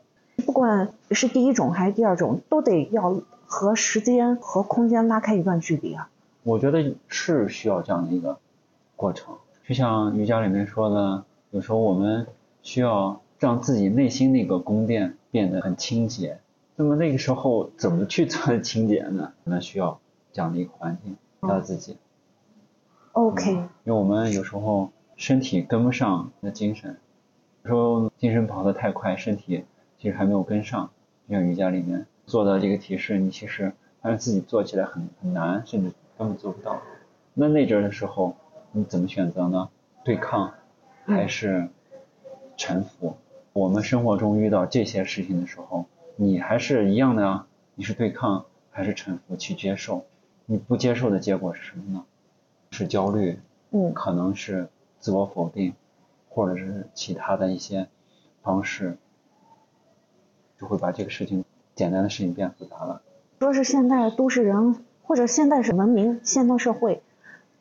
[0.45, 6.09] 不管是第一种还是第二种，都得要和时间和空间拉开一段距离啊。
[6.43, 8.37] 我觉得是需要这样的一个
[8.95, 9.33] 过程，
[9.67, 12.27] 就像瑜伽里面说的，有时候我们
[12.61, 16.37] 需要让自己内心那个宫殿变得很清洁。
[16.79, 19.33] 那么那个时候怎么去做清洁呢？
[19.43, 19.99] 那需要
[20.31, 21.97] 这样的一个环境，让自己。
[23.13, 23.51] OK。
[23.51, 26.97] 因为我们有时候身体跟不上那精神，
[27.63, 29.65] 有时候精神跑得太快，身体。
[29.99, 30.91] 其实还没有跟上，
[31.27, 36.79] 就像瑜伽里面做的这个提示，你其实发现自己做起来很很难，甚至根本做不到。
[37.33, 38.35] 那那阵的时候，
[38.71, 39.69] 你怎么选择呢？
[40.03, 40.53] 对抗
[41.07, 41.69] 还是
[42.55, 43.17] 臣服？
[43.53, 45.85] 我们生活中遇到这些事情的时候，
[46.17, 47.47] 你还是一样的啊？
[47.75, 49.37] 你是对抗还是臣服？
[49.37, 50.05] 去接受？
[50.45, 52.03] 你不接受的结果是什么呢？
[52.71, 53.39] 是焦虑，
[53.71, 54.67] 嗯，可能是
[54.99, 55.73] 自我否定，
[56.27, 57.87] 或者是其他的一些
[58.41, 58.97] 方式。
[60.59, 61.45] 就会把这个事情
[61.75, 63.03] 简单的事情变复杂了。
[63.39, 67.03] 说是现代都市人或者现代是文明现代社会，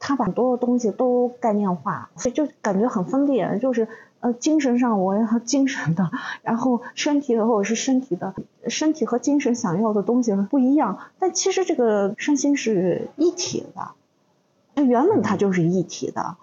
[0.06, 3.58] 他把很多东西都概念化，所以就感觉很分裂。
[3.60, 3.88] 就是
[4.20, 6.08] 呃，精神上我要精神的，
[6.42, 8.32] 然后身体的我是身体的，
[8.68, 11.00] 身体和精神想要的东西不一样。
[11.18, 16.36] 但其实这个身心是一体的，原本它就是一体的。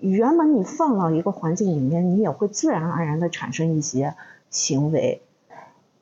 [0.00, 4.16] 原本你放到一个环境里面，你也会自然而然的产生一些
[4.50, 5.22] 行为。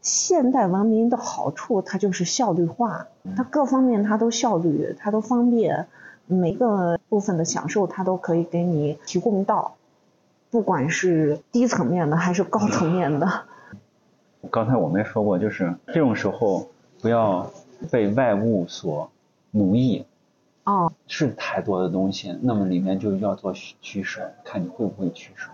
[0.01, 3.07] 现代文明的好处，它就是效率化，
[3.37, 5.87] 它各方面它都效率，它都方便，
[6.27, 9.75] 每个部分的享受它都可以给你提供到，
[10.51, 13.45] 不管是低层面的还是高层面的。
[14.51, 16.69] 刚才我们也说过，就是这种时候
[17.01, 17.51] 不要
[17.91, 19.11] 被外物所
[19.51, 20.05] 奴役。
[20.65, 20.93] 哦。
[21.07, 25.51] 是太多的东西，那么里面就要做取舍，看你会不会取舍，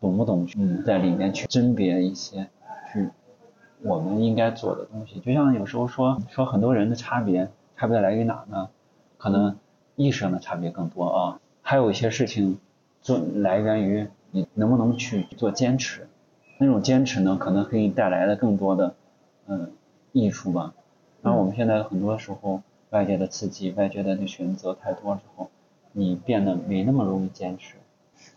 [0.00, 0.48] 懂不懂？
[0.56, 2.48] 嗯，在里面去甄别一些，
[2.92, 3.10] 去。
[3.82, 8.70] 我们应该做的东西，就像有时候说说很多人的差别，差别来源于哪呢？
[9.18, 9.56] 可能
[9.96, 11.40] 意识上的差别更多啊。
[11.62, 12.58] 还有一些事情
[13.00, 16.08] 做来源于你能不能去做坚持，
[16.58, 18.94] 那种坚持呢，可能给你带来的更多的
[19.46, 19.72] 嗯
[20.12, 20.74] 益处吧。
[21.22, 25.48] 然后我们现在很多时候外界的刺激、外界的那选择太多之后，
[25.92, 27.76] 你变得没那么容易坚持。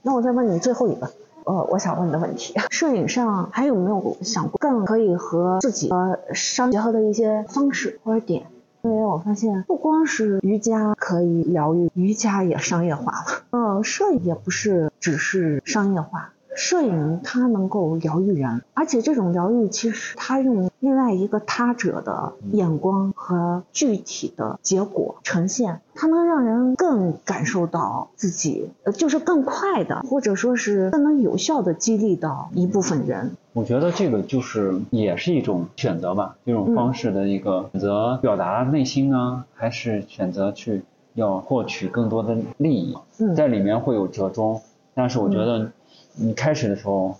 [0.01, 1.11] 那我再问你最后一个。
[1.45, 8.47] 呃，我想问的问题，摄影上还有没有想过更可以和自己呃商结合的一些方式或者点？
[8.87, 13.43] 因为我发现不光是瑜伽可以疗愈，瑜伽也商业化了。
[13.51, 16.33] 嗯，摄影也不是只是商业化。
[16.57, 33.35] 摄影它能够疗愈人，而且这种疗愈其实它用另外一个他者的眼光和具体的结果呈现，它能让人更感受到自己，呃，就是更快的，或者说是更能有效的激励到一部分人。
[33.53, 40.81] 我觉得这个就是也是一种选择吧，这种方式的一个选择，表达内心呢，还是选择去
[41.13, 42.97] 要获取更多的利益，
[43.35, 44.59] 在里面会有折中，
[44.95, 45.71] 但是我觉得。
[46.19, 47.15] 你开始的时候，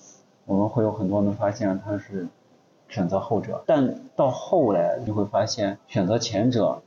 [0.45, 2.27] 我们会有很多人发现他是
[2.89, 6.81] 选择后者，但到后来你会发现选择前者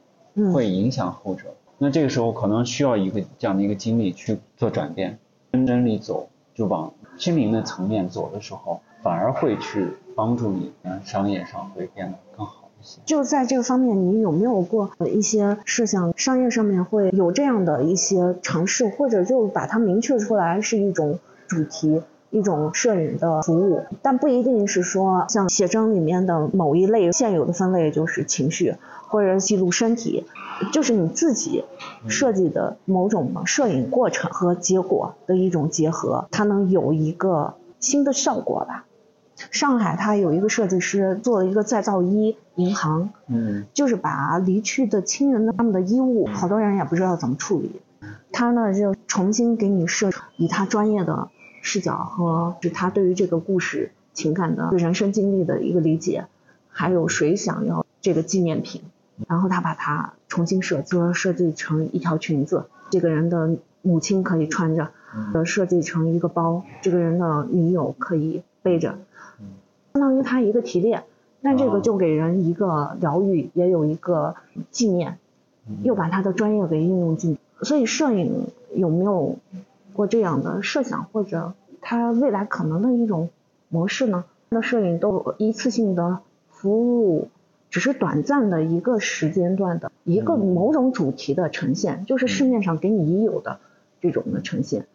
[0.53, 1.45] 会影响后者。
[1.79, 5.19] 那这个时候可能需要一个这样的一个经历去做转变，
[5.53, 10.73] 跟真理走，就往心灵的层面走的时候，反而会去帮助你，
[11.05, 13.01] 商业上会变得更好一些。
[13.07, 16.13] 就在这个方面，你有没有过一些事项？
[16.17, 21.19] 商业上面会有这样的一些尝试，或者就把它明确出来是一种
[21.51, 22.03] 主题。
[22.33, 28.77] 一种摄影的服务，但不一定是说像写真里面的某一类现有的分类就是情绪，
[29.09, 30.25] 或者记录身体，
[30.73, 31.65] 就是你自己
[32.07, 38.85] 设计的某种摄影过程和结果的一种结合，它能有一个新的效果吧。
[39.51, 47.81] 上海它有一个设计师做了一个再造衣银行，嗯，就是把离去的亲人的他们的衣物，好多人也不知道怎么处理，
[48.31, 51.29] 他呢就重新给你设以他专业的。
[51.61, 56.27] 视角和是他对于这个故事情感的人生经历的一个理解，
[56.69, 58.83] 还有谁想要这个纪念品，
[59.29, 64.91] 然后他把它重新设计，设计成一条裙子，这个人的母亲可以穿着，
[65.35, 68.99] 呃，设计成一个包，这个人的女友可以背着，
[69.95, 71.05] 相当于他一个提炼，
[71.43, 74.35] 但这个就给人一个疗愈，也有一个
[74.71, 75.19] 纪念，
[75.83, 79.37] 又把他的专业给应用进，所以摄影有没有？
[79.93, 83.31] 过这样的设想，或者他未来可能的一种
[83.69, 84.25] 模式呢？
[84.49, 86.19] 那摄影都一次性的
[86.49, 87.29] 服务，
[87.71, 93.61] 只是短暂的一个时间段的一个某种主题的呈现，就是市面上给你已有的
[94.01, 94.87] 这种的呈现。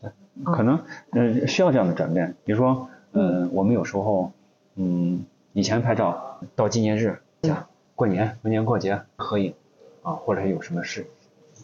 [0.00, 0.10] 对，
[0.44, 2.36] 可能嗯需要这样的转变。
[2.44, 4.30] 比如说，嗯，我们有时候，
[4.76, 7.66] 嗯，以前拍照到纪念日，像
[7.96, 9.54] 过年、逢年过节合影
[10.02, 11.06] 啊，或者有什么事。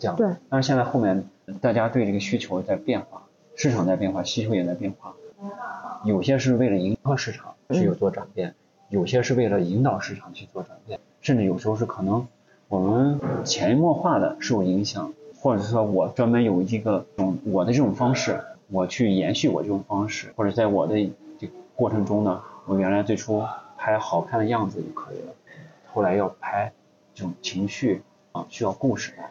[0.01, 0.29] 这样，对。
[0.49, 1.25] 但是现在后面
[1.61, 3.23] 大家对这个需求在变化，
[3.55, 5.15] 市场在变化，需求也在变化。
[6.05, 8.55] 有些是为了迎合市场去有做转变，
[8.89, 12.27] 有些是为了引导市场去做转变，甚至有时候是可能
[12.69, 20.95] 我们潜移默化的受影响，或者说我专门有一个种我的这种方式，我去延续我这种方式，或者在我的
[21.39, 23.45] 这过程中呢，我原来最初
[23.77, 25.33] 拍好看的样子就可以了，
[25.93, 26.73] 后来要拍
[27.15, 28.03] 这种情绪
[28.33, 29.23] 啊，需要故事的。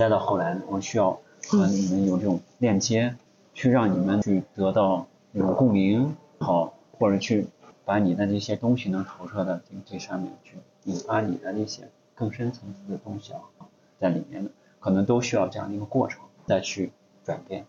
[0.00, 1.10] 再到后来，我需要
[1.46, 3.14] 和你们有这种链接，
[3.52, 7.46] 去让你们去得到有共鸣，好，或者去
[7.84, 11.82] 把你的这些东西能投射到这这上面去，引发你的那些
[12.14, 13.40] 更深层次的东西啊，
[13.98, 17.66] 在里面的，可能都需要这样的一个过程再去转变。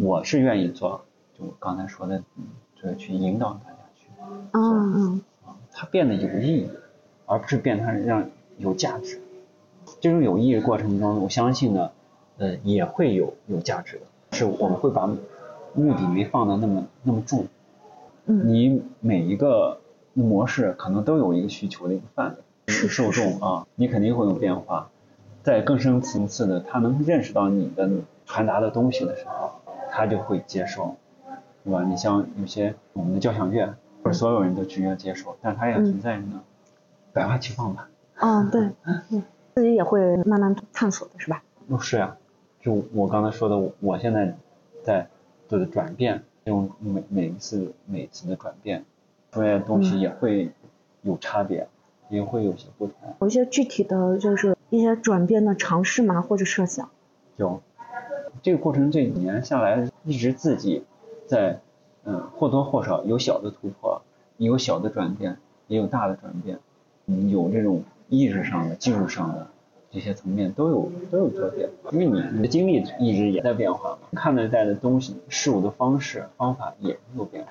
[0.00, 1.04] 我是愿意做，
[1.36, 2.22] 就我刚才说的，
[2.80, 4.06] 就是去引导大家去，
[4.52, 5.22] 嗯嗯，
[5.72, 6.70] 它变得有意义，
[7.26, 9.20] 而不是变它让有价值。
[10.04, 11.90] 这种有意义的过程中，我相信呢，
[12.36, 14.02] 呃，也会有有价值的，
[14.36, 15.06] 是我们会把
[15.72, 17.46] 目的没放的那么那么重。
[18.26, 18.46] 嗯。
[18.46, 19.80] 你每一个
[20.12, 24.90] 模式可能都有一个需求的一个范围，是受众啊，你肯定会有变化。
[25.42, 27.88] 在更深层次的，他能认识到你的
[28.26, 29.52] 传达的东西的时候，
[29.90, 30.96] 他就会接受，
[31.64, 31.82] 对吧？
[31.82, 36.42] 你像有些我们的交响乐，不是所有人都直接接受，但它也存在着呢，
[37.14, 37.88] 百花齐放吧。
[38.16, 38.68] 啊，对，
[39.08, 39.22] 嗯。
[39.54, 41.42] 自己也会慢慢探索的是吧？
[41.68, 42.16] 哦，是呀，
[42.60, 44.36] 就我刚才说的，我现在
[44.82, 45.06] 在
[45.48, 48.84] 的转变，用每每一次每一次的转变，
[49.30, 50.50] 出来的东西也会
[51.02, 51.68] 有差别，
[52.08, 53.14] 也会有些不同。
[53.20, 56.20] 有一些具体的就是一些转变的尝试嘛？
[56.20, 56.90] 或者设想？
[57.36, 57.62] 有，
[58.42, 60.82] 这个过程这几年下来，一直自己
[61.28, 61.60] 在
[62.02, 64.02] 嗯或多或少有小的突破，
[64.36, 65.36] 有小的转变，
[65.68, 66.58] 也有大的转变，
[67.06, 67.84] 嗯，有这种。
[68.08, 69.46] 意识上的、技术上的
[69.90, 77.50] 这些层面都有都有做变，因为你你的经历一直也在变化嘛，看待的东西、事物的方式、方法也有变化。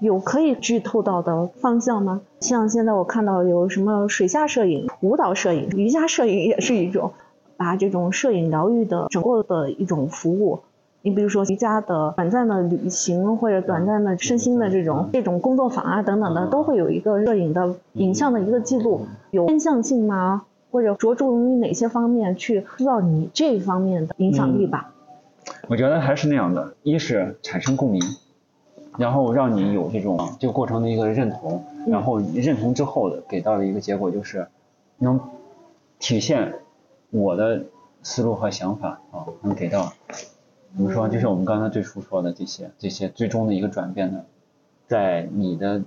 [0.00, 2.22] 有可以剧透到的方向吗？
[2.40, 7.12] 像现在我看到有什么水下摄影、舞蹈摄影、瑜伽摄影也是一种，
[7.56, 10.60] 把这种摄影疗愈的整个的一种服务。
[11.02, 20.42] 你比如说瑜伽的短暂的旅行，或者短暂的身心的这种这种工作坊啊等等的，都会有一个摄影的影像的一个记录，有偏向性吗？
[20.70, 24.92] 或者着重于哪些方面去塑造你这方面的影响力吧？
[25.68, 28.00] 我觉得还是那样的，一是产生共鸣，
[28.98, 34.46] 然后让你有这种这个过程的一个认同，然后认同之后的给到的一个结果就是
[34.98, 35.18] 能
[35.98, 36.54] 体现
[37.10, 37.64] 我的
[38.02, 39.92] 思路和想法啊，能给到。
[40.76, 41.08] 怎么说？
[41.08, 44.24] 就是我们刚才最初说的这些，这些最终的一个转变呢，
[44.86, 45.82] 在你的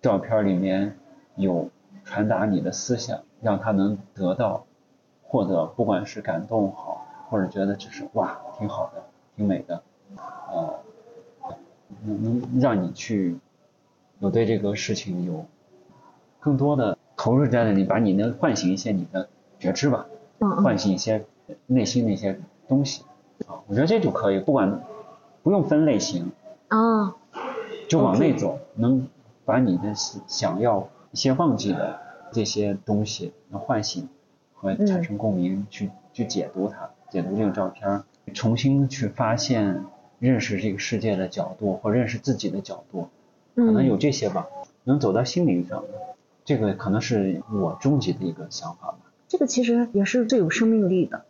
[0.00, 0.96] 照片里面
[1.36, 1.70] 有
[2.04, 4.64] 传达你的思想，让他能得到
[5.22, 9.02] 获得，不管是感动好，或者觉得只是哇挺好的，
[9.36, 9.82] 挺美的，
[10.16, 10.74] 呃，
[12.04, 13.36] 能能让你去
[14.20, 15.44] 有对这个事情有
[16.40, 20.06] 更多的投入在那里，把你能唤醒一些你的觉知吧，
[20.62, 21.24] 唤醒一些
[21.66, 23.07] 内心的一些东西啊，
[23.66, 24.80] 我觉得这就可以，不管
[25.42, 26.32] 不用分类型，
[26.68, 27.14] 啊，
[27.88, 29.06] 就往内走，能
[29.44, 32.00] 把你的想想要一些忘记的
[32.32, 34.08] 这些东西能唤醒
[34.54, 38.04] 和嗯产生共鸣，去去解读它，解读这个照片儿，
[38.34, 39.84] 重新去发现、
[40.18, 43.08] 认识这个世界的角度或认识自己的角度，
[43.54, 44.46] 可能有嗯这些吧，
[44.84, 45.88] 能走到心灵上的，
[46.44, 48.98] 这个可能是我终极的一个想法吧。
[49.28, 51.24] 这个其实也是最有生命力的。